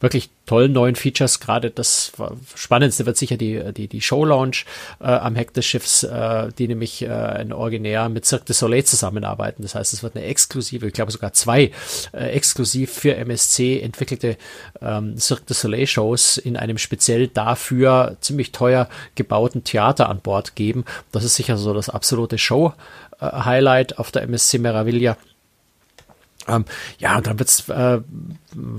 wirklich 0.00 0.30
tollen 0.46 0.72
neuen 0.72 0.96
Features. 0.96 1.40
Gerade 1.40 1.70
das 1.70 2.12
Spannendste 2.54 3.06
wird 3.06 3.16
sicher 3.16 3.36
die, 3.36 3.72
die, 3.72 3.88
die 3.88 4.00
Show 4.00 4.24
Launch 4.24 4.66
äh, 5.00 5.04
am 5.04 5.34
Heck 5.34 5.54
des 5.54 5.64
Schiffs, 5.64 6.02
äh, 6.02 6.48
die 6.58 6.68
nämlich 6.68 7.02
äh, 7.02 7.08
ein 7.08 7.52
Originär 7.52 8.08
mit 8.08 8.26
Cirque 8.26 8.44
du 8.44 8.52
Soleil 8.52 8.84
zusammenarbeiten. 8.84 9.62
Das 9.62 9.74
heißt, 9.74 9.92
es 9.92 10.02
wird 10.02 10.16
eine 10.16 10.26
exklusive, 10.26 10.86
ich 10.86 10.92
glaube 10.92 11.12
sogar 11.12 11.32
zwei 11.32 11.72
äh, 12.12 12.30
exklusiv 12.32 12.92
für 12.92 13.16
MSC 13.16 13.80
entwickelte 13.80 14.36
ähm, 14.82 15.16
Cirque 15.18 15.46
du 15.46 15.54
Soleil 15.54 15.86
Shows 15.86 16.36
in 16.36 16.56
einem 16.56 16.78
speziell 16.78 17.28
dafür 17.28 18.16
ziemlich 18.20 18.52
teuer 18.52 18.88
gebauten 19.14 19.64
Theater 19.64 20.08
an 20.08 20.20
Bord 20.20 20.56
geben. 20.56 20.84
Das 21.12 21.24
ist 21.24 21.36
sicher 21.36 21.56
so 21.56 21.72
das 21.72 21.88
absolute 21.88 22.36
Show-Highlight 22.36 23.98
auf 23.98 24.10
der 24.10 24.22
MSC 24.22 24.58
Meraviglia. 24.58 25.16
Ähm, 26.48 26.64
ja, 26.98 27.16
und 27.16 27.26
dann 27.26 27.38
wird's, 27.38 27.68
äh, 27.68 28.00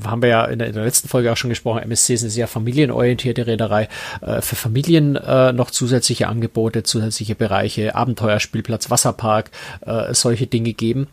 haben 0.05 0.21
wir 0.21 0.29
ja 0.29 0.45
in 0.45 0.59
der, 0.59 0.67
in 0.67 0.73
der, 0.73 0.85
letzten 0.85 1.07
Folge 1.07 1.31
auch 1.31 1.37
schon 1.37 1.49
gesprochen, 1.49 1.81
MSC 1.81 2.13
ist 2.13 2.21
eine 2.21 2.29
sehr 2.29 2.47
familienorientierte 2.47 3.47
Reederei, 3.47 3.89
äh, 4.21 4.41
für 4.41 4.55
Familien 4.55 5.15
äh, 5.15 5.51
noch 5.51 5.71
zusätzliche 5.71 6.27
Angebote, 6.27 6.83
zusätzliche 6.83 7.35
Bereiche, 7.35 7.95
Abenteuerspielplatz, 7.95 8.89
Wasserpark, 8.89 9.51
äh, 9.81 10.13
solche 10.13 10.47
Dinge 10.47 10.73
geben. 10.73 11.07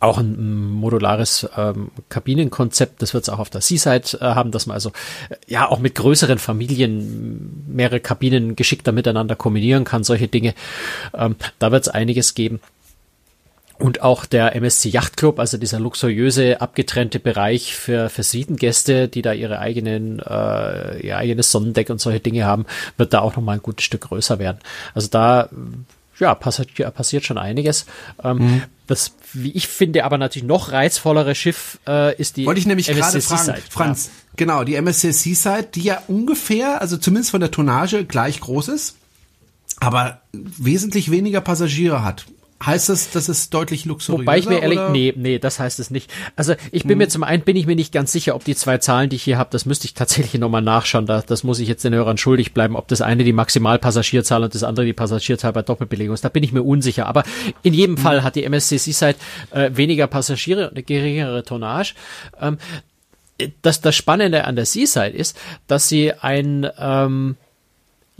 Auch 0.00 0.18
ein 0.18 0.70
modulares 0.70 1.48
ähm, 1.56 1.90
Kabinenkonzept, 2.10 3.00
das 3.00 3.14
wird 3.14 3.24
es 3.24 3.30
auch 3.30 3.38
auf 3.38 3.48
der 3.48 3.62
Seaside 3.62 4.18
äh, 4.20 4.24
haben, 4.24 4.50
dass 4.50 4.66
man 4.66 4.74
also 4.74 4.90
äh, 5.30 5.36
ja 5.46 5.66
auch 5.66 5.78
mit 5.78 5.94
größeren 5.94 6.38
Familien 6.38 7.64
mehrere 7.66 7.98
Kabinen 7.98 8.54
geschickter 8.54 8.92
miteinander 8.92 9.34
kombinieren 9.34 9.84
kann, 9.84 10.04
solche 10.04 10.28
Dinge. 10.28 10.54
Ähm, 11.14 11.36
da 11.58 11.72
wird 11.72 11.84
es 11.84 11.88
einiges 11.88 12.34
geben. 12.34 12.60
Und 13.78 14.02
auch 14.02 14.26
der 14.26 14.56
MSC 14.56 14.88
Yacht 14.88 15.16
Club, 15.16 15.38
also 15.38 15.56
dieser 15.56 15.78
luxuriöse 15.78 16.60
abgetrennte 16.60 17.20
Bereich 17.20 17.76
für, 17.76 18.08
für 18.08 18.24
Siedengäste, 18.24 19.06
die 19.06 19.22
da 19.22 19.32
ihre 19.32 19.60
eigenen, 19.60 20.18
äh, 20.18 21.06
ihr 21.06 21.16
eigenes 21.16 21.52
Sonnendeck 21.52 21.88
und 21.88 22.00
solche 22.00 22.18
Dinge 22.18 22.44
haben, 22.44 22.66
wird 22.96 23.12
da 23.12 23.20
auch 23.20 23.36
nochmal 23.36 23.58
ein 23.58 23.62
gutes 23.62 23.84
Stück 23.84 24.00
größer 24.02 24.40
werden. 24.40 24.58
Also 24.94 25.08
da, 25.08 25.48
ja, 26.18 26.34
passiert, 26.34 26.70
passiert 26.94 27.24
schon 27.24 27.38
einiges. 27.38 27.86
Ähm, 28.22 28.38
mhm. 28.38 28.62
Das, 28.88 29.12
wie 29.32 29.52
ich 29.52 29.68
finde, 29.68 30.04
aber 30.04 30.18
natürlich 30.18 30.48
noch 30.48 30.72
reizvollere 30.72 31.36
Schiff 31.36 31.78
äh, 31.86 32.16
ist 32.16 32.36
die 32.36 32.46
Wollte 32.46 32.58
ich 32.58 32.66
nämlich 32.66 32.88
MSC 32.88 33.20
gerade 33.20 33.20
fragen, 33.20 33.62
Franz, 33.70 34.06
ja. 34.06 34.12
genau, 34.36 34.64
die 34.64 34.74
MSC 34.74 35.12
Seaside, 35.12 35.68
die 35.72 35.82
ja 35.82 36.02
ungefähr, 36.08 36.80
also 36.80 36.96
zumindest 36.96 37.30
von 37.30 37.40
der 37.40 37.52
Tonnage 37.52 38.04
gleich 38.04 38.40
groß 38.40 38.68
ist, 38.68 38.96
aber 39.78 40.22
wesentlich 40.32 41.12
weniger 41.12 41.40
Passagiere 41.40 42.02
hat. 42.02 42.26
Heißt 42.64 42.88
das, 42.88 43.10
das 43.10 43.28
ist 43.28 43.54
deutlich 43.54 43.84
luxuriöser? 43.84 44.22
Wobei 44.22 44.38
ich 44.38 44.48
mir 44.48 44.60
ehrlich, 44.60 44.78
oder? 44.78 44.90
nee, 44.90 45.14
nee, 45.16 45.38
das 45.38 45.60
heißt 45.60 45.78
es 45.78 45.90
nicht. 45.92 46.10
Also 46.34 46.54
ich 46.72 46.82
bin 46.82 46.92
hm. 46.92 46.98
mir 46.98 47.08
zum 47.08 47.22
einen, 47.22 47.44
bin 47.44 47.56
ich 47.56 47.66
mir 47.66 47.76
nicht 47.76 47.92
ganz 47.92 48.10
sicher, 48.10 48.34
ob 48.34 48.44
die 48.44 48.56
zwei 48.56 48.78
Zahlen, 48.78 49.10
die 49.10 49.16
ich 49.16 49.22
hier 49.22 49.38
habe, 49.38 49.50
das 49.52 49.64
müsste 49.64 49.84
ich 49.84 49.94
tatsächlich 49.94 50.40
nochmal 50.40 50.62
nachschauen. 50.62 51.06
Da, 51.06 51.22
das 51.22 51.44
muss 51.44 51.60
ich 51.60 51.68
jetzt 51.68 51.84
den 51.84 51.94
Hörern 51.94 52.18
schuldig 52.18 52.54
bleiben, 52.54 52.74
ob 52.74 52.88
das 52.88 53.00
eine 53.00 53.22
die 53.22 53.32
Maximalpassagierzahl 53.32 54.42
und 54.42 54.54
das 54.54 54.64
andere 54.64 54.86
die 54.86 54.92
Passagierzahl 54.92 55.52
bei 55.52 55.62
Doppelbelegung 55.62 56.14
ist. 56.14 56.24
Da 56.24 56.30
bin 56.30 56.42
ich 56.42 56.52
mir 56.52 56.62
unsicher. 56.62 57.06
Aber 57.06 57.22
in 57.62 57.74
jedem 57.74 57.96
hm. 57.96 58.02
Fall 58.02 58.22
hat 58.24 58.34
die 58.34 58.42
MSC 58.42 58.78
Seaside 58.78 59.16
äh, 59.52 59.70
weniger 59.74 60.08
Passagiere 60.08 60.68
und 60.68 60.72
eine 60.72 60.82
geringere 60.82 61.44
Tonnage. 61.44 61.94
Ähm, 62.40 62.58
das, 63.62 63.80
das 63.80 63.94
Spannende 63.94 64.44
an 64.44 64.56
der 64.56 64.66
Seaside 64.66 65.16
ist, 65.16 65.38
dass 65.68 65.88
sie 65.88 66.12
ein 66.12 66.68
ähm, 66.76 67.36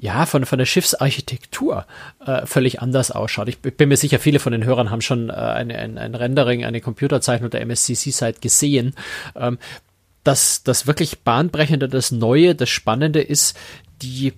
ja, 0.01 0.27
von, 0.27 0.47
von 0.47 0.59
der 0.59 0.67
Schiffsarchitektur 0.67 1.85
äh, 2.25 2.47
völlig 2.47 2.81
anders 2.81 3.11
ausschaut. 3.11 3.49
Ich 3.49 3.59
bin 3.59 3.89
mir 3.89 3.97
sicher, 3.97 4.21
viele 4.21 4.39
von 4.39 4.53
den 4.53 4.65
Hörern 4.65 4.91
haben 4.91 5.01
schon 5.01 5.29
äh, 5.29 5.33
eine, 5.33 5.77
ein, 5.77 5.99
ein 5.99 6.15
Rendering, 6.15 6.65
eine 6.65 6.81
Computerzeichnung 6.81 7.51
der 7.51 7.63
MSCC-Site 7.63 8.41
gesehen. 8.41 8.95
Ähm, 9.35 9.59
das, 10.23 10.63
das 10.63 10.87
wirklich 10.87 11.21
bahnbrechende, 11.21 11.89
das 11.89 12.13
Neue, 12.13 12.55
das 12.55 12.69
Spannende 12.69 13.21
ist 13.21 13.57
die 14.01 14.35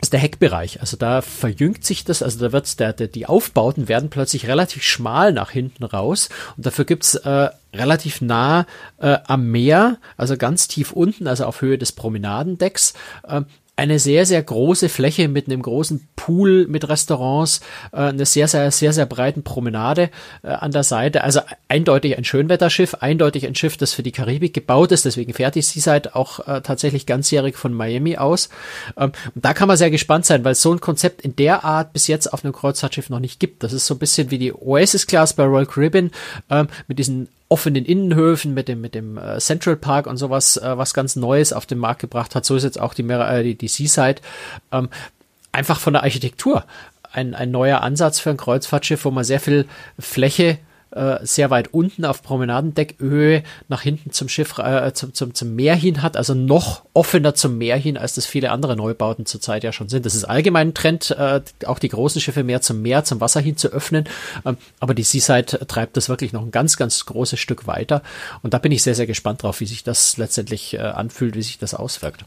ist 0.00 0.12
der 0.12 0.18
Heckbereich. 0.18 0.80
Also 0.80 0.96
da 0.96 1.22
verjüngt 1.22 1.84
sich 1.84 2.04
das, 2.04 2.24
also 2.24 2.40
da 2.40 2.52
wird 2.52 2.80
der, 2.80 2.92
der, 2.92 3.06
die 3.06 3.26
Aufbauten 3.26 3.86
werden 3.86 4.10
plötzlich 4.10 4.48
relativ 4.48 4.82
schmal 4.82 5.32
nach 5.32 5.52
hinten 5.52 5.84
raus 5.84 6.28
und 6.56 6.66
dafür 6.66 6.84
gibt's 6.84 7.14
äh, 7.14 7.50
relativ 7.72 8.20
nah 8.20 8.66
äh, 8.98 9.18
am 9.26 9.48
Meer, 9.52 9.98
also 10.16 10.36
ganz 10.36 10.66
tief 10.66 10.90
unten, 10.90 11.28
also 11.28 11.44
auf 11.44 11.60
Höhe 11.60 11.78
des 11.78 11.92
Promenadendecks, 11.92 12.94
äh, 13.28 13.42
eine 13.74 13.98
sehr, 13.98 14.26
sehr 14.26 14.42
große 14.42 14.88
Fläche 14.90 15.28
mit 15.28 15.46
einem 15.46 15.62
großen 15.62 16.06
Pool 16.14 16.66
mit 16.66 16.88
Restaurants, 16.88 17.60
äh, 17.92 17.96
eine 17.96 18.26
sehr, 18.26 18.46
sehr, 18.46 18.70
sehr, 18.70 18.92
sehr 18.92 19.06
breiten 19.06 19.42
Promenade 19.42 20.10
äh, 20.42 20.48
an 20.48 20.72
der 20.72 20.82
Seite. 20.82 21.24
Also 21.24 21.40
eindeutig 21.68 22.18
ein 22.18 22.24
Schönwetterschiff, 22.24 22.94
eindeutig 23.00 23.46
ein 23.46 23.54
Schiff, 23.54 23.78
das 23.78 23.94
für 23.94 24.02
die 24.02 24.12
Karibik 24.12 24.52
gebaut 24.52 24.92
ist. 24.92 25.06
Deswegen 25.06 25.32
fährt 25.32 25.54
die 25.54 25.62
Seaside 25.62 26.14
auch 26.14 26.46
äh, 26.46 26.60
tatsächlich 26.60 27.06
ganzjährig 27.06 27.56
von 27.56 27.72
Miami 27.72 28.18
aus. 28.18 28.50
Ähm, 28.98 29.12
und 29.34 29.44
da 29.44 29.54
kann 29.54 29.68
man 29.68 29.78
sehr 29.78 29.90
gespannt 29.90 30.26
sein, 30.26 30.44
weil 30.44 30.54
so 30.54 30.72
ein 30.72 30.80
Konzept 30.80 31.22
in 31.22 31.34
der 31.34 31.64
Art 31.64 31.94
bis 31.94 32.08
jetzt 32.08 32.32
auf 32.32 32.44
einem 32.44 32.52
Kreuzfahrtschiff 32.52 33.08
noch 33.08 33.20
nicht 33.20 33.40
gibt. 33.40 33.62
Das 33.62 33.72
ist 33.72 33.86
so 33.86 33.94
ein 33.94 33.98
bisschen 33.98 34.30
wie 34.30 34.38
die 34.38 34.52
Oasis 34.52 35.06
Class 35.06 35.32
bei 35.32 35.44
Royal 35.44 35.66
Caribbean 35.66 36.10
ähm, 36.50 36.68
mit 36.88 36.98
diesen 36.98 37.28
offenen 37.52 37.84
Innenhöfen 37.84 38.54
mit 38.54 38.66
dem 38.66 38.80
mit 38.80 38.94
dem 38.94 39.18
äh, 39.18 39.38
Central 39.38 39.76
Park 39.76 40.06
und 40.06 40.16
sowas, 40.16 40.56
äh, 40.56 40.78
was 40.78 40.94
ganz 40.94 41.16
Neues 41.16 41.52
auf 41.52 41.66
den 41.66 41.78
Markt 41.78 42.00
gebracht 42.00 42.34
hat. 42.34 42.46
So 42.46 42.56
ist 42.56 42.62
jetzt 42.62 42.80
auch 42.80 42.94
die, 42.94 43.02
äh, 43.02 43.42
die, 43.42 43.54
die 43.56 43.68
Seaside. 43.68 44.22
Ähm, 44.72 44.88
einfach 45.52 45.78
von 45.78 45.92
der 45.92 46.02
Architektur 46.02 46.64
ein, 47.12 47.34
ein 47.34 47.50
neuer 47.50 47.82
Ansatz 47.82 48.18
für 48.18 48.30
ein 48.30 48.38
Kreuzfahrtschiff, 48.38 49.04
wo 49.04 49.10
man 49.10 49.24
sehr 49.24 49.38
viel 49.38 49.66
Fläche 49.98 50.58
äh, 50.92 51.18
sehr 51.22 51.50
weit 51.50 51.72
unten 51.72 52.04
auf 52.04 52.22
Promenadendeckhöhe 52.22 53.42
nach 53.68 53.82
hinten 53.82 54.12
zum 54.12 54.28
Schiff, 54.28 54.58
äh, 54.58 54.92
zum, 54.94 55.14
zum, 55.14 55.34
zum 55.34 55.54
Meer 55.54 55.74
hin 55.74 56.02
hat, 56.02 56.16
also 56.16 56.34
noch 56.34 56.84
offener 56.94 57.34
zum 57.34 57.58
Meer 57.58 57.76
hin, 57.76 57.96
als 57.96 58.14
das 58.14 58.26
viele 58.26 58.50
andere 58.50 58.76
Neubauten 58.76 59.26
zurzeit 59.26 59.64
ja 59.64 59.72
schon 59.72 59.88
sind. 59.88 60.06
Das 60.06 60.14
ist 60.14 60.24
allgemein 60.24 60.68
ein 60.68 60.74
Trend, 60.74 61.10
äh, 61.10 61.40
auch 61.66 61.78
die 61.78 61.88
großen 61.88 62.20
Schiffe 62.20 62.44
mehr 62.44 62.60
zum 62.60 62.82
Meer, 62.82 63.04
zum 63.04 63.20
Wasser 63.20 63.40
hin 63.40 63.56
zu 63.56 63.68
öffnen. 63.68 64.04
Ähm, 64.44 64.56
aber 64.80 64.94
die 64.94 65.02
Seaside 65.02 65.66
treibt 65.66 65.96
das 65.96 66.08
wirklich 66.08 66.32
noch 66.32 66.42
ein 66.42 66.50
ganz, 66.50 66.76
ganz 66.76 67.04
großes 67.06 67.40
Stück 67.40 67.66
weiter. 67.66 68.02
Und 68.42 68.54
da 68.54 68.58
bin 68.58 68.72
ich 68.72 68.82
sehr, 68.82 68.94
sehr 68.94 69.06
gespannt 69.06 69.42
drauf, 69.42 69.60
wie 69.60 69.66
sich 69.66 69.84
das 69.84 70.16
letztendlich 70.16 70.74
äh, 70.74 70.78
anfühlt, 70.78 71.34
wie 71.34 71.42
sich 71.42 71.58
das 71.58 71.74
auswirkt. 71.74 72.24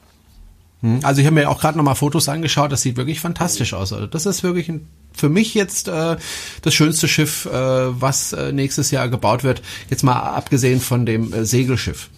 Hm, 0.86 1.00
also 1.02 1.20
ich 1.20 1.26
habe 1.26 1.34
mir 1.34 1.50
auch 1.50 1.60
gerade 1.60 1.78
nochmal 1.80 1.96
Fotos 1.96 2.30
angeschaut, 2.30 2.72
das 2.72 2.84
sieht 2.84 2.96
wirklich 2.96 3.20
fantastisch 3.20 3.74
aus. 3.74 3.92
Also 3.92 4.06
das 4.06 4.28
ist 4.28 4.44
wirklich 4.44 4.70
ein, 4.70 4.88
für 5.14 5.30
mich 5.30 5.56
jetzt 5.56 5.88
äh, 5.88 6.16
das 6.62 6.74
schönste 6.76 7.08
Schiff, 7.08 7.48
äh, 7.48 7.52
was 7.52 8.34
äh, 8.34 8.52
nächstes 8.52 8.92
Jahr 8.92 9.10
gebaut 9.10 9.44
wird. 9.44 9.64
Jetzt 9.90 10.04
mal 10.04 10.20
abgesehen 10.20 10.80
von 10.80 11.08
dem 11.08 11.34
äh, 11.34 11.44
Segelschiff. 11.44 12.12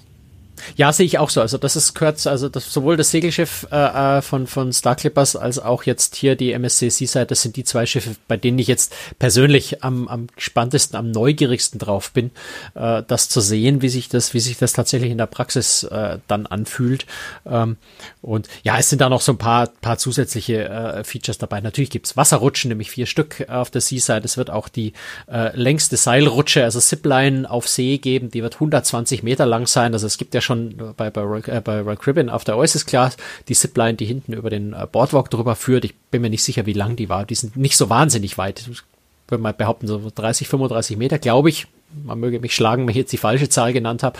Ja, 0.75 0.91
sehe 0.93 1.05
ich 1.05 1.17
auch 1.19 1.29
so. 1.29 1.41
Also 1.41 1.57
das 1.57 1.75
ist 1.75 1.93
gehört, 1.93 2.25
also 2.27 2.49
das, 2.49 2.71
sowohl 2.71 2.97
das 2.97 3.11
Segelschiff 3.11 3.67
äh, 3.71 4.17
äh, 4.17 4.21
von 4.21 4.47
von 4.47 4.73
Star 4.73 4.95
Clippers 4.95 5.35
als 5.35 5.59
auch 5.59 5.83
jetzt 5.83 6.15
hier 6.15 6.35
die 6.35 6.51
MSC 6.51 6.89
Seaside, 6.89 7.25
das 7.25 7.41
sind 7.41 7.55
die 7.55 7.63
zwei 7.63 7.85
Schiffe, 7.85 8.15
bei 8.27 8.37
denen 8.37 8.59
ich 8.59 8.67
jetzt 8.67 8.93
persönlich 9.19 9.83
am, 9.83 10.07
am 10.07 10.27
gespanntesten, 10.35 10.97
am 10.97 11.11
neugierigsten 11.11 11.79
drauf 11.79 12.11
bin, 12.11 12.31
äh, 12.75 13.03
das 13.07 13.29
zu 13.29 13.41
sehen, 13.41 13.81
wie 13.81 13.89
sich 13.89 14.09
das, 14.09 14.33
wie 14.33 14.39
sich 14.39 14.57
das 14.57 14.73
tatsächlich 14.73 15.11
in 15.11 15.17
der 15.17 15.27
Praxis 15.27 15.83
äh, 15.83 16.19
dann 16.27 16.45
anfühlt. 16.45 17.05
Ähm, 17.45 17.77
und 18.21 18.47
ja, 18.63 18.77
es 18.77 18.89
sind 18.89 19.01
da 19.01 19.09
noch 19.09 19.21
so 19.21 19.33
ein 19.33 19.37
paar 19.37 19.67
paar 19.67 19.97
zusätzliche 19.97 20.67
äh, 20.67 21.03
Features 21.03 21.37
dabei. 21.37 21.61
Natürlich 21.61 21.89
gibt's 21.89 22.17
Wasserrutschen, 22.17 22.69
nämlich 22.69 22.91
vier 22.91 23.05
Stück 23.05 23.45
auf 23.49 23.69
der 23.69 23.81
Seaside. 23.81 24.21
Es 24.23 24.37
wird 24.37 24.49
auch 24.49 24.69
die 24.69 24.93
äh, 25.31 25.55
längste 25.55 25.97
Seilrutsche, 25.97 26.63
also 26.63 26.79
Zipline 26.79 27.49
auf 27.49 27.67
See 27.67 27.97
geben. 27.97 28.31
Die 28.31 28.43
wird 28.43 28.55
120 28.55 29.23
Meter 29.23 29.45
lang 29.45 29.67
sein. 29.67 29.93
Also 29.93 30.07
es 30.07 30.17
gibt 30.17 30.33
ja 30.33 30.41
schon 30.41 30.56
bei, 30.95 31.09
bei, 31.09 31.21
äh, 31.47 31.61
bei 31.61 31.81
Royal 31.81 31.97
Caribbean 31.97 32.29
auf 32.29 32.43
der 32.43 32.57
Oasis 32.57 32.85
Class 32.85 33.17
die 33.47 33.53
Zipline, 33.53 33.95
die 33.95 34.05
hinten 34.05 34.33
über 34.33 34.49
den 34.49 34.73
äh, 34.73 34.87
Boardwalk 34.91 35.29
drüber 35.29 35.55
führt. 35.55 35.85
Ich 35.85 35.95
bin 35.95 36.21
mir 36.21 36.29
nicht 36.29 36.43
sicher, 36.43 36.65
wie 36.65 36.73
lang 36.73 36.95
die 36.95 37.09
war. 37.09 37.25
Die 37.25 37.35
sind 37.35 37.55
nicht 37.57 37.77
so 37.77 37.89
wahnsinnig 37.89 38.37
weit. 38.37 38.67
Ich 38.71 38.81
würde 39.27 39.41
mal 39.41 39.53
behaupten, 39.53 39.87
so 39.87 40.11
30, 40.13 40.47
35 40.47 40.97
Meter, 40.97 41.19
glaube 41.19 41.49
ich. 41.49 41.67
Man 42.03 42.19
möge 42.19 42.39
mich 42.39 42.53
schlagen, 42.53 42.83
wenn 42.83 42.91
ich 42.91 42.97
jetzt 42.97 43.13
die 43.13 43.17
falsche 43.17 43.49
Zahl 43.49 43.73
genannt 43.73 44.03
habe. 44.03 44.19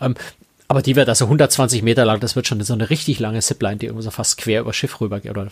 Ähm, 0.00 0.14
aber 0.70 0.82
die 0.82 0.94
wird 0.94 1.08
also 1.08 1.24
120 1.24 1.82
Meter 1.82 2.04
lang, 2.04 2.20
das 2.20 2.36
wird 2.36 2.46
schon 2.46 2.62
so 2.62 2.74
eine 2.74 2.90
richtig 2.90 3.18
lange 3.18 3.40
Zipline, 3.40 3.78
die 3.78 3.86
irgendwo 3.86 4.02
so 4.02 4.12
fast 4.12 4.38
quer 4.38 4.60
über 4.60 4.72
Schiff 4.72 5.00
rüber 5.00 5.18
geht, 5.18 5.32
oder 5.32 5.48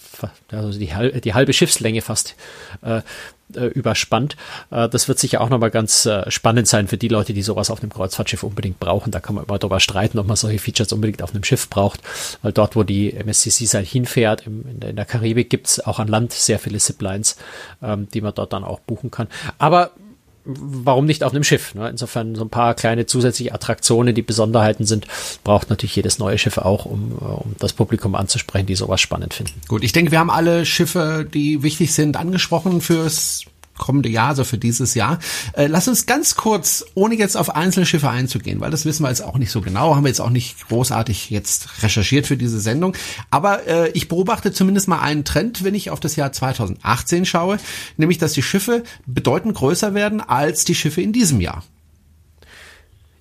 also 0.52 0.78
die, 0.78 0.94
halbe, 0.94 1.20
die 1.20 1.34
halbe 1.34 1.52
Schiffslänge 1.52 2.02
fast 2.02 2.36
äh, 2.82 3.00
äh, 3.54 3.66
überspannt. 3.66 4.36
Äh, 4.70 4.88
das 4.88 5.08
wird 5.08 5.18
sicher 5.18 5.40
auch 5.40 5.48
nochmal 5.48 5.70
ganz 5.70 6.06
äh, 6.06 6.30
spannend 6.30 6.68
sein 6.68 6.88
für 6.88 6.98
die 6.98 7.08
Leute, 7.08 7.32
die 7.32 7.42
sowas 7.42 7.70
auf 7.70 7.82
einem 7.82 7.92
Kreuzfahrtschiff 7.92 8.42
unbedingt 8.42 8.80
brauchen. 8.80 9.10
Da 9.10 9.20
kann 9.20 9.34
man 9.34 9.44
immer 9.44 9.58
darüber 9.58 9.80
streiten, 9.80 10.18
ob 10.18 10.26
man 10.26 10.36
solche 10.36 10.58
Features 10.58 10.92
unbedingt 10.92 11.22
auf 11.22 11.34
einem 11.34 11.44
Schiff 11.44 11.68
braucht, 11.68 12.00
weil 12.42 12.52
dort, 12.52 12.76
wo 12.76 12.82
die 12.82 13.12
MSCC 13.12 13.66
halt 13.74 13.86
hinfährt, 13.86 14.46
in, 14.46 14.80
der, 14.80 14.90
in 14.90 14.96
der 14.96 15.04
Karibik 15.04 15.58
auch 15.84 15.98
an 15.98 16.08
Land 16.08 16.32
sehr 16.32 16.58
viele 16.58 16.78
Ziplines, 16.78 17.36
ähm, 17.82 18.08
die 18.12 18.20
man 18.20 18.34
dort 18.34 18.52
dann 18.52 18.64
auch 18.64 18.80
buchen 18.80 19.10
kann. 19.10 19.28
Aber 19.58 19.92
warum 20.48 21.04
nicht 21.04 21.22
auf 21.22 21.32
einem 21.32 21.44
Schiff? 21.44 21.74
Ne? 21.74 21.88
Insofern 21.88 22.34
so 22.34 22.42
ein 22.42 22.48
paar 22.48 22.74
kleine 22.74 23.06
zusätzliche 23.06 23.52
Attraktionen, 23.54 24.14
die 24.14 24.22
Besonderheiten 24.22 24.86
sind, 24.86 25.06
braucht 25.44 25.68
natürlich 25.70 25.94
jedes 25.94 26.18
neue 26.18 26.38
Schiff 26.38 26.58
auch, 26.58 26.86
um, 26.86 27.12
äh, 27.20 27.24
um 27.24 27.54
das 27.58 27.74
Publikum 27.74 28.14
anzusprechen, 28.14 28.66
die 28.66 28.74
sowas 28.74 29.00
spannend 29.00 29.34
finden. 29.34 29.60
Gut, 29.68 29.84
ich 29.84 29.92
denke, 29.92 30.10
wir 30.10 30.18
haben 30.18 30.30
alle 30.30 30.64
Schiffe, 30.64 31.28
die 31.32 31.62
wichtig 31.62 31.92
sind, 31.92 32.16
angesprochen 32.16 32.80
fürs 32.80 33.44
kommende 33.78 34.08
Jahr, 34.08 34.28
also 34.28 34.44
für 34.44 34.58
dieses 34.58 34.94
Jahr. 34.94 35.18
Äh, 35.54 35.66
lass 35.66 35.88
uns 35.88 36.06
ganz 36.06 36.34
kurz, 36.34 36.84
ohne 36.94 37.14
jetzt 37.14 37.36
auf 37.36 37.54
einzelne 37.54 37.86
Schiffe 37.86 38.10
einzugehen, 38.10 38.60
weil 38.60 38.70
das 38.70 38.84
wissen 38.84 39.02
wir 39.02 39.08
jetzt 39.08 39.22
auch 39.22 39.38
nicht 39.38 39.50
so 39.50 39.60
genau, 39.60 39.94
haben 39.94 40.04
wir 40.04 40.08
jetzt 40.08 40.20
auch 40.20 40.30
nicht 40.30 40.68
großartig 40.68 41.30
jetzt 41.30 41.82
recherchiert 41.82 42.26
für 42.26 42.36
diese 42.36 42.60
Sendung. 42.60 42.94
Aber 43.30 43.66
äh, 43.66 43.90
ich 43.90 44.08
beobachte 44.08 44.52
zumindest 44.52 44.88
mal 44.88 45.00
einen 45.00 45.24
Trend, 45.24 45.64
wenn 45.64 45.74
ich 45.74 45.90
auf 45.90 46.00
das 46.00 46.16
Jahr 46.16 46.32
2018 46.32 47.24
schaue, 47.24 47.58
nämlich 47.96 48.18
dass 48.18 48.32
die 48.32 48.42
Schiffe 48.42 48.82
bedeutend 49.06 49.54
größer 49.54 49.94
werden 49.94 50.20
als 50.20 50.64
die 50.64 50.74
Schiffe 50.74 51.00
in 51.00 51.12
diesem 51.12 51.40
Jahr. 51.40 51.62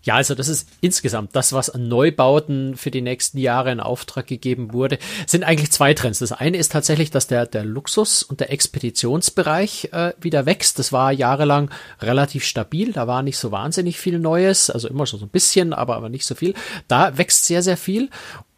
Ja, 0.07 0.15
also 0.15 0.35
das 0.35 0.47
ist 0.47 0.69
insgesamt 0.79 1.35
das, 1.35 1.51
was 1.51 1.69
an 1.69 1.89
Neubauten 1.89 2.77
für 2.77 2.91
die 2.91 3.01
nächsten 3.01 3.39
Jahre 3.39 3.73
in 3.73 3.81
Auftrag 3.81 4.25
gegeben 4.25 4.71
wurde, 4.71 4.99
sind 5.25 5.43
eigentlich 5.43 5.69
zwei 5.73 5.93
Trends. 5.93 6.19
Das 6.19 6.31
eine 6.31 6.55
ist 6.55 6.71
tatsächlich, 6.71 7.11
dass 7.11 7.27
der, 7.27 7.45
der 7.45 7.65
Luxus- 7.65 8.23
und 8.23 8.39
der 8.39 8.49
Expeditionsbereich 8.53 9.89
äh, 9.91 10.13
wieder 10.21 10.45
wächst. 10.45 10.79
Das 10.79 10.93
war 10.93 11.11
jahrelang 11.11 11.71
relativ 11.99 12.45
stabil. 12.45 12.93
Da 12.93 13.05
war 13.05 13.21
nicht 13.21 13.37
so 13.37 13.51
wahnsinnig 13.51 13.99
viel 13.99 14.17
Neues, 14.17 14.69
also 14.69 14.87
immer 14.87 15.05
schon 15.05 15.19
so 15.19 15.25
ein 15.25 15.29
bisschen, 15.29 15.73
aber, 15.73 15.97
aber 15.97 16.07
nicht 16.07 16.25
so 16.25 16.35
viel. 16.35 16.53
Da 16.87 17.17
wächst 17.17 17.43
sehr, 17.43 17.61
sehr 17.61 17.75
viel. 17.75 18.09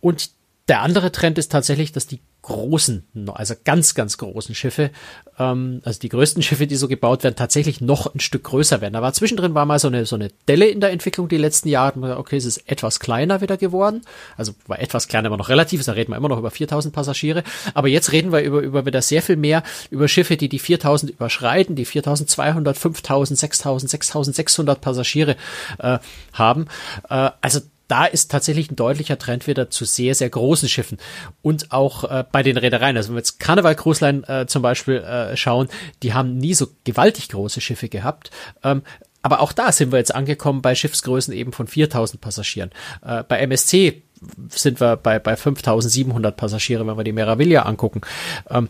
Und 0.02 0.30
der 0.68 0.84
andere 0.84 1.12
Trend 1.12 1.40
ist 1.40 1.52
tatsächlich, 1.52 1.92
dass 1.92 2.06
die 2.06 2.20
großen, 2.50 3.04
also 3.34 3.54
ganz, 3.64 3.94
ganz 3.94 4.18
großen 4.18 4.56
Schiffe, 4.56 4.90
ähm, 5.38 5.82
also 5.86 6.00
die 6.00 6.10
größten 6.10 6.42
Schiffe, 6.42 6.66
die 6.66 6.76
so 6.76 6.88
gebaut 6.88 7.24
werden, 7.24 7.36
tatsächlich 7.36 7.80
noch 7.80 8.14
ein 8.14 8.20
Stück 8.20 8.44
größer 8.44 8.82
werden. 8.82 8.96
Aber 8.96 9.14
zwischendrin 9.14 9.54
war 9.54 9.66
mal 9.66 9.78
so 9.78 9.88
eine, 9.88 10.06
so 10.06 10.16
eine 10.16 10.30
Delle 10.48 10.68
in 10.68 10.82
der 10.82 10.92
Entwicklung 10.92 11.30
die 11.30 11.38
letzten 11.38 11.70
Jahre. 11.70 12.18
Okay, 12.18 12.38
es 12.38 12.46
ist 12.46 12.70
etwas 12.70 13.00
kleiner 13.00 13.42
wieder 13.42 13.56
geworden. 13.56 14.02
Also 14.36 14.54
war 14.66 14.80
etwas 14.80 15.08
kleiner, 15.08 15.28
aber 15.28 15.38
noch 15.38 15.50
relativ. 15.50 15.84
Da 15.86 15.92
reden 15.92 16.12
wir 16.12 16.18
immer 16.18 16.30
noch 16.30 16.40
über 16.40 16.50
4000 16.50 16.94
Passagiere. 16.94 17.44
Aber 17.76 17.88
jetzt 17.88 18.12
reden 18.12 18.32
wir 18.32 18.42
über, 18.42 18.62
über 18.62 18.86
wieder 18.86 19.02
sehr 19.02 19.22
viel 19.22 19.38
mehr 19.38 19.64
über 19.92 20.08
Schiffe, 20.08 20.36
die 20.36 20.50
die 20.50 20.60
4000 20.60 21.12
überschreiten, 21.12 21.76
die 21.76 21.86
4200, 21.86 22.78
5000, 22.78 23.40
6000, 23.40 23.92
6600 23.92 24.82
Passagiere 24.82 25.36
äh, 25.78 26.00
haben. 26.34 26.66
Äh, 27.10 27.30
also 27.42 27.62
da 27.90 28.06
ist 28.06 28.32
tatsächlich 28.32 28.72
ein 28.72 28.76
deutlicher 28.76 29.18
Trend 29.18 29.48
wieder 29.48 29.70
zu 29.70 29.84
sehr, 29.84 30.16
sehr 30.16 30.30
großen 30.30 30.70
Schiffen. 30.70 30.98
Und 31.42 31.72
auch 31.72 32.04
äh, 32.06 32.24
bei 32.32 32.44
den 32.44 32.56
Reedereien, 32.56 32.96
also 32.96 33.10
wenn 33.10 33.16
wir 33.16 33.22
jetzt 33.22 33.40
Karneval 33.40 33.76
Cruise 33.76 34.06
Line 34.06 34.28
äh, 34.28 34.46
zum 34.46 34.62
Beispiel 34.62 34.98
äh, 34.98 35.36
schauen, 35.36 35.68
die 36.04 36.14
haben 36.14 36.38
nie 36.38 36.54
so 36.54 36.68
gewaltig 36.84 37.30
große 37.30 37.60
Schiffe 37.60 37.90
gehabt. 37.90 38.32
Ähm, 38.64 38.84
aber 39.22 39.42
auch 39.42 39.52
da 39.52 39.72
sind 39.72 39.92
wir 39.92 40.00
jetzt 40.00 40.16
angekommen 40.16 40.62
bei 40.62 40.76
Schiffsgrößen 40.76 41.34
eben 41.34 41.52
von 41.52 41.68
4000 41.68 42.22
Passagieren. 42.22 42.72
Äh, 43.04 43.24
bei 43.24 43.40
MSC 43.40 44.04
sind 44.50 44.80
wir 44.80 44.96
bei, 44.96 45.20
bei 45.20 45.36
5700 45.36 46.38
Passagiere, 46.38 46.86
wenn 46.86 46.96
wir 46.98 47.04
die 47.04 47.12
Meraviglia 47.12 47.64
angucken. 47.64 48.02
Ähm, 48.50 48.70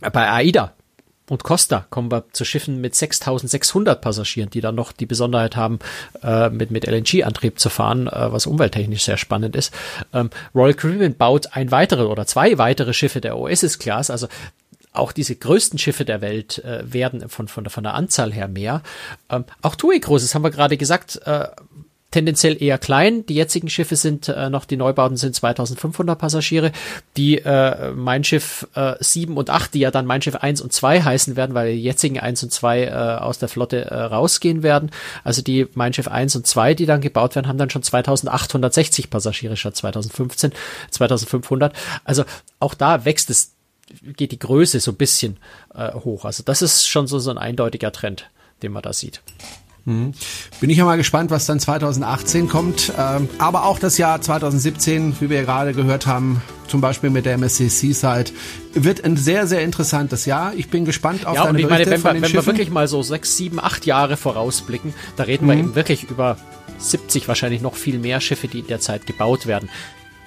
bei 0.00 0.30
AIDA 0.30 0.72
und 1.30 1.44
Costa 1.44 1.86
kommen 1.90 2.10
wir 2.10 2.24
zu 2.32 2.44
Schiffen 2.44 2.80
mit 2.80 2.94
6600 2.94 4.00
Passagieren, 4.00 4.50
die 4.50 4.60
dann 4.60 4.74
noch 4.74 4.92
die 4.92 5.06
Besonderheit 5.06 5.56
haben, 5.56 5.78
äh, 6.22 6.50
mit, 6.50 6.70
mit 6.70 6.86
LNG-Antrieb 6.86 7.58
zu 7.58 7.70
fahren, 7.70 8.06
äh, 8.06 8.32
was 8.32 8.46
umwelttechnisch 8.46 9.04
sehr 9.04 9.16
spannend 9.16 9.56
ist. 9.56 9.72
Ähm, 10.12 10.30
Royal 10.54 10.74
Caribbean 10.74 11.16
baut 11.16 11.54
ein 11.56 11.70
weitere 11.70 12.04
oder 12.04 12.26
zwei 12.26 12.58
weitere 12.58 12.92
Schiffe 12.92 13.20
der 13.20 13.36
Oasis-Class, 13.36 14.10
also 14.10 14.28
auch 14.92 15.12
diese 15.12 15.36
größten 15.36 15.78
Schiffe 15.78 16.04
der 16.04 16.20
Welt 16.20 16.64
äh, 16.64 16.92
werden 16.92 17.28
von, 17.28 17.48
von, 17.48 17.66
von 17.66 17.84
der 17.84 17.94
Anzahl 17.94 18.32
her 18.32 18.48
mehr. 18.48 18.82
Ähm, 19.30 19.44
auch 19.62 19.74
TUI 19.74 20.00
Großes 20.00 20.34
haben 20.34 20.42
wir 20.42 20.50
gerade 20.50 20.76
gesagt, 20.76 21.20
äh, 21.24 21.48
tendenziell 22.10 22.62
eher 22.62 22.78
klein. 22.78 23.26
Die 23.26 23.34
jetzigen 23.34 23.68
Schiffe 23.68 23.96
sind 23.96 24.28
äh, 24.28 24.48
noch, 24.48 24.64
die 24.64 24.76
Neubauten 24.76 25.16
sind 25.16 25.34
2500 25.34 26.18
Passagiere. 26.18 26.72
Die 27.16 27.38
äh, 27.38 27.92
Mein 27.92 28.24
Schiff 28.24 28.66
äh, 28.74 28.94
7 28.98 29.36
und 29.36 29.50
8, 29.50 29.74
die 29.74 29.80
ja 29.80 29.90
dann 29.90 30.06
Mein 30.06 30.22
Schiff 30.22 30.36
1 30.36 30.60
und 30.62 30.72
2 30.72 31.02
heißen 31.02 31.36
werden, 31.36 31.54
weil 31.54 31.74
die 31.74 31.82
jetzigen 31.82 32.18
1 32.18 32.42
und 32.44 32.52
2 32.52 32.84
äh, 32.84 32.90
aus 32.90 33.38
der 33.38 33.48
Flotte 33.48 33.84
äh, 33.84 33.94
rausgehen 33.94 34.62
werden. 34.62 34.90
Also 35.22 35.42
die 35.42 35.66
Mein 35.74 35.92
Schiff 35.92 36.08
1 36.08 36.34
und 36.36 36.46
2, 36.46 36.74
die 36.74 36.86
dann 36.86 37.02
gebaut 37.02 37.34
werden, 37.34 37.46
haben 37.46 37.58
dann 37.58 37.70
schon 37.70 37.82
2860 37.82 39.10
Passagiere 39.10 39.56
statt 39.56 39.76
2015, 39.76 40.52
2500. 40.90 41.74
Also 42.04 42.24
auch 42.58 42.74
da 42.74 43.04
wächst 43.04 43.28
es 43.30 43.54
geht 44.02 44.32
die 44.32 44.38
Größe 44.38 44.80
so 44.80 44.92
ein 44.92 44.96
bisschen 44.96 45.38
äh, 45.74 45.92
hoch. 45.92 46.24
Also 46.24 46.42
das 46.42 46.62
ist 46.62 46.86
schon 46.86 47.06
so, 47.06 47.18
so 47.18 47.30
ein 47.30 47.38
eindeutiger 47.38 47.92
Trend, 47.92 48.30
den 48.62 48.72
man 48.72 48.82
da 48.82 48.92
sieht. 48.92 49.22
Mhm. 49.88 50.12
Bin 50.60 50.68
ich 50.68 50.76
ja 50.76 50.84
mal 50.84 50.98
gespannt, 50.98 51.30
was 51.30 51.46
dann 51.46 51.58
2018 51.58 52.48
kommt. 52.48 52.92
Ähm, 52.98 53.28
aber 53.38 53.64
auch 53.64 53.78
das 53.78 53.96
Jahr 53.96 54.20
2017, 54.20 55.16
wie 55.20 55.30
wir 55.30 55.42
gerade 55.42 55.72
gehört 55.72 56.06
haben, 56.06 56.42
zum 56.66 56.82
Beispiel 56.82 57.08
mit 57.08 57.24
der 57.24 57.34
MSC 57.34 57.68
Seaside, 57.68 58.30
wird 58.74 59.02
ein 59.04 59.16
sehr, 59.16 59.46
sehr 59.46 59.62
interessantes 59.62 60.26
Jahr. 60.26 60.52
Ich 60.54 60.68
bin 60.68 60.84
gespannt 60.84 61.26
auf 61.26 61.36
ja, 61.36 61.44
deine 61.44 61.54
und 61.54 61.58
ich 61.60 61.66
Berichte 61.66 61.90
meine, 61.90 62.04
wenn, 62.04 62.22
wir, 62.22 62.28
wenn 62.28 62.34
wir 62.34 62.46
wirklich 62.46 62.70
mal 62.70 62.86
so 62.86 63.02
sechs, 63.02 63.36
sieben, 63.38 63.58
acht 63.58 63.86
Jahre 63.86 64.18
vorausblicken, 64.18 64.92
da 65.16 65.24
reden 65.24 65.46
wir 65.46 65.54
eben 65.56 65.74
wirklich 65.74 66.04
über 66.10 66.36
70, 66.76 67.26
wahrscheinlich 67.26 67.62
noch 67.62 67.74
viel 67.74 67.98
mehr 67.98 68.20
Schiffe, 68.20 68.46
die 68.46 68.60
in 68.60 68.66
der 68.66 68.80
Zeit 68.80 69.06
gebaut 69.06 69.46
werden. 69.46 69.70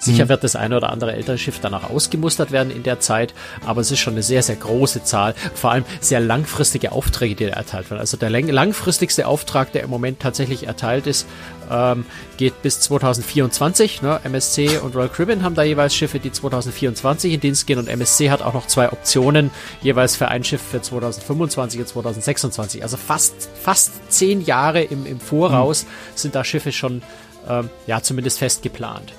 Sicher 0.02 0.28
wird 0.28 0.42
das 0.42 0.56
eine 0.56 0.76
oder 0.76 0.90
andere 0.90 1.12
ältere 1.12 1.38
Schiff 1.38 1.60
danach 1.60 1.88
ausgemustert 1.88 2.50
werden 2.50 2.72
in 2.72 2.82
der 2.82 2.98
Zeit, 2.98 3.34
aber 3.64 3.80
es 3.80 3.90
ist 3.90 4.00
schon 4.00 4.14
eine 4.14 4.22
sehr, 4.22 4.42
sehr 4.42 4.56
große 4.56 5.04
Zahl. 5.04 5.34
Vor 5.54 5.70
allem 5.70 5.84
sehr 6.00 6.18
langfristige 6.18 6.90
Aufträge, 6.90 7.36
die 7.36 7.46
da 7.46 7.52
erteilt 7.52 7.90
werden. 7.90 8.00
Also 8.00 8.16
der 8.16 8.28
lang 8.28 8.48
langfristigste 8.48 9.28
Auftrag, 9.28 9.72
der 9.72 9.84
im 9.84 9.90
Moment 9.90 10.18
tatsächlich 10.18 10.66
erteilt 10.66 11.06
ist, 11.06 11.26
ähm, 11.70 12.04
geht 12.36 12.62
bis 12.62 12.80
2024. 12.80 14.02
Ne? 14.02 14.20
MSC 14.24 14.78
und 14.78 14.96
Royal 14.96 15.08
Caribbean 15.08 15.44
haben 15.44 15.54
da 15.54 15.62
jeweils 15.62 15.94
Schiffe, 15.94 16.18
die 16.18 16.32
2024 16.32 17.34
in 17.34 17.40
Dienst 17.40 17.66
gehen 17.68 17.78
und 17.78 17.88
MSC 17.88 18.30
hat 18.30 18.42
auch 18.42 18.54
noch 18.54 18.66
zwei 18.66 18.90
Optionen, 18.90 19.50
jeweils 19.82 20.16
für 20.16 20.28
ein 20.28 20.42
Schiff 20.42 20.62
für 20.62 20.82
2025 20.82 21.80
und 21.80 21.86
2026. 21.86 22.82
Also 22.82 22.96
fast, 22.96 23.48
fast 23.54 24.10
zehn 24.10 24.44
Jahre 24.44 24.82
im, 24.82 25.06
im 25.06 25.20
Voraus 25.20 25.86
sind 26.16 26.34
da 26.34 26.42
Schiffe 26.42 26.72
schon, 26.72 27.02
ähm, 27.48 27.70
ja, 27.86 28.02
zumindest 28.02 28.38
fest 28.38 28.62
geplant. 28.62 29.12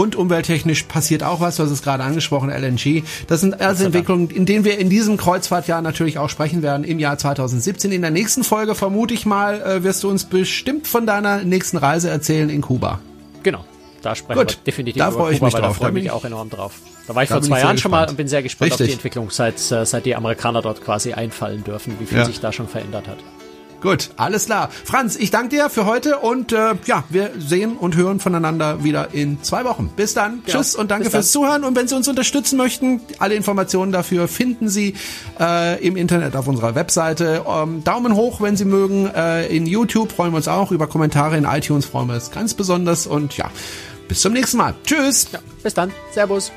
Und 0.00 0.16
umwelttechnisch 0.16 0.84
passiert 0.84 1.22
auch 1.22 1.40
was, 1.40 1.56
du 1.56 1.62
hast 1.62 1.70
es 1.70 1.82
gerade 1.82 2.02
angesprochen, 2.02 2.48
LNG. 2.48 3.02
Das 3.26 3.42
sind 3.42 3.60
also 3.60 3.84
Entwicklungen, 3.84 4.30
in 4.30 4.46
denen 4.46 4.64
wir 4.64 4.78
in 4.78 4.88
diesem 4.88 5.18
Kreuzfahrtjahr 5.18 5.82
natürlich 5.82 6.16
auch 6.16 6.30
sprechen 6.30 6.62
werden, 6.62 6.84
im 6.84 6.98
Jahr 6.98 7.18
2017. 7.18 7.92
In 7.92 8.00
der 8.00 8.10
nächsten 8.10 8.42
Folge, 8.42 8.74
vermute 8.74 9.12
ich 9.12 9.26
mal, 9.26 9.60
äh, 9.60 9.84
wirst 9.84 10.02
du 10.02 10.08
uns 10.08 10.24
bestimmt 10.24 10.86
von 10.88 11.06
deiner 11.06 11.42
nächsten 11.44 11.76
Reise 11.76 12.08
erzählen 12.08 12.48
in 12.48 12.62
Kuba. 12.62 12.98
Genau. 13.42 13.62
Da 14.00 14.14
sprechen 14.14 14.38
Gut, 14.38 14.52
wir 14.56 14.64
definitiv 14.64 14.98
da 15.00 15.10
freue 15.10 15.34
ich 15.34 15.38
Kuba, 15.40 15.48
mich 15.48 15.54
drauf. 15.54 15.62
Da 15.66 15.72
freue 15.74 15.88
ich 15.88 15.94
mich 15.94 16.04
ich- 16.06 16.10
auch 16.12 16.24
enorm 16.24 16.48
drauf. 16.48 16.72
Da 17.06 17.14
war 17.14 17.22
ich 17.22 17.28
Da 17.28 17.34
vor 17.34 17.42
zwei 17.42 17.60
Jahren 17.60 17.76
schon 17.76 17.90
mal 17.90 18.08
und 18.08 18.16
bin 18.16 18.26
sehr 18.26 18.42
gespannt 18.42 18.70
auf 18.72 18.78
die 18.78 18.84
Richtig. 18.84 18.98
Entwicklung, 19.00 19.28
seit, 19.30 19.56
äh, 19.70 19.84
seit 19.84 20.06
die 20.06 20.16
Amerikaner 20.16 20.62
dort 20.62 20.82
quasi 20.82 21.12
einfallen 21.12 21.62
dürfen, 21.62 21.96
wie 22.00 22.06
viel 22.06 22.16
Ja. 22.16 22.24
sich 22.24 22.40
da 22.40 22.52
schon 22.54 22.68
verändert 22.68 23.06
hat. 23.06 23.18
Gut, 23.80 24.10
alles 24.16 24.46
klar. 24.46 24.68
Franz, 24.84 25.16
ich 25.16 25.30
danke 25.30 25.56
dir 25.56 25.70
für 25.70 25.86
heute 25.86 26.18
und 26.18 26.52
äh, 26.52 26.74
ja, 26.84 27.04
wir 27.08 27.30
sehen 27.38 27.76
und 27.76 27.96
hören 27.96 28.20
voneinander 28.20 28.84
wieder 28.84 29.14
in 29.14 29.42
zwei 29.42 29.64
Wochen. 29.64 29.90
Bis 29.96 30.12
dann. 30.14 30.42
Genau. 30.44 30.58
Tschüss 30.58 30.74
und 30.74 30.90
danke 30.90 31.10
fürs 31.10 31.32
Zuhören. 31.32 31.64
Und 31.64 31.76
wenn 31.76 31.88
Sie 31.88 31.94
uns 31.94 32.06
unterstützen 32.06 32.56
möchten, 32.56 33.00
alle 33.18 33.34
Informationen 33.34 33.90
dafür 33.90 34.28
finden 34.28 34.68
Sie 34.68 34.94
äh, 35.38 35.82
im 35.84 35.96
Internet 35.96 36.36
auf 36.36 36.46
unserer 36.46 36.74
Webseite. 36.74 37.44
Ähm, 37.48 37.82
Daumen 37.82 38.14
hoch, 38.14 38.40
wenn 38.40 38.56
Sie 38.56 38.66
mögen. 38.66 39.06
Äh, 39.06 39.46
in 39.46 39.66
YouTube 39.66 40.12
freuen 40.12 40.32
wir 40.32 40.36
uns 40.36 40.48
auch. 40.48 40.72
Über 40.72 40.86
Kommentare 40.86 41.36
in 41.38 41.44
iTunes 41.44 41.86
freuen 41.86 42.08
wir 42.08 42.14
uns 42.14 42.30
ganz 42.30 42.54
besonders. 42.54 43.06
Und 43.06 43.36
ja, 43.36 43.50
bis 44.08 44.20
zum 44.20 44.34
nächsten 44.34 44.58
Mal. 44.58 44.74
Tschüss. 44.84 45.28
Ja, 45.32 45.38
bis 45.62 45.72
dann. 45.72 45.90
Servus. 46.12 46.52